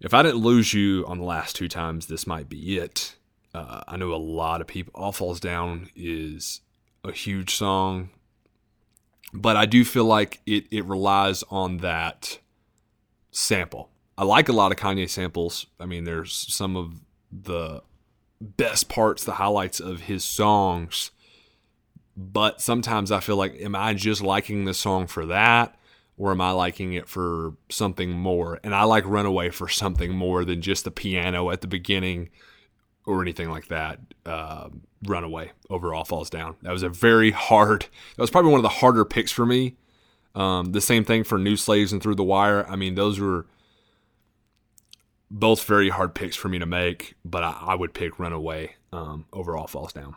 If 0.00 0.12
I 0.12 0.22
didn't 0.22 0.42
lose 0.42 0.74
you 0.74 1.06
on 1.06 1.16
the 1.16 1.24
last 1.24 1.56
two 1.56 1.68
times, 1.68 2.04
this 2.04 2.26
might 2.26 2.50
be 2.50 2.76
it. 2.76 3.16
Uh, 3.54 3.84
I 3.88 3.96
know 3.96 4.12
a 4.12 4.16
lot 4.16 4.60
of 4.60 4.66
people. 4.66 4.92
All 4.94 5.12
Falls 5.12 5.40
Down 5.40 5.88
is 5.96 6.60
a 7.02 7.12
huge 7.12 7.54
song, 7.54 8.10
but 9.32 9.56
I 9.56 9.64
do 9.64 9.82
feel 9.82 10.04
like 10.04 10.42
it, 10.44 10.66
it 10.70 10.84
relies 10.84 11.42
on 11.44 11.78
that 11.78 12.38
sample. 13.30 13.93
I 14.16 14.24
like 14.24 14.48
a 14.48 14.52
lot 14.52 14.72
of 14.72 14.78
Kanye 14.78 15.08
samples. 15.08 15.66
I 15.80 15.86
mean, 15.86 16.04
there's 16.04 16.32
some 16.32 16.76
of 16.76 17.00
the 17.32 17.82
best 18.40 18.88
parts, 18.88 19.24
the 19.24 19.32
highlights 19.34 19.80
of 19.80 20.02
his 20.02 20.24
songs 20.24 21.10
but 22.16 22.60
sometimes 22.60 23.10
I 23.10 23.20
feel 23.20 23.36
like, 23.36 23.60
am 23.60 23.74
I 23.74 23.94
just 23.94 24.22
liking 24.22 24.64
the 24.64 24.74
song 24.74 25.06
for 25.06 25.26
that? 25.26 25.74
Or 26.16 26.30
am 26.30 26.40
I 26.40 26.52
liking 26.52 26.92
it 26.92 27.08
for 27.08 27.54
something 27.68 28.12
more? 28.12 28.60
And 28.62 28.72
I 28.72 28.84
like 28.84 29.04
Runaway 29.04 29.50
for 29.50 29.68
something 29.68 30.12
more 30.14 30.44
than 30.44 30.62
just 30.62 30.84
the 30.84 30.92
piano 30.92 31.50
at 31.50 31.60
the 31.60 31.66
beginning 31.66 32.30
or 33.04 33.20
anything 33.20 33.50
like 33.50 33.66
that. 33.66 33.98
Uh, 34.24 34.68
Runaway 35.04 35.50
overall 35.68 36.04
falls 36.04 36.30
down. 36.30 36.54
That 36.62 36.70
was 36.70 36.84
a 36.84 36.88
very 36.88 37.32
hard, 37.32 37.86
that 38.16 38.22
was 38.22 38.30
probably 38.30 38.52
one 38.52 38.60
of 38.60 38.62
the 38.62 38.68
harder 38.68 39.04
picks 39.04 39.32
for 39.32 39.44
me. 39.44 39.74
Um, 40.36 40.70
the 40.70 40.80
same 40.80 41.04
thing 41.04 41.24
for 41.24 41.36
New 41.36 41.56
Slaves 41.56 41.92
and 41.92 42.00
Through 42.00 42.14
the 42.14 42.24
Wire. 42.24 42.64
I 42.68 42.76
mean, 42.76 42.94
those 42.94 43.18
were 43.18 43.46
both 45.34 45.64
very 45.64 45.88
hard 45.88 46.14
picks 46.14 46.36
for 46.36 46.48
me 46.48 46.60
to 46.60 46.66
make, 46.66 47.16
but 47.24 47.42
I, 47.42 47.58
I 47.60 47.74
would 47.74 47.92
pick 47.92 48.20
Runaway 48.20 48.76
um, 48.92 49.26
overall 49.32 49.66
falls 49.66 49.92
down. 49.92 50.14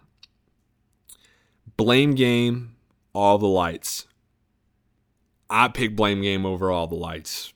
Blame 1.75 2.13
Game, 2.13 2.75
All 3.13 3.39
the 3.39 3.47
Lights. 3.47 4.05
I 5.49 5.69
pick 5.69 5.95
Blame 5.95 6.21
Game 6.21 6.45
over 6.45 6.69
All 6.69 6.85
the 6.85 6.95
Lights 6.95 7.51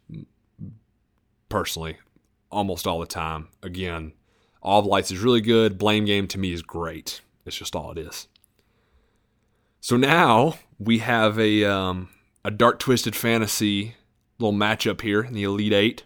personally, 1.50 1.98
almost 2.52 2.88
all 2.88 3.00
the 3.00 3.06
time. 3.06 3.50
Again, 3.62 4.14
All 4.64 4.82
the 4.82 4.90
Lights 4.90 5.12
is 5.12 5.20
really 5.20 5.42
good. 5.42 5.78
Blame 5.78 6.06
Game 6.06 6.28
to 6.30 6.40
me 6.40 6.54
is 6.54 6.64
great. 6.64 7.22
It's 7.46 7.56
just 7.56 7.76
all 7.76 7.92
it 7.92 7.98
is. 8.00 8.28
So 9.82 9.98
now 9.98 10.56
we 10.80 11.00
have 11.00 11.40
a 11.40 11.64
um, 11.66 12.10
a 12.44 12.50
dark 12.52 12.80
twisted 12.80 13.16
fantasy 13.16 13.96
little 14.40 14.58
matchup 14.58 15.02
here 15.02 15.22
in 15.22 15.34
the 15.34 15.44
Elite 15.44 15.74
Eight. 15.74 16.04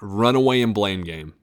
Runaway 0.00 0.62
and 0.62 0.74
Blame 0.74 1.04
Game 1.04 1.34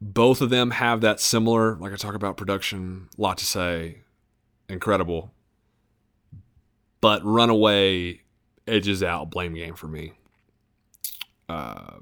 both 0.00 0.42
of 0.42 0.50
them 0.50 0.72
have 0.72 1.00
that 1.00 1.18
similar, 1.18 1.76
like 1.76 1.92
I 1.92 1.96
talk 1.96 2.14
about 2.14 2.36
production, 2.36 3.08
a 3.16 3.20
lot 3.20 3.38
to 3.38 3.46
say, 3.46 4.02
incredible. 4.68 5.32
but 7.00 7.24
Runaway 7.24 8.22
edges 8.66 9.02
out 9.02 9.30
Blame 9.30 9.54
Game 9.54 9.74
for 9.74 9.88
me. 9.88 10.12
Uh, 11.48 11.98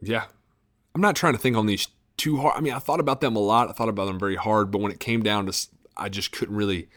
yeah, 0.00 0.24
I'm 0.94 1.00
not 1.00 1.16
trying 1.16 1.34
to 1.34 1.38
think 1.38 1.56
on 1.56 1.66
these 1.66 1.88
too 2.16 2.38
hard. 2.38 2.54
I 2.56 2.60
mean, 2.60 2.72
I 2.72 2.78
thought 2.78 3.00
about 3.00 3.20
them 3.20 3.36
a 3.36 3.40
lot. 3.40 3.68
I 3.68 3.72
thought 3.72 3.88
about 3.88 4.06
them 4.06 4.18
very 4.18 4.36
hard, 4.36 4.70
but 4.70 4.80
when 4.80 4.92
it 4.92 5.00
came 5.00 5.22
down 5.22 5.46
to, 5.46 5.68
I 5.96 6.08
just 6.08 6.32
couldn't 6.32 6.56
really 6.56 6.88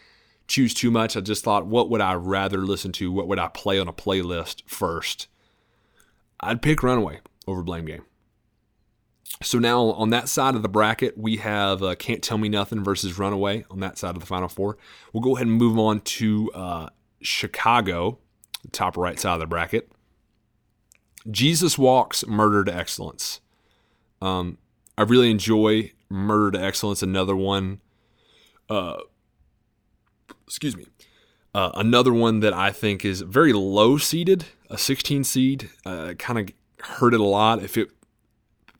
choose 0.48 0.74
too 0.74 0.92
much. 0.92 1.16
I 1.16 1.22
just 1.22 1.44
thought, 1.44 1.66
what 1.66 1.90
would 1.90 2.02
I 2.02 2.14
rather 2.14 2.60
listen 2.60 2.92
to? 2.94 3.12
What 3.12 3.28
would 3.28 3.40
I 3.40 3.50
play 3.50 3.80
on 3.80 3.88
a 3.88 3.94
playlist 3.94 4.64
first? 4.68 5.28
I'd 6.42 6.62
pick 6.62 6.84
Runaway 6.84 7.20
over 7.48 7.64
Blame 7.64 7.86
Game. 7.86 8.04
So 9.42 9.60
now 9.60 9.92
on 9.92 10.10
that 10.10 10.28
side 10.28 10.56
of 10.56 10.64
the 10.64 10.70
bracket, 10.70 11.18
we 11.18 11.38
have 11.38 11.82
uh, 11.84 11.96
Can't 11.96 12.22
Tell 12.22 12.38
Me 12.38 12.50
Nothing 12.50 12.84
versus 12.84 13.18
Runaway 13.18 13.66
on 13.70 13.80
that 13.80 13.98
side 13.98 14.16
of 14.16 14.20
the 14.20 14.26
Final 14.26 14.50
Four. 14.50 14.78
We'll 15.14 15.22
go 15.22 15.36
ahead 15.36 15.48
and 15.48 15.56
move 15.56 15.78
on 15.80 16.02
to 16.02 16.52
uh, 16.54 16.90
Chicago, 17.22 18.20
top 18.72 18.98
right 18.98 19.20
side 19.20 19.36
of 19.36 19.40
the 19.40 19.48
bracket. 19.48 19.92
Jesus 21.30 21.78
Walks 21.78 22.26
Murder 22.28 22.64
to 22.66 22.76
Excellence. 22.76 23.40
Um, 24.22 24.58
I 24.98 25.04
really 25.04 25.32
enjoy 25.32 25.94
Murder 26.10 26.58
to 26.58 26.64
Excellence. 26.64 27.04
Another 27.04 27.36
one. 27.36 27.82
Uh, 28.70 28.98
excuse 30.48 30.76
me. 30.76 30.86
Uh, 31.54 31.72
another 31.76 32.14
one 32.14 32.42
that 32.42 32.54
I 32.54 32.72
think 32.72 33.04
is 33.04 33.22
very 33.22 33.54
low 33.54 33.98
seeded, 33.98 34.46
a 34.70 34.78
16 34.78 35.24
seed. 35.24 35.70
Uh, 35.86 36.14
kind 36.18 36.40
of 36.40 36.86
heard 36.86 37.14
it 37.14 37.20
a 37.20 37.24
lot. 37.24 37.64
If 37.64 37.78
it 37.78 37.90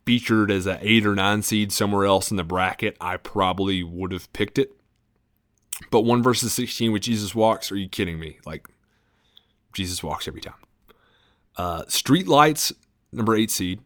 featured 0.06 0.52
as 0.52 0.66
an 0.66 0.78
eight 0.82 1.06
or 1.06 1.16
nine 1.16 1.42
seed 1.42 1.72
somewhere 1.72 2.06
else 2.06 2.32
in 2.32 2.38
the 2.38 2.44
bracket, 2.44 2.96
I 3.02 3.18
probably 3.18 3.84
would 3.84 4.12
have 4.12 4.32
picked 4.34 4.58
it. 4.58 4.72
But 5.92 6.02
one 6.02 6.22
versus 6.22 6.54
16 6.54 6.92
with 6.92 7.04
Jesus 7.04 7.34
Walks, 7.34 7.72
are 7.72 7.78
you 7.78 7.88
kidding 7.88 8.20
me? 8.20 8.40
Like, 8.46 8.68
Jesus 9.74 10.04
Walks 10.04 10.28
every 10.28 10.42
time. 10.42 10.56
Uh, 11.58 11.84
Street 11.88 12.28
Lights, 12.28 12.74
number 13.12 13.36
eight 13.36 13.52
seed. 13.52 13.82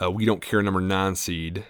Uh, 0.00 0.10
we 0.10 0.24
Don't 0.24 0.42
Care, 0.42 0.62
number 0.62 0.80
nine 0.80 1.14
seed. 1.14 1.64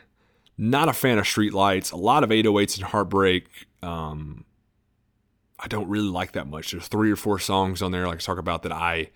Not 0.57 0.89
a 0.89 0.93
fan 0.93 1.19
of 1.19 1.27
Street 1.27 1.55
Lights. 1.55 1.93
A 1.93 1.97
lot 1.97 2.25
of 2.25 2.31
808s 2.31 2.77
and 2.77 2.87
Heartbreak. 2.87 3.47
Um, 3.83 4.45
I 5.59 5.67
don't 5.67 5.89
really 5.89 6.09
like 6.09 6.33
that 6.33 6.47
much. 6.47 6.71
There's 6.71 6.89
three 6.89 7.11
or 7.11 7.17
four 7.17 7.39
songs 7.39 7.83
on 7.83 7.91
there, 7.91 8.07
like 8.07 8.19
I 8.19 8.21
talk 8.21 8.39
about, 8.39 8.63
that 8.63 8.73
I 8.73 9.11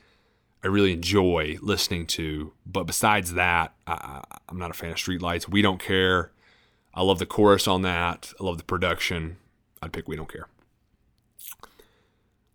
I 0.65 0.69
really 0.69 0.93
enjoy 0.93 1.59
listening 1.61 2.07
to. 2.09 2.53
But 2.65 2.85
besides 2.85 3.35
that, 3.35 3.75
I, 3.87 4.23
I'm 4.49 4.59
not 4.59 4.71
a 4.71 4.75
fan 4.75 4.91
of 4.91 4.97
Streetlights. 4.97 5.49
We 5.49 5.63
Don't 5.63 5.81
Care. 5.81 6.33
I 6.95 7.03
love 7.03 7.19
the 7.19 7.27
chorus 7.27 7.67
on 7.67 7.83
that. 7.83 8.33
I 8.41 8.45
love 8.45 8.59
the 8.59 8.65
production. 8.65 9.39
I'd 9.81 9.93
pick 9.93 10.07
We 10.07 10.17
Don't 10.17 10.31
Care. 10.33 10.47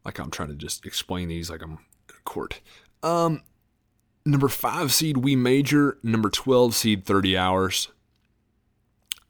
Like 0.06 0.20
I'm 0.20 0.32
trying 0.32 0.50
to 0.50 0.56
just 0.56 0.86
explain 0.86 1.28
these 1.28 1.50
like 1.50 1.62
I'm 1.62 1.80
court. 2.24 2.62
Um, 3.04 3.42
number 4.26 4.48
five 4.48 4.94
seed 4.94 5.18
We 5.18 5.36
Major. 5.36 5.98
Number 6.02 6.30
12 6.30 6.76
seed 6.76 7.06
30 7.06 7.38
Hours. 7.38 7.90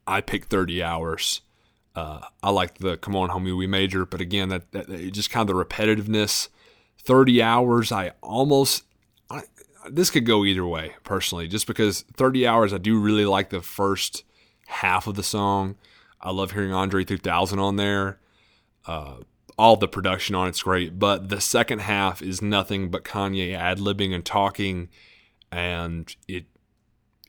I 0.06 0.22
pick 0.22 0.46
30 0.46 0.84
Hours. 0.84 1.42
Uh, 1.98 2.20
I 2.44 2.52
like 2.52 2.78
the 2.78 2.96
Come 2.96 3.16
On 3.16 3.30
Homie 3.32 3.58
We 3.58 3.66
Major, 3.66 4.06
but 4.06 4.22
again, 4.22 4.50
that, 4.50 4.72
that 4.72 5.12
just 5.14 5.32
kind 5.32 5.50
of 5.50 5.56
the 5.56 5.66
repetitiveness 5.66 6.48
30 7.02 7.42
hours, 7.42 7.92
I 7.92 8.12
almost, 8.22 8.84
I, 9.32 9.42
this 9.90 10.12
could 10.12 10.24
go 10.24 10.46
either 10.46 10.64
way 10.64 10.94
personally, 11.04 11.48
just 11.48 11.66
because 11.66 12.04
30 12.16 12.46
hours, 12.46 12.72
I 12.72 12.78
do 12.78 13.00
really 13.00 13.26
like 13.26 13.50
the 13.50 13.64
first 13.64 14.24
half 14.68 15.08
of 15.08 15.16
the 15.16 15.24
song. 15.24 15.76
I 16.22 16.30
love 16.30 16.52
hearing 16.52 16.72
Andre 16.72 17.04
3000 17.04 17.58
on 17.58 17.78
there. 17.78 18.20
Uh, 18.86 19.16
all 19.58 19.76
the 19.76 19.88
production 19.88 20.36
on 20.36 20.48
it's 20.48 20.62
great, 20.62 21.00
but 21.00 21.30
the 21.30 21.42
second 21.42 21.80
half 21.80 22.22
is 22.22 22.44
nothing 22.44 22.92
but 22.92 23.06
Kanye 23.06 23.56
ad 23.58 23.80
libbing 23.80 24.14
and 24.14 24.24
talking, 24.24 24.90
and 25.52 26.16
it 26.28 26.46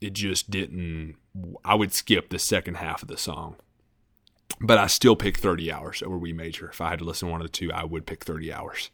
it 0.02 0.12
just 0.12 0.50
didn't. 0.50 1.16
I 1.64 1.74
would 1.74 1.94
skip 1.94 2.28
the 2.28 2.38
second 2.38 2.74
half 2.74 3.00
of 3.00 3.08
the 3.08 3.16
song, 3.16 3.56
but 4.60 4.78
I 4.78 4.86
still 4.86 5.16
pick 5.16 5.36
30 5.36 5.70
hours 5.72 6.02
over 6.02 6.18
We 6.18 6.32
Major. 6.32 6.68
If 6.70 6.80
I 6.80 6.90
had 6.90 6.98
to 7.00 7.04
listen 7.04 7.28
to 7.28 7.32
one 7.32 7.40
of 7.40 7.46
the 7.46 7.52
two, 7.52 7.72
I 7.72 7.84
would 7.84 8.06
pick 8.06 8.24
30 8.24 8.52
hours. 8.52 8.90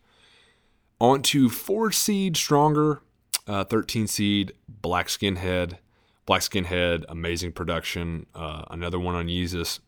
On 1.01 1.23
to 1.23 1.49
four 1.49 1.91
seed 1.91 2.37
stronger, 2.37 3.01
uh, 3.47 3.65
13 3.65 4.07
seed 4.07 4.53
Black 4.69 5.09
Skinhead. 5.09 5.79
Black 6.27 6.41
Skinhead, 6.41 7.05
amazing 7.09 7.53
production. 7.53 8.27
Uh, 8.35 8.65
another 8.71 8.99
one 8.99 9.15
on 9.15 9.27
Yeezus. 9.27 9.81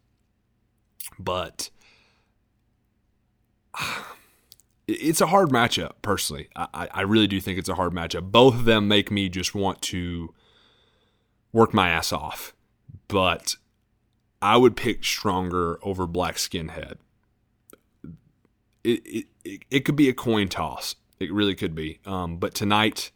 But 1.18 1.70
it's 4.88 5.20
a 5.20 5.26
hard 5.26 5.50
matchup, 5.50 5.92
personally. 6.02 6.48
I, 6.54 6.88
I 6.90 7.00
really 7.02 7.26
do 7.26 7.40
think 7.40 7.58
it's 7.58 7.68
a 7.68 7.74
hard 7.74 7.92
matchup. 7.92 8.30
Both 8.30 8.54
of 8.54 8.64
them 8.64 8.88
make 8.88 9.10
me 9.10 9.28
just 9.28 9.54
want 9.54 9.82
to 9.82 10.34
work 11.52 11.72
my 11.72 11.88
ass 11.88 12.12
off. 12.12 12.54
But 13.08 13.56
I 14.40 14.56
would 14.56 14.76
pick 14.76 15.04
stronger 15.04 15.78
over 15.82 16.06
Black 16.06 16.36
Skinhead. 16.36 16.96
It, 18.84 19.04
it, 19.04 19.26
it, 19.44 19.62
it 19.70 19.80
could 19.80 19.96
be 19.96 20.08
a 20.08 20.14
coin 20.14 20.48
toss. 20.48 20.96
It 21.18 21.32
really 21.32 21.54
could 21.54 21.74
be. 21.74 21.98
Um, 22.04 22.36
but 22.36 22.54
tonight, 22.54 23.10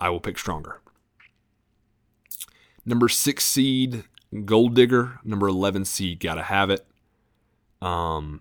I 0.00 0.10
will 0.10 0.20
pick 0.20 0.38
stronger. 0.38 0.80
Number 2.84 3.08
six 3.08 3.44
seed, 3.44 4.04
Gold 4.44 4.74
Digger. 4.74 5.20
Number 5.24 5.48
11 5.48 5.84
seed, 5.84 6.20
Gotta 6.20 6.42
Have 6.42 6.70
It. 6.70 6.86
Um, 7.80 8.40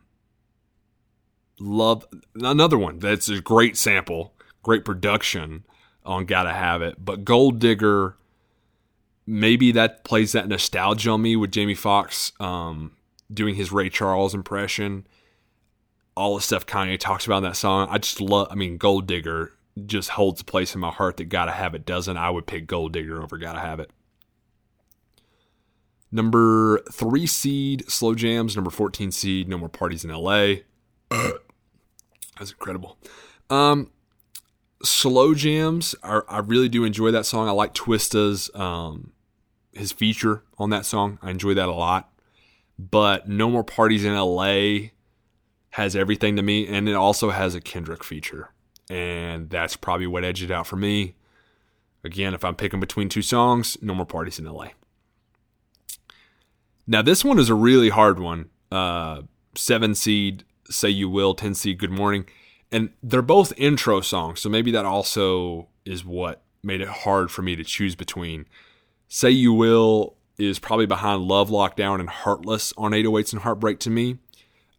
love 1.59 2.05
another 2.35 2.77
one 2.77 2.99
that's 2.99 3.29
a 3.29 3.41
great 3.41 3.77
sample, 3.77 4.33
great 4.61 4.83
production 4.83 5.65
on 6.05 6.25
Gotta 6.25 6.53
Have 6.53 6.81
It. 6.81 7.03
But 7.03 7.23
Gold 7.23 7.59
Digger, 7.59 8.17
maybe 9.25 9.71
that 9.71 10.03
plays 10.03 10.31
that 10.33 10.47
nostalgia 10.47 11.11
on 11.11 11.21
me 11.21 11.35
with 11.35 11.51
Jamie 11.51 11.75
Foxx 11.75 12.31
um, 12.39 12.91
doing 13.31 13.55
his 13.55 13.71
Ray 13.71 13.89
Charles 13.89 14.33
impression 14.33 15.05
all 16.15 16.35
the 16.35 16.41
stuff 16.41 16.65
Kanye 16.65 16.99
talks 16.99 17.25
about 17.25 17.37
in 17.37 17.43
that 17.43 17.55
song. 17.55 17.87
I 17.89 17.97
just 17.97 18.21
love. 18.21 18.47
I 18.51 18.55
mean, 18.55 18.77
Gold 18.77 19.07
Digger 19.07 19.53
just 19.85 20.09
holds 20.11 20.41
a 20.41 20.45
place 20.45 20.75
in 20.75 20.81
my 20.81 20.91
heart 20.91 21.17
that 21.17 21.25
Gotta 21.25 21.51
Have 21.51 21.73
It 21.75 21.85
doesn't. 21.85 22.17
I 22.17 22.29
would 22.29 22.45
pick 22.45 22.67
Gold 22.67 22.93
Digger 22.93 23.21
over 23.21 23.37
Gotta 23.37 23.59
Have 23.59 23.79
It. 23.79 23.89
Number 26.11 26.79
three 26.91 27.25
seed, 27.25 27.89
Slow 27.89 28.13
Jams. 28.13 28.55
Number 28.55 28.69
14 28.69 29.11
seed, 29.11 29.47
No 29.47 29.57
More 29.57 29.69
Parties 29.69 30.05
in 30.05 30.11
LA. 30.11 30.55
That's 31.09 32.51
incredible. 32.51 32.97
Um, 33.49 33.89
Slow 34.83 35.33
Jams, 35.33 35.95
I, 36.03 36.21
I, 36.27 36.39
really 36.39 36.67
do 36.67 36.83
enjoy 36.83 37.11
that 37.11 37.25
song. 37.25 37.47
I 37.47 37.51
like 37.51 37.73
Twista's, 37.73 38.49
um, 38.53 39.13
his 39.71 39.91
feature 39.91 40.43
on 40.57 40.69
that 40.71 40.85
song. 40.85 41.19
I 41.21 41.31
enjoy 41.31 41.53
that 41.53 41.69
a 41.69 41.73
lot. 41.73 42.11
But 42.77 43.29
No 43.29 43.49
More 43.49 43.63
Parties 43.63 44.03
in 44.03 44.13
LA 44.13 44.89
has 45.71 45.95
everything 45.95 46.35
to 46.35 46.41
me, 46.41 46.67
and 46.67 46.89
it 46.89 46.93
also 46.93 47.29
has 47.29 47.55
a 47.55 47.61
Kendrick 47.61 48.03
feature. 48.03 48.51
And 48.89 49.49
that's 49.49 49.75
probably 49.75 50.07
what 50.07 50.23
edged 50.23 50.43
it 50.43 50.51
out 50.51 50.67
for 50.67 50.75
me. 50.75 51.15
Again, 52.03 52.33
if 52.33 52.43
I'm 52.43 52.55
picking 52.55 52.79
between 52.79 53.09
two 53.09 53.21
songs, 53.21 53.77
no 53.81 53.95
more 53.95 54.05
parties 54.05 54.37
in 54.37 54.45
LA. 54.45 54.69
Now, 56.85 57.01
this 57.01 57.23
one 57.23 57.39
is 57.39 57.49
a 57.49 57.55
really 57.55 57.89
hard 57.89 58.19
one. 58.19 58.49
Uh, 58.71 59.21
seven 59.55 59.95
seed, 59.95 60.43
Say 60.69 60.89
You 60.89 61.09
Will, 61.09 61.33
10 61.33 61.53
seed, 61.53 61.77
Good 61.77 61.91
Morning. 61.91 62.25
And 62.73 62.89
they're 63.03 63.21
both 63.21 63.53
intro 63.55 64.01
songs, 64.01 64.41
so 64.41 64.49
maybe 64.49 64.71
that 64.71 64.83
also 64.83 65.69
is 65.85 66.03
what 66.03 66.41
made 66.63 66.81
it 66.81 66.87
hard 66.87 67.29
for 67.29 67.43
me 67.43 67.55
to 67.55 67.63
choose 67.63 67.95
between. 67.95 68.47
Say 69.07 69.29
You 69.29 69.53
Will 69.53 70.15
is 70.39 70.57
probably 70.57 70.87
behind 70.87 71.21
Love 71.21 71.51
Lockdown 71.51 71.99
and 71.99 72.09
Heartless 72.09 72.73
on 72.75 72.91
808s 72.91 73.31
and 73.31 73.43
Heartbreak 73.43 73.79
to 73.81 73.91
me. 73.91 74.17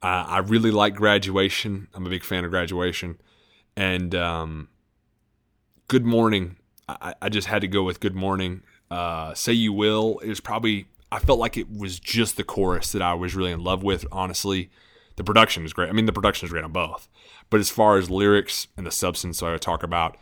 Uh, 0.02 0.24
I 0.26 0.38
really 0.38 0.72
like 0.72 0.96
Graduation. 0.96 1.86
I'm 1.94 2.04
a 2.04 2.10
big 2.10 2.24
fan 2.24 2.44
of 2.44 2.50
Graduation. 2.50 3.20
And 3.76 4.12
um, 4.16 4.68
Good 5.86 6.04
Morning. 6.04 6.56
I, 6.88 7.14
I, 7.22 7.28
just 7.28 7.46
had 7.46 7.60
to 7.60 7.68
go 7.68 7.84
with 7.84 8.00
Good 8.00 8.16
Morning. 8.16 8.62
Uh, 8.90 9.34
Say 9.34 9.52
You 9.52 9.72
Will 9.72 10.18
is 10.18 10.40
probably, 10.40 10.88
I 11.12 11.20
felt 11.20 11.38
like 11.38 11.56
it 11.56 11.70
was 11.70 12.00
just 12.00 12.36
the 12.36 12.44
chorus 12.44 12.90
that 12.90 13.02
I 13.02 13.14
was 13.14 13.36
really 13.36 13.52
in 13.52 13.62
love 13.62 13.84
with, 13.84 14.04
honestly. 14.10 14.68
The 15.16 15.24
production 15.24 15.64
is 15.64 15.72
great. 15.72 15.88
I 15.88 15.92
mean, 15.92 16.06
the 16.06 16.12
production 16.12 16.46
is 16.46 16.52
great 16.52 16.64
on 16.64 16.72
both. 16.72 17.08
But 17.50 17.60
as 17.60 17.70
far 17.70 17.98
as 17.98 18.10
lyrics 18.10 18.68
and 18.76 18.86
the 18.86 18.90
substance 18.90 19.42
I 19.42 19.56
talk 19.58 19.82
about, 19.82 20.16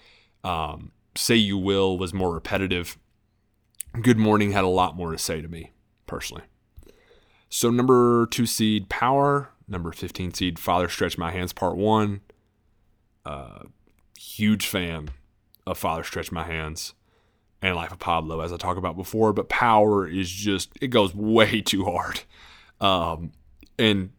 um, 0.44 0.92
Say 1.14 1.36
You 1.36 1.58
Will 1.58 1.98
was 1.98 2.12
more 2.12 2.32
repetitive. 2.32 2.98
Good 4.00 4.18
Morning 4.18 4.52
had 4.52 4.64
a 4.64 4.68
lot 4.68 4.96
more 4.96 5.12
to 5.12 5.18
say 5.18 5.40
to 5.42 5.48
me, 5.48 5.72
personally. 6.06 6.44
So, 7.48 7.70
number 7.70 8.26
two 8.26 8.46
seed, 8.46 8.88
Power 8.88 9.50
number 9.68 9.92
15 9.92 10.34
seed 10.34 10.58
Father 10.58 10.88
Stretch 10.88 11.18
My 11.18 11.30
Hands 11.30 11.52
Part 11.52 11.76
1. 11.76 12.20
Uh, 13.24 13.64
huge 14.18 14.66
fan 14.66 15.10
of 15.66 15.78
Father 15.78 16.02
Stretch 16.02 16.32
My 16.32 16.44
Hands 16.44 16.94
and 17.60 17.76
Life 17.76 17.92
of 17.92 17.98
Pablo, 17.98 18.40
as 18.40 18.52
I 18.52 18.56
talked 18.56 18.78
about 18.78 18.96
before. 18.96 19.32
But 19.32 19.48
Power 19.48 20.06
is 20.06 20.30
just, 20.30 20.70
it 20.80 20.88
goes 20.88 21.14
way 21.14 21.60
too 21.62 21.84
hard. 21.84 22.22
Um, 22.80 23.32
and 23.78 24.10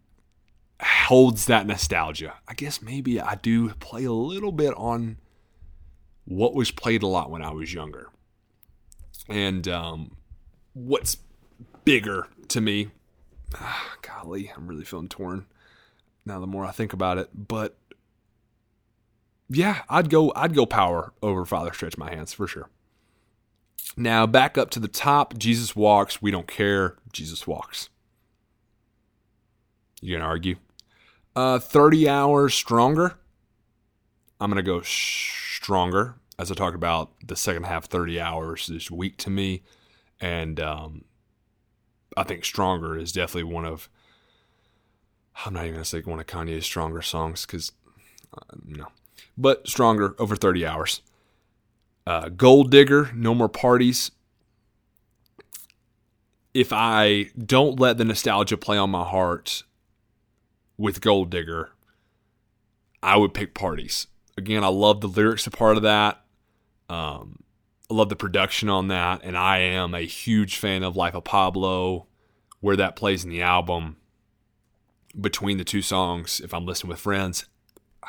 holds 0.84 1.46
that 1.46 1.66
nostalgia. 1.66 2.36
I 2.48 2.54
guess 2.54 2.82
maybe 2.82 3.20
I 3.20 3.36
do 3.36 3.70
play 3.76 4.06
a 4.06 4.12
little 4.12 4.52
bit 4.52 4.74
on 4.76 5.18
what 6.26 6.54
was 6.54 6.72
played 6.72 7.04
a 7.04 7.08
lot 7.08 7.30
when 7.30 7.42
I 7.42 7.52
was 7.52 7.74
younger. 7.74 8.10
And 9.30 9.68
um, 9.68 10.18
what's 10.74 11.18
bigger 11.86 12.28
to 12.50 12.62
me, 12.62 12.90
ah, 13.56 13.96
golly, 14.02 14.52
I'm 14.56 14.68
really 14.68 14.86
feeling 14.86 15.08
torn 15.08 15.46
now 16.26 16.40
the 16.40 16.48
more 16.48 16.66
I 16.66 16.72
think 16.72 16.94
about 16.94 17.18
it. 17.18 17.30
But 17.34 17.78
yeah, 19.50 19.84
I'd 19.90 20.10
go 20.10 20.32
I'd 20.36 20.56
go 20.56 20.66
power 20.66 21.14
over 21.22 21.46
Father 21.46 21.74
Stretch 21.74 21.98
My 21.98 22.10
Hands 22.10 22.32
for 22.32 22.48
sure. 22.48 22.70
Now 23.96 24.26
back 24.26 24.58
up 24.58 24.70
to 24.72 24.80
the 24.80 24.88
top, 24.88 25.38
Jesus 25.38 25.76
walks, 25.76 26.22
we 26.22 26.32
don't 26.32 26.48
care, 26.48 26.98
Jesus 27.12 27.46
walks. 27.46 27.90
You 30.02 30.16
gonna 30.16 30.28
argue? 30.28 30.56
Uh, 31.36 31.58
30 31.58 32.08
hours 32.08 32.54
stronger. 32.54 33.16
I'm 34.40 34.52
gonna 34.52 34.62
go 34.62 34.82
stronger 34.82 36.16
as 36.38 36.52
I 36.52 36.54
talk 36.54 36.76
about 36.76 37.12
the 37.26 37.36
second 37.36 37.64
half. 37.64 37.86
30 37.86 38.20
hours 38.20 38.70
is 38.70 38.92
weak 38.92 39.18
to 39.18 39.30
me, 39.30 39.64
and 40.20 40.60
um, 40.60 41.06
I 42.16 42.24
think 42.24 42.46
stronger 42.46 42.98
is 42.98 43.12
definitely 43.12 43.52
one 43.52 43.66
of. 43.66 43.90
I'm 45.46 45.54
not 45.54 45.64
even 45.64 45.76
gonna 45.76 45.86
say 45.86 46.02
one 46.02 46.20
of 46.20 46.28
Kanye's 46.28 46.66
stronger 46.66 47.02
songs 47.02 47.46
because 47.46 47.72
uh, 48.38 48.56
no, 48.64 48.88
but 49.38 49.68
stronger 49.68 50.16
over 50.20 50.36
30 50.36 50.66
hours. 50.66 51.02
Uh, 52.06 52.30
Gold 52.30 52.70
Digger, 52.70 53.12
no 53.16 53.34
more 53.34 53.50
parties. 53.50 54.12
If 56.54 56.72
I 56.72 57.32
don't 57.38 57.80
let 57.80 57.98
the 57.98 58.06
nostalgia 58.06 58.58
play 58.58 58.78
on 58.78 58.92
my 58.92 59.04
heart 59.04 59.64
with 60.78 61.02
Gold 61.02 61.30
Digger, 61.30 61.72
I 63.02 63.18
would 63.18 63.34
pick 63.34 63.54
Parties. 63.54 64.08
Again, 64.38 64.64
I 64.64 64.68
love 64.68 65.02
the 65.02 65.08
lyrics 65.08 65.46
a 65.46 65.52
part 65.52 65.78
of 65.78 65.84
that. 65.84 66.24
Um, 66.90 67.44
I 67.90 67.94
love 67.94 68.10
the 68.10 68.16
production 68.16 68.70
on 68.70 68.88
that, 68.88 69.22
and 69.24 69.38
I 69.38 69.60
am 69.60 69.94
a 69.94 70.02
huge 70.02 70.58
fan 70.58 70.84
of 70.84 70.96
Life 70.96 71.14
of 71.14 71.24
Pablo, 71.24 72.08
where 72.60 72.76
that 72.76 72.96
plays 72.96 73.24
in 73.24 73.30
the 73.30 73.42
album. 73.42 73.98
Between 75.20 75.58
the 75.58 75.64
two 75.64 75.84
songs, 75.84 76.40
if 76.40 76.56
I'm 76.56 76.66
listening 76.66 76.90
with 76.90 77.00
friends, 77.00 77.46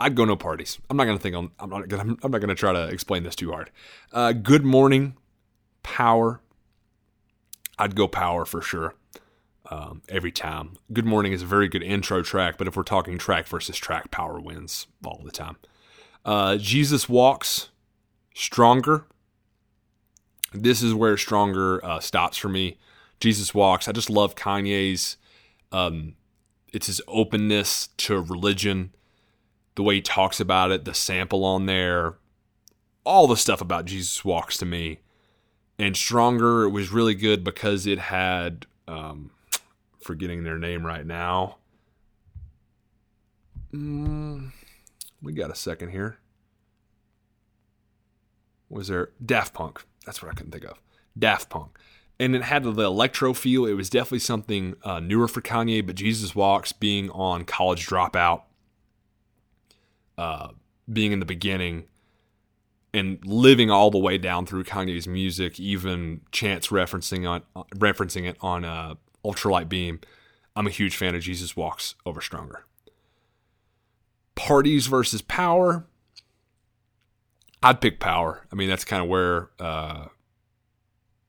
I'd 0.00 0.16
go 0.16 0.24
no 0.24 0.34
parties. 0.34 0.80
I'm 0.90 0.96
not 0.96 1.04
gonna 1.04 1.20
think 1.20 1.36
on. 1.36 1.52
I'm 1.60 1.70
not 1.70 1.86
gonna. 1.86 2.16
I'm 2.24 2.32
not 2.32 2.40
gonna 2.40 2.56
try 2.56 2.72
to 2.72 2.88
explain 2.88 3.22
this 3.22 3.36
too 3.36 3.52
hard. 3.52 3.70
Uh, 4.12 4.32
good 4.32 4.64
morning, 4.64 5.16
power. 5.84 6.40
I'd 7.78 7.94
go 7.94 8.08
power 8.08 8.44
for 8.44 8.60
sure 8.60 8.94
um, 9.70 10.02
every 10.08 10.32
time. 10.32 10.76
Good 10.92 11.04
Morning 11.04 11.32
is 11.32 11.42
a 11.42 11.46
very 11.46 11.68
good 11.68 11.82
intro 11.82 12.22
track, 12.22 12.56
but 12.58 12.66
if 12.66 12.76
we're 12.76 12.82
talking 12.82 13.18
track 13.18 13.46
versus 13.46 13.76
track, 13.76 14.10
Power 14.10 14.40
wins 14.40 14.86
all 15.04 15.20
the 15.24 15.30
time. 15.30 15.56
Uh, 16.24 16.56
Jesus 16.56 17.08
Walks, 17.08 17.68
Stronger. 18.34 19.06
This 20.52 20.82
is 20.82 20.94
where 20.94 21.16
Stronger 21.16 21.84
uh, 21.84 22.00
stops 22.00 22.38
for 22.38 22.48
me. 22.48 22.78
Jesus 23.20 23.54
Walks. 23.54 23.88
I 23.88 23.92
just 23.92 24.10
love 24.10 24.34
Kanye's. 24.34 25.16
Um, 25.72 26.14
it's 26.72 26.86
his 26.86 27.00
openness 27.08 27.88
to 27.98 28.20
religion, 28.20 28.94
the 29.74 29.82
way 29.82 29.96
he 29.96 30.02
talks 30.02 30.40
about 30.40 30.70
it, 30.70 30.84
the 30.84 30.94
sample 30.94 31.44
on 31.44 31.66
there, 31.66 32.14
all 33.04 33.26
the 33.26 33.36
stuff 33.36 33.60
about 33.60 33.84
Jesus 33.84 34.24
Walks 34.24 34.56
to 34.58 34.66
me. 34.66 35.00
And 35.78 35.96
Stronger 35.96 36.68
was 36.68 36.90
really 36.90 37.14
good 37.14 37.44
because 37.44 37.86
it 37.86 37.98
had 37.98 38.66
um, 38.86 39.30
forgetting 40.00 40.44
their 40.44 40.58
name 40.58 40.86
right 40.86 41.06
now. 41.06 41.58
Mm, 43.72 44.52
we 45.22 45.32
got 45.32 45.50
a 45.50 45.54
second 45.54 45.90
here. 45.90 46.18
Was 48.68 48.88
there 48.88 49.10
Daft 49.24 49.54
Punk? 49.54 49.84
That's 50.04 50.22
what 50.22 50.30
I 50.30 50.34
couldn't 50.34 50.52
think 50.52 50.64
of. 50.64 50.80
Daft 51.18 51.48
Punk. 51.48 51.78
And 52.20 52.34
it 52.34 52.42
had 52.42 52.64
the 52.64 52.82
electro 52.82 53.32
feel. 53.32 53.64
It 53.64 53.74
was 53.74 53.88
definitely 53.88 54.18
something 54.20 54.74
uh, 54.82 55.00
newer 55.00 55.28
for 55.28 55.40
Kanye, 55.40 55.86
but 55.86 55.94
Jesus 55.94 56.34
Walks 56.34 56.72
being 56.72 57.10
on 57.10 57.44
College 57.44 57.86
Dropout, 57.86 58.42
uh, 60.16 60.48
being 60.92 61.12
in 61.12 61.20
the 61.20 61.26
beginning, 61.26 61.84
and 62.92 63.24
living 63.24 63.70
all 63.70 63.90
the 63.90 63.98
way 63.98 64.18
down 64.18 64.46
through 64.46 64.64
Kanye's 64.64 65.06
music, 65.06 65.60
even 65.60 66.22
Chance 66.32 66.68
referencing 66.68 67.28
on 67.28 67.42
uh, 67.54 67.62
referencing 67.76 68.28
it 68.28 68.36
on 68.40 68.64
uh, 68.64 68.94
ultralight 69.28 69.68
beam. 69.68 70.00
I'm 70.56 70.66
a 70.66 70.70
huge 70.70 70.96
fan 70.96 71.14
of 71.14 71.22
Jesus 71.22 71.56
Walks 71.56 71.94
over 72.06 72.20
Stronger. 72.20 72.64
Parties 74.34 74.86
versus 74.86 75.22
Power. 75.22 75.86
I'd 77.62 77.80
pick 77.80 78.00
Power. 78.00 78.46
I 78.52 78.54
mean, 78.54 78.68
that's 78.68 78.84
kind 78.84 79.02
of 79.02 79.08
where 79.08 79.50
uh, 79.58 80.06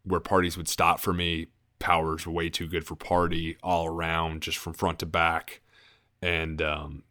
where 0.03 0.19
parties 0.19 0.57
would 0.57 0.67
stop 0.67 0.99
for 0.99 1.13
me. 1.13 1.47
Power's 1.79 2.27
way 2.27 2.49
too 2.49 2.67
good 2.67 2.85
for 2.85 2.95
party 2.95 3.57
all 3.63 3.87
around, 3.87 4.41
just 4.41 4.57
from 4.57 4.73
front 4.73 4.99
to 4.99 5.05
back. 5.05 5.61
And 6.21 6.61
um, 6.61 7.03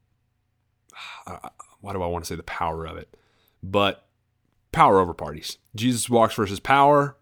why 1.80 1.92
do 1.92 2.02
I 2.02 2.06
want 2.06 2.24
to 2.24 2.28
say 2.28 2.36
the 2.36 2.42
power 2.42 2.86
of 2.86 2.96
it? 2.96 3.16
But 3.62 4.06
power 4.72 5.00
over 5.00 5.14
parties. 5.14 5.58
Jesus 5.74 6.10
Walks 6.10 6.34
versus 6.34 6.60
Power. 6.60 7.16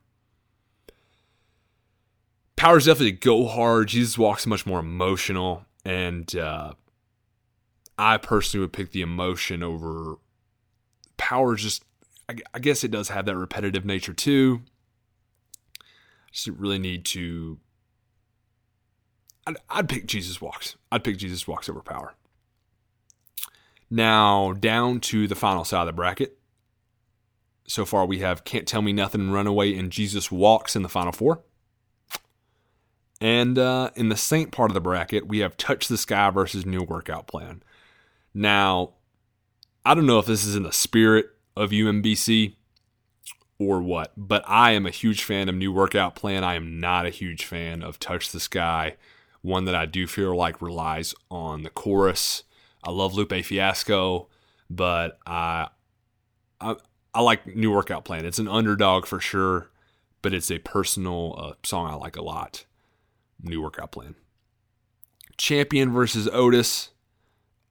Power's 2.57 2.87
definitely 2.87 3.13
go 3.13 3.47
hard. 3.47 3.89
Jesus 3.89 4.17
Walks 4.17 4.47
much 4.47 4.65
more 4.65 4.81
emotional, 4.81 5.67
and 5.85 6.35
uh, 6.35 6.73
I 7.99 8.17
personally 8.17 8.63
would 8.63 8.73
pick 8.73 8.93
the 8.93 9.03
emotion 9.03 9.63
over 9.63 10.17
Power. 11.19 11.55
Just, 11.55 11.85
I, 12.29 12.37
I 12.55 12.59
guess 12.59 12.83
it 12.83 12.91
does 12.91 13.11
have 13.11 13.27
that 13.27 13.37
repetitive 13.37 13.85
nature 13.85 14.15
too. 14.15 14.63
Just 16.33 16.49
really 16.49 16.79
need 16.79 17.05
to. 17.07 17.59
I'd, 19.47 19.57
I'd 19.69 19.89
pick 19.89 20.07
Jesus 20.07 20.41
Walks. 20.41 20.77
I'd 20.91 21.05
pick 21.05 21.19
Jesus 21.19 21.47
Walks 21.47 21.69
over 21.69 21.81
Power. 21.81 22.15
Now 23.91 24.53
down 24.55 25.01
to 25.01 25.29
the 25.29 25.35
final 25.35 25.65
side 25.65 25.83
of 25.83 25.87
the 25.87 25.93
bracket. 25.93 26.39
So 27.69 27.85
far, 27.85 28.07
we 28.07 28.21
have 28.21 28.45
Can't 28.45 28.67
Tell 28.67 28.83
Me 28.83 28.93
Nothing, 28.93 29.31
Runaway, 29.31 29.77
and 29.77 29.91
Jesus 29.91 30.31
Walks 30.33 30.75
in 30.75 30.83
the 30.83 30.89
final 30.89 31.13
four. 31.13 31.43
And 33.21 33.59
uh, 33.59 33.91
in 33.97 34.09
the 34.09 34.17
Saint 34.17 34.53
part 34.53 34.71
of 34.71 34.75
the 34.75 34.81
bracket, 34.81 35.27
we 35.27 35.39
have 35.39 35.57
Touch 35.57 35.89
the 35.89 35.97
Sky 35.97 36.31
versus 36.31 36.67
New 36.67 36.83
Workout 36.83 37.27
Plan. 37.27 37.63
Now, 38.35 38.91
I 39.85 39.95
don't 39.95 40.07
know 40.07 40.19
if 40.19 40.27
this 40.27 40.45
is 40.45 40.57
in 40.57 40.65
the 40.65 40.73
spirit 40.73 41.31
of 41.57 41.71
UMBC 41.71 42.55
or 43.59 43.81
what, 43.81 44.13
but 44.17 44.45
I 44.47 44.73
am 44.73 44.85
a 44.85 44.91
huge 44.91 45.23
fan 45.23 45.49
of 45.49 45.55
New 45.55 45.73
Workout 45.73 46.15
Plan. 46.15 46.45
I 46.45 46.55
am 46.55 46.79
not 46.79 47.07
a 47.07 47.11
huge 47.11 47.47
fan 47.47 47.83
of 47.83 47.99
Touch 47.99 48.33
the 48.33 48.41
Sky, 48.41 48.97
one 49.41 49.65
that 49.65 49.75
I 49.75 49.87
do 49.87 50.07
feel 50.07 50.37
like 50.37 50.61
relies 50.61 51.15
on 51.31 51.63
the 51.63 51.71
chorus. 51.71 52.43
I 52.85 52.91
love 52.91 53.15
Lupe 53.15 53.33
Fiasco, 53.45 54.29
but 54.69 55.19
I, 55.27 55.69
I, 56.61 56.77
I 57.15 57.23
like 57.23 57.57
New 57.57 57.73
Workout 57.73 58.05
Plan. 58.05 58.27
It's 58.27 58.39
an 58.39 58.49
underdog 58.49 59.07
for 59.07 59.21
sure, 59.21 59.71
but 60.21 60.35
it's 60.35 60.51
a 60.51 60.59
personal 60.59 61.35
uh, 61.39 61.53
song 61.63 61.91
I 61.91 61.95
like 61.95 62.17
a 62.17 62.23
lot 62.23 62.67
new 63.47 63.63
workout 63.63 63.93
plan. 63.93 64.15
Champion 65.37 65.93
versus 65.93 66.29
Otis. 66.33 66.91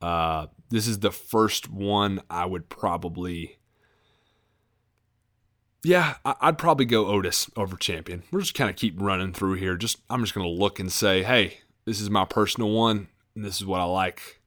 Uh, 0.02 0.48
this 0.70 0.88
is 0.88 1.00
the 1.00 1.12
first 1.12 1.70
one 1.70 2.22
I 2.30 2.46
would 2.46 2.70
probably. 2.70 3.58
Yeah, 5.84 6.16
I'd 6.26 6.58
probably 6.58 6.86
go 6.86 7.08
Otis 7.08 7.50
over 7.56 7.78
Champion. 7.78 8.24
We're 8.32 8.42
just 8.42 8.56
kind 8.56 8.70
of 8.70 8.76
keep 8.76 9.00
running 9.00 9.34
through 9.34 9.56
here. 9.56 9.78
Just 9.78 9.98
I'm 10.10 10.22
just 10.22 10.34
gonna 10.34 10.48
look 10.48 10.80
and 10.80 10.92
say, 10.92 11.24
hey, 11.24 11.60
this 11.86 12.02
is 12.02 12.10
my 12.10 12.26
personal 12.26 12.72
one, 12.72 13.08
and 13.36 13.46
this 13.46 13.58
is 13.58 13.66
what 13.66 13.82
I 13.82 13.86
like. 13.86 14.42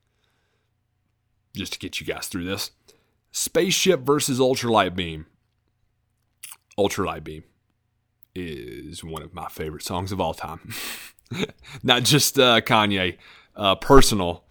Just 1.55 1.73
to 1.75 1.79
get 1.79 2.01
you 2.01 2.07
guys 2.07 2.29
through 2.29 2.45
this. 2.45 2.73
Spaceship 3.31 4.01
versus 4.01 4.41
Ultralight 4.41 4.97
Beam. 4.97 5.27
Ultralight 6.79 7.25
Beam 7.25 7.45
is 8.35 9.03
one 9.03 9.23
of 9.23 9.35
my 9.35 9.49
favorite 9.49 9.83
songs 9.83 10.13
of 10.13 10.21
all 10.21 10.35
time. 10.35 10.73
Not 11.83 12.05
just 12.05 12.39
uh, 12.39 12.61
Kanye, 12.61 13.17
uh, 13.57 13.75
personal. 13.77 14.45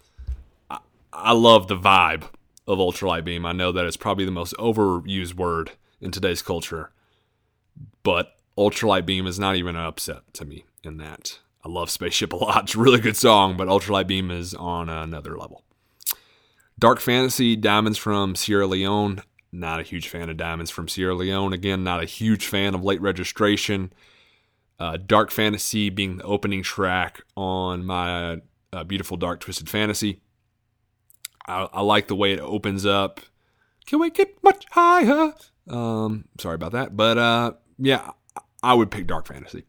I, 0.70 0.78
I 1.12 1.32
love 1.32 1.68
the 1.68 1.76
vibe 1.76 2.24
of 2.66 2.78
ultralight 2.78 3.24
beam. 3.24 3.46
I 3.46 3.52
know 3.52 3.72
that 3.72 3.86
it's 3.86 3.96
probably 3.96 4.24
the 4.24 4.30
most 4.30 4.54
overused 4.58 5.34
word 5.34 5.72
in 6.00 6.10
today's 6.10 6.42
culture, 6.42 6.90
but 8.02 8.36
ultralight 8.56 9.06
beam 9.06 9.26
is 9.26 9.38
not 9.38 9.56
even 9.56 9.76
an 9.76 9.84
upset 9.84 10.22
to 10.34 10.44
me 10.44 10.64
in 10.84 10.98
that. 10.98 11.38
I 11.64 11.68
love 11.68 11.90
Spaceship 11.90 12.32
a 12.34 12.36
lot. 12.36 12.64
It's 12.64 12.74
a 12.74 12.78
really 12.78 13.00
good 13.00 13.16
song, 13.16 13.56
but 13.56 13.68
ultralight 13.68 14.06
beam 14.06 14.30
is 14.30 14.54
on 14.54 14.88
another 14.88 15.36
level. 15.36 15.64
Dark 16.78 17.00
Fantasy, 17.00 17.56
Diamonds 17.56 17.98
from 17.98 18.36
Sierra 18.36 18.66
Leone. 18.66 19.22
Not 19.50 19.80
a 19.80 19.82
huge 19.82 20.08
fan 20.08 20.28
of 20.28 20.36
Diamonds 20.36 20.70
from 20.70 20.86
Sierra 20.86 21.14
Leone. 21.14 21.52
Again, 21.52 21.82
not 21.82 22.02
a 22.02 22.06
huge 22.06 22.46
fan 22.46 22.74
of 22.74 22.84
late 22.84 23.00
registration. 23.00 23.92
Uh, 24.78 24.96
Dark 24.96 25.30
Fantasy 25.30 25.90
being 25.90 26.18
the 26.18 26.24
opening 26.24 26.62
track 26.62 27.22
on 27.36 27.84
my 27.84 28.40
uh, 28.72 28.84
Beautiful 28.84 29.16
Dark 29.16 29.40
Twisted 29.40 29.68
Fantasy. 29.68 30.20
I, 31.46 31.68
I, 31.72 31.80
like 31.80 32.08
the 32.08 32.14
way 32.14 32.32
it 32.32 32.40
opens 32.40 32.86
up. 32.86 33.20
Can 33.86 33.98
we 33.98 34.10
get 34.10 34.42
much 34.42 34.66
higher? 34.70 35.32
Um, 35.68 36.26
sorry 36.38 36.54
about 36.54 36.72
that, 36.72 36.96
but 36.96 37.18
uh, 37.18 37.52
yeah, 37.78 38.12
I 38.62 38.74
would 38.74 38.90
pick 38.90 39.06
Dark 39.06 39.26
Fantasy. 39.26 39.64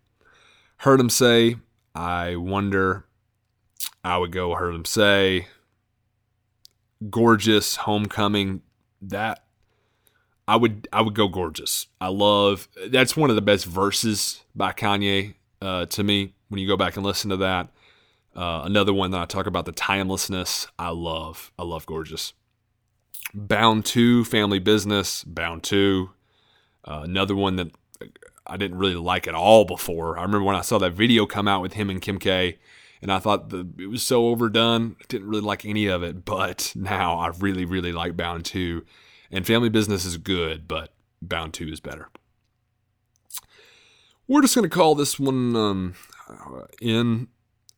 Heard 0.78 0.99
'Em 0.99 1.10
Say, 1.10 1.55
I 1.95 2.36
wonder. 2.36 3.05
I 4.03 4.18
would 4.18 4.32
go. 4.32 4.55
Heard 4.55 4.76
'Em 4.76 4.86
Say, 4.86 5.47
gorgeous 7.10 7.78
homecoming. 7.78 8.62
That 9.01 9.43
I 10.50 10.56
would 10.56 10.88
I 10.91 11.02
would 11.02 11.14
go 11.14 11.28
gorgeous. 11.28 11.86
I 12.02 12.08
love 12.08 12.68
that's 12.88 13.16
one 13.16 13.30
of 13.30 13.36
the 13.36 13.41
best 13.41 13.66
verses 13.66 14.41
by 14.56 14.72
Kanye 14.72 15.36
uh, 15.62 15.86
to 15.86 16.04
me. 16.04 16.34
When 16.47 16.60
you 16.60 16.68
go 16.68 16.76
back 16.76 16.95
and 16.95 17.06
listen 17.06 17.30
to 17.30 17.38
that, 17.38 17.70
uh, 18.36 18.64
another 18.66 18.91
one 18.91 19.12
that 19.12 19.22
I 19.22 19.26
talk 19.26 19.45
about 19.45 19.66
the 19.66 19.72
timelessness. 19.72 20.66
I 20.80 20.89
love 20.89 21.52
I 21.60 21.64
love 21.64 21.86
gorgeous. 21.86 22.34
Bound 23.32 23.86
to 23.86 24.26
Family 24.26 24.58
Business. 24.58 25.24
Bound 25.24 25.62
to 25.66 26.10
uh, 26.84 27.02
another 27.04 27.36
one 27.36 27.56
that 27.58 27.70
I 28.47 28.58
didn't 28.58 28.80
really 28.80 28.95
like 28.95 29.28
at 29.28 29.36
all 29.36 29.66
before. 29.66 30.18
I 30.18 30.24
remember 30.24 30.45
when 30.45 30.56
I 30.56 30.62
saw 30.62 30.80
that 30.80 30.93
video 30.93 31.28
come 31.28 31.47
out 31.47 31.62
with 31.62 31.74
him 31.74 31.91
and 31.91 32.02
Kim 32.02 32.18
K, 32.18 32.58
and 33.04 33.12
I 33.12 33.20
thought 33.20 33.50
the, 33.50 33.68
it 33.78 33.91
was 33.91 34.02
so 34.02 34.30
overdone. 34.30 34.95
Didn't 35.10 35.28
really 35.28 35.43
like 35.43 35.64
any 35.64 35.86
of 35.86 36.02
it, 36.02 36.26
but 36.26 36.74
now 36.76 37.20
I 37.20 37.28
really 37.38 37.66
really 37.66 37.91
like 37.91 38.18
Bound 38.18 38.45
to 38.45 38.84
and 39.32 39.46
family 39.46 39.70
business 39.70 40.06
is 40.06 40.18
good, 40.18 40.68
but 40.68 40.94
bound 41.22 41.54
to 41.56 41.72
is 41.72 41.80
better. 41.80 42.10
We're 44.28 44.42
just 44.42 44.56
going 44.56 44.70
to 44.70 44.76
call 44.76 44.96
this 44.96 45.20
one 45.20 45.56
um, 45.56 45.96
in 46.82 47.28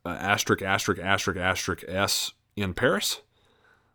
uh, 0.06 0.10
asterisk, 0.10 0.62
asterisk, 0.62 1.02
asterisk, 1.02 1.40
asterisk 1.40 1.84
S 1.88 2.32
in 2.56 2.74
Paris. 2.74 3.22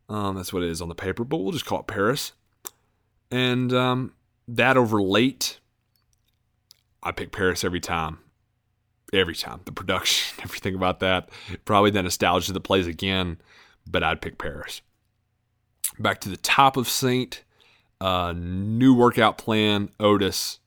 Um, 0.08 0.36
that's 0.36 0.52
what 0.52 0.62
it 0.62 0.70
is 0.70 0.80
on 0.80 0.88
the 0.88 0.94
paper, 0.94 1.24
but 1.24 1.38
we'll 1.38 1.52
just 1.52 1.66
call 1.66 1.80
it 1.80 1.86
Paris. 1.86 2.32
And 3.30 3.72
um, 3.72 4.12
that 4.48 4.76
over 4.76 5.02
late, 5.02 5.58
I 7.02 7.12
pick 7.12 7.32
Paris 7.32 7.64
every 7.64 7.80
time. 7.80 8.18
Every 9.12 9.34
time. 9.34 9.60
The 9.64 9.72
production, 9.72 10.38
everything 10.42 10.74
about 10.74 11.00
that. 11.00 11.30
Probably 11.64 11.90
the 11.90 12.02
nostalgia 12.02 12.52
that 12.52 12.60
plays 12.60 12.86
again, 12.86 13.38
but 13.86 14.02
I'd 14.02 14.20
pick 14.20 14.38
Paris. 14.38 14.80
Back 15.98 16.20
to 16.22 16.28
the 16.28 16.36
top 16.36 16.76
of 16.76 16.88
Saint 16.88 17.42
uh, 18.00 18.32
new 18.36 18.94
workout 18.94 19.38
plan, 19.38 19.90
Otis. 19.98 20.58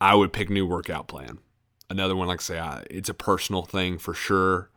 I 0.00 0.14
would 0.14 0.32
pick 0.32 0.50
new 0.50 0.66
workout 0.66 1.08
plan. 1.08 1.38
Another 1.88 2.16
one, 2.16 2.28
like 2.28 2.40
I 2.40 2.42
say, 2.42 2.58
I, 2.58 2.84
it's 2.90 3.08
a 3.08 3.14
personal 3.14 3.62
thing 3.62 3.98
for 3.98 4.14
sure. 4.14 4.70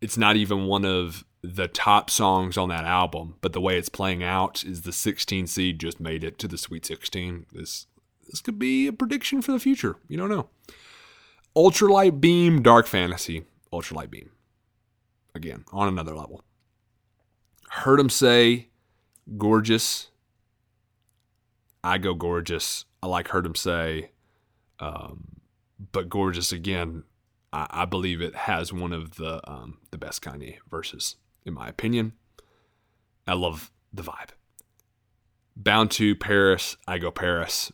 It's 0.00 0.16
not 0.16 0.36
even 0.36 0.66
one 0.66 0.84
of 0.84 1.24
the 1.42 1.68
top 1.68 2.08
songs 2.08 2.56
on 2.56 2.70
that 2.70 2.84
album, 2.84 3.34
but 3.40 3.52
the 3.52 3.60
way 3.60 3.76
it's 3.76 3.88
playing 3.88 4.22
out 4.22 4.64
is 4.64 4.82
the 4.82 4.92
16 4.92 5.46
seed 5.46 5.78
just 5.78 6.00
made 6.00 6.24
it 6.24 6.38
to 6.38 6.48
the 6.48 6.56
Sweet 6.58 6.86
16. 6.86 7.46
This 7.52 7.86
this 8.30 8.40
could 8.40 8.58
be 8.58 8.86
a 8.86 8.92
prediction 8.92 9.42
for 9.42 9.52
the 9.52 9.58
future. 9.58 9.96
You 10.08 10.16
don't 10.16 10.30
know. 10.30 10.48
Ultralight 11.54 12.20
Beam, 12.20 12.62
Dark 12.62 12.86
Fantasy, 12.86 13.44
Ultralight 13.72 14.10
Beam. 14.10 14.30
Again, 15.34 15.64
on 15.72 15.88
another 15.88 16.14
level. 16.14 16.42
Heard 17.68 18.00
'Em 18.00 18.08
Say 18.08 18.68
gorgeous. 19.36 20.10
I 21.82 21.98
go 21.98 22.14
gorgeous. 22.14 22.84
I 23.02 23.06
like 23.06 23.28
Heard 23.28 23.46
'Em 23.46 23.54
Say, 23.54 24.10
um, 24.78 25.40
but 25.92 26.08
gorgeous 26.08 26.52
again. 26.52 27.04
I, 27.52 27.66
I, 27.70 27.84
believe 27.84 28.20
it 28.20 28.34
has 28.34 28.72
one 28.72 28.92
of 28.92 29.16
the 29.16 29.48
um, 29.50 29.78
the 29.90 29.98
best 29.98 30.22
Kanye 30.22 30.58
verses 30.70 31.16
in 31.44 31.54
my 31.54 31.68
opinion. 31.68 32.12
I 33.26 33.34
love 33.34 33.70
the 33.92 34.02
vibe. 34.02 34.30
Bound 35.56 35.90
to 35.92 36.14
Paris. 36.16 36.76
I 36.88 36.98
go 36.98 37.10
Paris. 37.10 37.70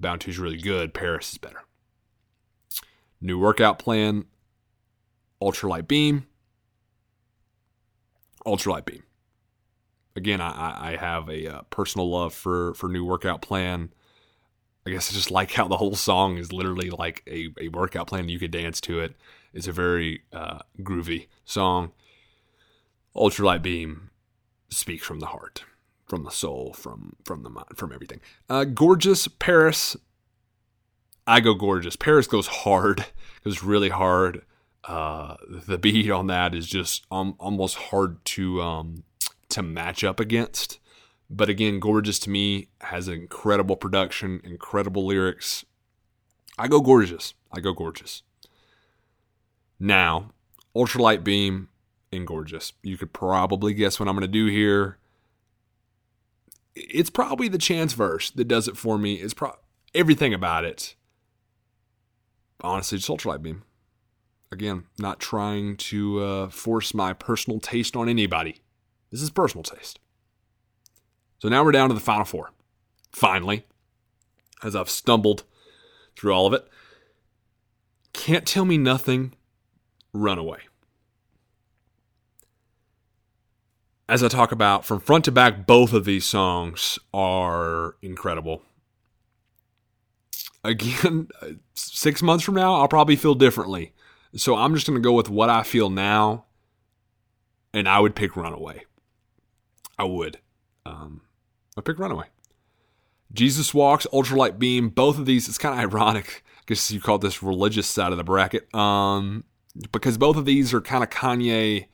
Bound 0.00 0.20
to 0.22 0.30
is 0.30 0.38
really 0.38 0.58
good. 0.58 0.94
Paris 0.94 1.32
is 1.32 1.38
better. 1.38 1.62
New 3.20 3.38
workout 3.38 3.78
plan. 3.78 4.24
Ultralight 5.42 5.88
beam. 5.88 6.26
Ultralight 8.46 8.84
beam 8.84 9.02
again, 10.18 10.40
I, 10.40 10.92
I 10.92 10.96
have 10.96 11.28
a 11.30 11.54
uh, 11.54 11.62
personal 11.70 12.10
love 12.10 12.34
for 12.34 12.74
for 12.74 12.88
new 12.88 13.04
workout 13.04 13.40
plan. 13.40 13.90
I 14.86 14.90
guess 14.90 15.10
I 15.10 15.14
just 15.14 15.30
like 15.38 15.52
how 15.52 15.66
the 15.66 15.78
whole 15.78 15.94
song 15.94 16.36
is 16.36 16.52
literally 16.52 16.90
like 16.90 17.22
a, 17.26 17.48
a 17.58 17.68
workout 17.68 18.08
plan. 18.08 18.28
You 18.28 18.38
could 18.38 18.50
dance 18.50 18.80
to 18.82 19.00
it. 19.00 19.14
It's 19.54 19.68
a 19.68 19.72
very 19.72 20.22
uh, 20.32 20.58
groovy 20.80 21.28
song. 21.46 21.92
Ultralight 23.16 23.62
Beam 23.62 24.10
speaks 24.68 25.06
from 25.06 25.20
the 25.20 25.26
heart, 25.26 25.64
from 26.06 26.24
the 26.24 26.30
soul, 26.30 26.74
from 26.74 27.16
from 27.24 27.42
the 27.42 27.50
mind, 27.50 27.76
from 27.76 27.92
everything. 27.92 28.20
Uh, 28.50 28.64
gorgeous 28.64 29.28
Paris. 29.28 29.96
I 31.26 31.40
go 31.40 31.54
gorgeous. 31.54 31.96
Paris 31.96 32.26
goes 32.26 32.48
hard. 32.48 33.06
Goes 33.44 33.62
really 33.62 33.90
hard. 33.90 34.42
Uh, 34.82 35.36
the 35.48 35.78
beat 35.78 36.10
on 36.10 36.26
that 36.26 36.56
is 36.56 36.66
just 36.66 37.06
um, 37.08 37.36
almost 37.38 37.76
hard 37.76 38.22
to 38.24 38.60
um, 38.60 39.04
to 39.50 39.62
match 39.62 40.04
up 40.04 40.20
against. 40.20 40.78
But 41.30 41.48
again, 41.48 41.78
Gorgeous 41.78 42.18
to 42.20 42.30
me 42.30 42.68
has 42.80 43.08
incredible 43.08 43.76
production, 43.76 44.40
incredible 44.44 45.06
lyrics. 45.06 45.64
I 46.58 46.68
go 46.68 46.80
Gorgeous. 46.80 47.34
I 47.52 47.60
go 47.60 47.72
Gorgeous. 47.72 48.22
Now, 49.78 50.32
Ultralight 50.74 51.22
Beam 51.22 51.68
and 52.12 52.26
Gorgeous. 52.26 52.72
You 52.82 52.96
could 52.96 53.12
probably 53.12 53.74
guess 53.74 54.00
what 54.00 54.08
I'm 54.08 54.14
going 54.14 54.22
to 54.22 54.28
do 54.28 54.46
here. 54.46 54.98
It's 56.74 57.10
probably 57.10 57.48
the 57.48 57.58
chance 57.58 57.92
verse 57.92 58.30
that 58.30 58.48
does 58.48 58.68
it 58.68 58.76
for 58.76 58.98
me. 58.98 59.14
It's 59.14 59.34
pro- 59.34 59.58
everything 59.94 60.32
about 60.32 60.64
it. 60.64 60.94
Honestly, 62.60 62.98
Ultralight 62.98 63.42
Beam. 63.42 63.64
Again, 64.50 64.84
not 64.98 65.20
trying 65.20 65.76
to 65.76 66.20
uh, 66.20 66.48
force 66.48 66.94
my 66.94 67.12
personal 67.12 67.60
taste 67.60 67.94
on 67.96 68.08
anybody. 68.08 68.62
This 69.10 69.22
is 69.22 69.30
personal 69.30 69.62
taste. 69.62 69.98
So 71.38 71.48
now 71.48 71.64
we're 71.64 71.72
down 71.72 71.88
to 71.88 71.94
the 71.94 72.00
final 72.00 72.24
four. 72.24 72.52
Finally, 73.12 73.64
as 74.62 74.74
I've 74.76 74.90
stumbled 74.90 75.44
through 76.16 76.32
all 76.32 76.46
of 76.46 76.52
it, 76.52 76.66
can't 78.12 78.46
tell 78.46 78.64
me 78.64 78.76
nothing, 78.76 79.34
runaway. 80.12 80.58
As 84.08 84.24
I 84.24 84.28
talk 84.28 84.52
about 84.52 84.84
from 84.84 85.00
front 85.00 85.26
to 85.26 85.32
back, 85.32 85.66
both 85.66 85.92
of 85.92 86.04
these 86.04 86.24
songs 86.24 86.98
are 87.12 87.96
incredible. 88.02 88.62
Again, 90.64 91.28
six 91.74 92.22
months 92.22 92.44
from 92.44 92.54
now, 92.54 92.74
I'll 92.74 92.88
probably 92.88 93.16
feel 93.16 93.34
differently. 93.34 93.92
So 94.34 94.56
I'm 94.56 94.74
just 94.74 94.86
going 94.86 94.96
to 94.96 95.06
go 95.06 95.12
with 95.12 95.30
what 95.30 95.50
I 95.50 95.62
feel 95.62 95.88
now, 95.88 96.46
and 97.72 97.88
I 97.88 98.00
would 98.00 98.14
pick 98.14 98.36
Runaway. 98.36 98.84
I 99.98 100.04
would. 100.04 100.38
Um, 100.86 101.22
I 101.76 101.80
pick 101.80 101.98
Runaway. 101.98 102.26
Jesus 103.32 103.74
Walks, 103.74 104.06
Ultralight 104.12 104.58
Beam, 104.58 104.88
both 104.88 105.18
of 105.18 105.26
these, 105.26 105.48
it's 105.48 105.58
kind 105.58 105.74
of 105.74 105.80
ironic. 105.80 106.42
I 106.58 106.62
guess 106.66 106.90
you 106.90 107.00
call 107.00 107.18
this 107.18 107.42
religious 107.42 107.86
side 107.86 108.12
of 108.12 108.18
the 108.18 108.24
bracket. 108.24 108.72
Um, 108.74 109.44
because 109.92 110.16
both 110.18 110.36
of 110.36 110.44
these 110.44 110.72
are 110.72 110.80
kind 110.80 111.04
of 111.04 111.10
Kanye, 111.10 111.86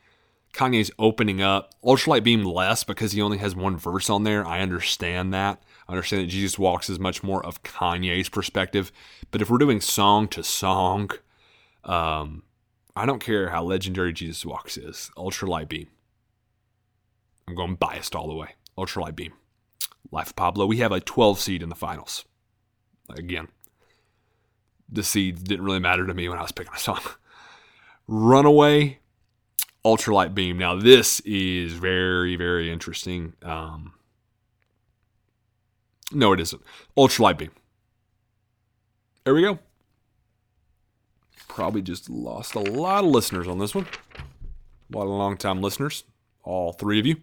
Kanye's 0.52 0.90
opening 0.98 1.42
up. 1.42 1.74
Ultralight 1.82 2.22
Beam 2.22 2.44
less 2.44 2.84
because 2.84 3.12
he 3.12 3.20
only 3.20 3.38
has 3.38 3.56
one 3.56 3.76
verse 3.76 4.08
on 4.08 4.22
there. 4.22 4.46
I 4.46 4.60
understand 4.60 5.34
that. 5.34 5.62
I 5.88 5.92
understand 5.92 6.22
that 6.22 6.28
Jesus 6.28 6.58
Walks 6.58 6.88
is 6.88 6.98
much 6.98 7.22
more 7.22 7.44
of 7.44 7.62
Kanye's 7.62 8.28
perspective. 8.28 8.92
But 9.30 9.42
if 9.42 9.50
we're 9.50 9.58
doing 9.58 9.80
song 9.80 10.28
to 10.28 10.42
song, 10.42 11.10
um, 11.84 12.44
I 12.96 13.06
don't 13.06 13.20
care 13.20 13.50
how 13.50 13.64
legendary 13.64 14.12
Jesus 14.12 14.46
Walks 14.46 14.76
is. 14.76 15.10
Ultralight 15.16 15.68
Beam. 15.68 15.88
I'm 17.46 17.54
going 17.54 17.74
biased 17.74 18.14
all 18.14 18.28
the 18.28 18.34
way. 18.34 18.54
Ultralight 18.78 19.16
Beam. 19.16 19.32
Life 20.10 20.34
Pablo. 20.36 20.66
We 20.66 20.78
have 20.78 20.92
a 20.92 21.00
12 21.00 21.40
seed 21.40 21.62
in 21.62 21.68
the 21.68 21.74
finals. 21.74 22.24
Again, 23.10 23.48
the 24.88 25.02
seeds 25.02 25.42
didn't 25.42 25.64
really 25.64 25.78
matter 25.80 26.06
to 26.06 26.14
me 26.14 26.28
when 26.28 26.38
I 26.38 26.42
was 26.42 26.52
picking 26.52 26.74
a 26.74 26.78
song. 26.80 27.00
Runaway, 28.06 28.98
Ultralight 29.84 30.34
Beam. 30.34 30.58
Now, 30.58 30.74
this 30.74 31.20
is 31.20 31.74
very, 31.74 32.36
very 32.36 32.70
interesting. 32.70 33.34
Um, 33.42 33.94
no, 36.12 36.32
it 36.32 36.40
isn't. 36.40 36.62
Ultralight 36.96 37.38
Beam. 37.38 37.50
There 39.24 39.34
we 39.34 39.42
go. 39.42 39.58
Probably 41.48 41.82
just 41.82 42.10
lost 42.10 42.54
a 42.54 42.60
lot 42.60 43.04
of 43.04 43.10
listeners 43.10 43.48
on 43.48 43.58
this 43.58 43.74
one. 43.74 43.86
A 44.92 44.96
lot 44.96 45.04
of 45.04 45.10
long 45.10 45.36
time 45.36 45.62
listeners. 45.62 46.04
All 46.42 46.72
three 46.72 46.98
of 46.98 47.06
you. 47.06 47.16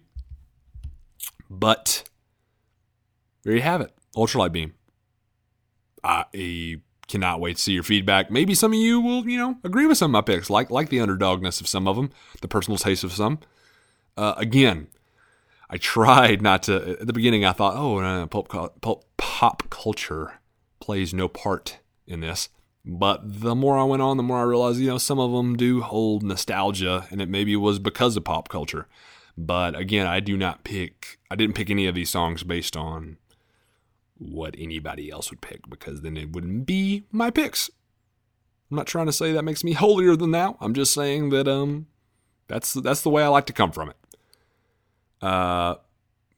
But 1.52 2.04
there 3.42 3.54
you 3.54 3.60
have 3.60 3.80
it. 3.80 3.92
Ultralight 4.16 4.52
beam. 4.52 4.74
I 6.02 6.78
Cannot 7.08 7.40
wait 7.40 7.56
to 7.56 7.62
see 7.62 7.72
your 7.72 7.82
feedback. 7.82 8.30
Maybe 8.30 8.54
some 8.54 8.72
of 8.72 8.78
you 8.78 8.98
will, 8.98 9.28
you 9.28 9.36
know, 9.36 9.58
agree 9.64 9.84
with 9.84 9.98
some 9.98 10.10
of 10.10 10.12
my 10.12 10.22
picks, 10.22 10.48
like 10.48 10.70
like 10.70 10.88
the 10.88 10.96
underdogness 10.96 11.60
of 11.60 11.68
some 11.68 11.86
of 11.86 11.94
them, 11.94 12.10
the 12.40 12.48
personal 12.48 12.78
taste 12.78 13.04
of 13.04 13.12
some. 13.12 13.40
Uh, 14.16 14.32
again, 14.38 14.86
I 15.68 15.76
tried 15.76 16.40
not 16.40 16.62
to. 16.62 16.98
At 17.00 17.06
the 17.06 17.12
beginning, 17.12 17.44
I 17.44 17.52
thought, 17.52 17.74
oh, 17.76 17.98
uh, 17.98 18.26
pop, 18.28 18.48
pop, 18.80 19.04
pop 19.18 19.68
culture 19.68 20.40
plays 20.80 21.12
no 21.12 21.28
part 21.28 21.80
in 22.06 22.20
this. 22.20 22.48
But 22.82 23.20
the 23.42 23.54
more 23.54 23.76
I 23.76 23.84
went 23.84 24.00
on, 24.00 24.16
the 24.16 24.22
more 24.22 24.38
I 24.38 24.44
realized, 24.44 24.78
you 24.78 24.86
know, 24.86 24.98
some 24.98 25.18
of 25.18 25.32
them 25.32 25.54
do 25.54 25.82
hold 25.82 26.22
nostalgia, 26.22 27.06
and 27.10 27.20
it 27.20 27.28
maybe 27.28 27.56
was 27.56 27.78
because 27.78 28.16
of 28.16 28.24
pop 28.24 28.48
culture. 28.48 28.88
But 29.36 29.74
again, 29.76 30.06
I 30.06 30.20
do 30.20 30.36
not 30.36 30.64
pick, 30.64 31.18
I 31.30 31.36
didn't 31.36 31.54
pick 31.54 31.70
any 31.70 31.86
of 31.86 31.94
these 31.94 32.10
songs 32.10 32.42
based 32.42 32.76
on 32.76 33.16
what 34.18 34.54
anybody 34.58 35.10
else 35.10 35.30
would 35.30 35.40
pick 35.40 35.68
because 35.68 36.02
then 36.02 36.16
it 36.16 36.32
wouldn't 36.32 36.66
be 36.66 37.04
my 37.10 37.30
picks. 37.30 37.70
I'm 38.70 38.76
not 38.76 38.86
trying 38.86 39.06
to 39.06 39.12
say 39.12 39.32
that 39.32 39.42
makes 39.42 39.64
me 39.64 39.72
holier 39.72 40.16
than 40.16 40.30
thou. 40.30 40.56
I'm 40.60 40.74
just 40.74 40.94
saying 40.94 41.30
that 41.30 41.48
um 41.48 41.86
that's 42.48 42.72
that's 42.74 43.02
the 43.02 43.10
way 43.10 43.22
I 43.22 43.28
like 43.28 43.46
to 43.46 43.52
come 43.52 43.72
from 43.72 43.90
it. 43.90 43.96
Uh 45.20 45.76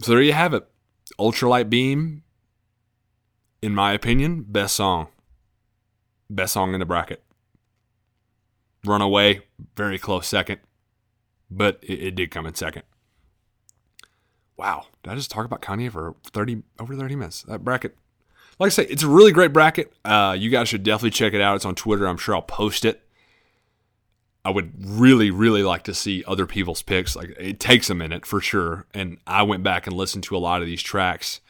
so 0.01 0.13
there 0.13 0.23
you 0.23 0.33
have 0.33 0.55
it. 0.55 0.67
Ultralight 1.19 1.69
Beam 1.69 2.23
in 3.63 3.75
my 3.75 3.93
opinion, 3.93 4.45
best 4.47 4.77
song. 4.77 5.09
Best 6.29 6.55
song 6.55 6.75
in 6.75 6.81
the 6.81 6.87
bracket. 6.87 7.23
Runaway, 8.85 9.43
very 9.77 9.99
close 9.99 10.27
second, 10.27 10.61
but 11.51 11.79
it, 11.83 12.03
it 12.03 12.15
did 12.15 12.31
come 12.31 12.47
in 12.47 12.55
second. 12.55 12.83
Wow, 14.57 14.87
did 15.03 15.13
I 15.13 15.17
just 15.17 15.31
talk 15.31 15.45
about 15.45 15.63
Kanye 15.63 15.91
for 15.91 16.15
30 16.25 16.63
over 16.79 16.95
30 16.95 17.17
minutes? 17.17 17.43
That 17.43 17.65
bracket, 17.65 17.97
like 18.59 18.69
I 18.69 18.71
say, 18.71 18.85
it's 18.85 19.03
a 19.03 19.09
really 19.09 19.33
great 19.33 19.53
bracket. 19.53 19.93
Uh, 20.05 20.37
you 20.39 20.51
guys 20.51 20.69
should 20.69 20.85
definitely 20.85 21.11
check 21.11 21.35
it 21.35 21.41
out. 21.41 21.57
It's 21.57 21.65
on 21.65 21.75
Twitter. 21.75 22.07
I'm 22.07 22.17
sure 22.17 22.35
I'll 22.35 22.43
post 22.43 22.85
it. 22.85 23.01
I 24.45 24.51
would 24.51 24.73
really, 24.79 25.31
really 25.31 25.63
like 25.63 25.85
to 25.85 25.95
see 25.95 26.23
other 26.27 26.47
people's 26.47 26.83
picks. 26.83 27.17
Like 27.17 27.35
it 27.39 27.59
takes 27.59 27.89
a 27.89 27.95
minute 27.95 28.27
for 28.27 28.41
sure. 28.41 28.87
And 28.93 29.19
I 29.27 29.43
went 29.43 29.63
back 29.63 29.87
and 29.87 29.97
listened 29.97 30.25
to 30.25 30.37
a 30.37 30.39
lot 30.39 30.61
of 30.61 30.67
these 30.67 30.83
tracks. 30.83 31.41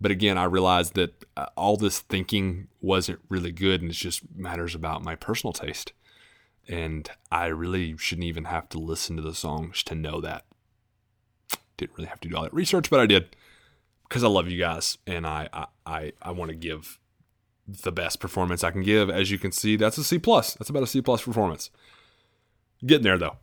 But 0.00 0.12
again, 0.12 0.38
I 0.38 0.44
realized 0.44 0.94
that 0.94 1.24
uh, 1.36 1.46
all 1.56 1.76
this 1.76 1.98
thinking 1.98 2.68
wasn't 2.80 3.20
really 3.28 3.50
good 3.50 3.82
and 3.82 3.90
it 3.90 3.94
just 3.94 4.22
matters 4.36 4.74
about 4.74 5.02
my 5.02 5.16
personal 5.16 5.52
taste. 5.52 5.92
And 6.68 7.10
I 7.30 7.46
really 7.46 7.96
shouldn't 7.96 8.26
even 8.26 8.44
have 8.44 8.68
to 8.70 8.78
listen 8.78 9.16
to 9.16 9.22
the 9.22 9.34
songs 9.34 9.82
to 9.84 9.94
know 9.94 10.20
that 10.20 10.46
didn't 11.76 11.96
really 11.96 12.08
have 12.08 12.20
to 12.20 12.28
do 12.28 12.36
all 12.36 12.42
that 12.42 12.54
research, 12.54 12.90
but 12.90 13.00
I 13.00 13.06
did 13.06 13.36
because 14.08 14.24
I 14.24 14.28
love 14.28 14.48
you 14.48 14.58
guys 14.58 14.98
and 15.06 15.26
I 15.26 15.48
I 15.52 15.66
I, 15.86 16.12
I 16.22 16.30
want 16.30 16.50
to 16.50 16.56
give 16.56 16.98
the 17.66 17.92
best 17.92 18.20
performance 18.20 18.62
I 18.62 18.70
can 18.70 18.82
give. 18.82 19.10
As 19.10 19.30
you 19.30 19.38
can 19.38 19.52
see, 19.52 19.76
that's 19.76 19.98
a 19.98 20.04
C 20.04 20.18
plus. 20.18 20.54
That's 20.54 20.70
about 20.70 20.82
a 20.82 20.86
C 20.86 21.00
plus 21.00 21.22
performance. 21.22 21.70
Getting 22.84 23.04
there 23.04 23.18
though. 23.18 23.36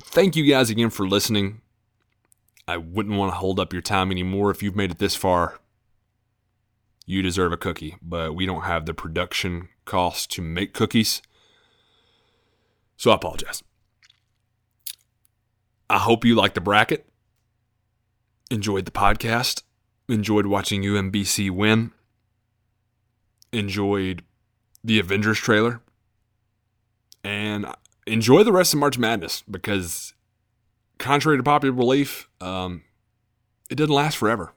Thank 0.00 0.36
you 0.36 0.46
guys 0.46 0.70
again 0.70 0.90
for 0.90 1.06
listening. 1.06 1.60
I 2.66 2.76
wouldn't 2.76 3.18
want 3.18 3.32
to 3.32 3.38
hold 3.38 3.60
up 3.60 3.72
your 3.72 3.82
time 3.82 4.10
anymore 4.10 4.50
if 4.50 4.62
you've 4.62 4.76
made 4.76 4.90
it 4.90 4.98
this 4.98 5.14
far. 5.14 5.58
You 7.04 7.20
deserve 7.20 7.52
a 7.52 7.56
cookie, 7.56 7.96
but 8.00 8.34
we 8.34 8.46
don't 8.46 8.62
have 8.62 8.86
the 8.86 8.94
production 8.94 9.68
cost 9.84 10.30
to 10.32 10.42
make 10.42 10.72
cookies. 10.72 11.20
So 13.02 13.10
I 13.10 13.16
apologize. 13.16 13.64
I 15.90 15.98
hope 15.98 16.24
you 16.24 16.36
liked 16.36 16.54
the 16.54 16.60
bracket, 16.60 17.04
enjoyed 18.48 18.84
the 18.84 18.92
podcast, 18.92 19.64
enjoyed 20.08 20.46
watching 20.46 20.84
UMBC 20.84 21.50
win, 21.50 21.90
enjoyed 23.52 24.22
the 24.84 25.00
Avengers 25.00 25.38
trailer, 25.38 25.80
and 27.24 27.66
enjoy 28.06 28.44
the 28.44 28.52
rest 28.52 28.72
of 28.72 28.78
March 28.78 28.98
Madness 28.98 29.42
because, 29.50 30.14
contrary 30.98 31.38
to 31.38 31.42
popular 31.42 31.74
belief, 31.74 32.28
um, 32.40 32.84
it 33.68 33.74
doesn't 33.74 33.92
last 33.92 34.16
forever. 34.16 34.54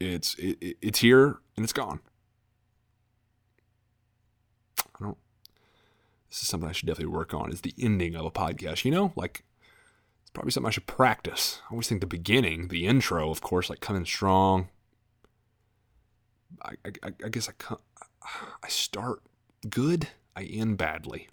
It's 0.00 0.34
it, 0.36 0.78
it's 0.80 1.00
here 1.00 1.36
and 1.54 1.64
it's 1.64 1.74
gone. 1.74 2.00
I 4.98 5.04
don't. 5.04 5.18
This 6.28 6.42
is 6.42 6.48
something 6.48 6.68
I 6.68 6.72
should 6.72 6.86
definitely 6.86 7.14
work 7.14 7.32
on. 7.32 7.50
Is 7.50 7.62
the 7.62 7.74
ending 7.78 8.14
of 8.14 8.24
a 8.24 8.30
podcast? 8.30 8.84
You 8.84 8.90
know, 8.90 9.12
like 9.16 9.44
it's 10.22 10.30
probably 10.30 10.50
something 10.50 10.68
I 10.68 10.72
should 10.72 10.86
practice. 10.86 11.60
I 11.68 11.72
always 11.72 11.88
think 11.88 12.00
the 12.00 12.06
beginning, 12.06 12.68
the 12.68 12.86
intro, 12.86 13.30
of 13.30 13.40
course, 13.40 13.70
like 13.70 13.80
coming 13.80 14.04
strong. 14.04 14.68
I, 16.62 16.74
I, 16.84 17.12
I 17.24 17.28
guess 17.28 17.48
I, 17.48 17.52
come, 17.52 17.78
I 18.62 18.68
start 18.68 19.22
good, 19.68 20.08
I 20.36 20.44
end 20.44 20.76
badly. 20.78 21.28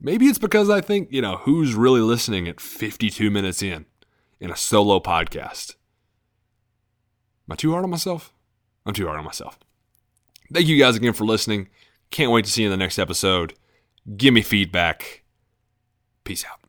Maybe 0.00 0.26
it's 0.26 0.38
because 0.38 0.68
I 0.68 0.80
think, 0.80 1.12
you 1.12 1.22
know, 1.22 1.36
who's 1.38 1.74
really 1.74 2.00
listening 2.00 2.48
at 2.48 2.60
52 2.60 3.30
minutes 3.30 3.62
in 3.62 3.86
in 4.40 4.50
a 4.50 4.56
solo 4.56 4.98
podcast? 4.98 5.76
Am 7.48 7.52
I 7.52 7.54
too 7.54 7.70
hard 7.70 7.84
on 7.84 7.90
myself? 7.90 8.32
I'm 8.84 8.94
too 8.94 9.06
hard 9.06 9.18
on 9.18 9.24
myself. 9.24 9.58
Thank 10.52 10.66
you 10.66 10.78
guys 10.78 10.96
again 10.96 11.12
for 11.12 11.24
listening. 11.24 11.68
Can't 12.10 12.32
wait 12.32 12.44
to 12.44 12.50
see 12.50 12.62
you 12.62 12.68
in 12.68 12.72
the 12.72 12.76
next 12.76 12.98
episode. 12.98 13.54
Give 14.16 14.34
me 14.34 14.42
feedback. 14.42 15.22
Peace 16.24 16.44
out. 16.44 16.61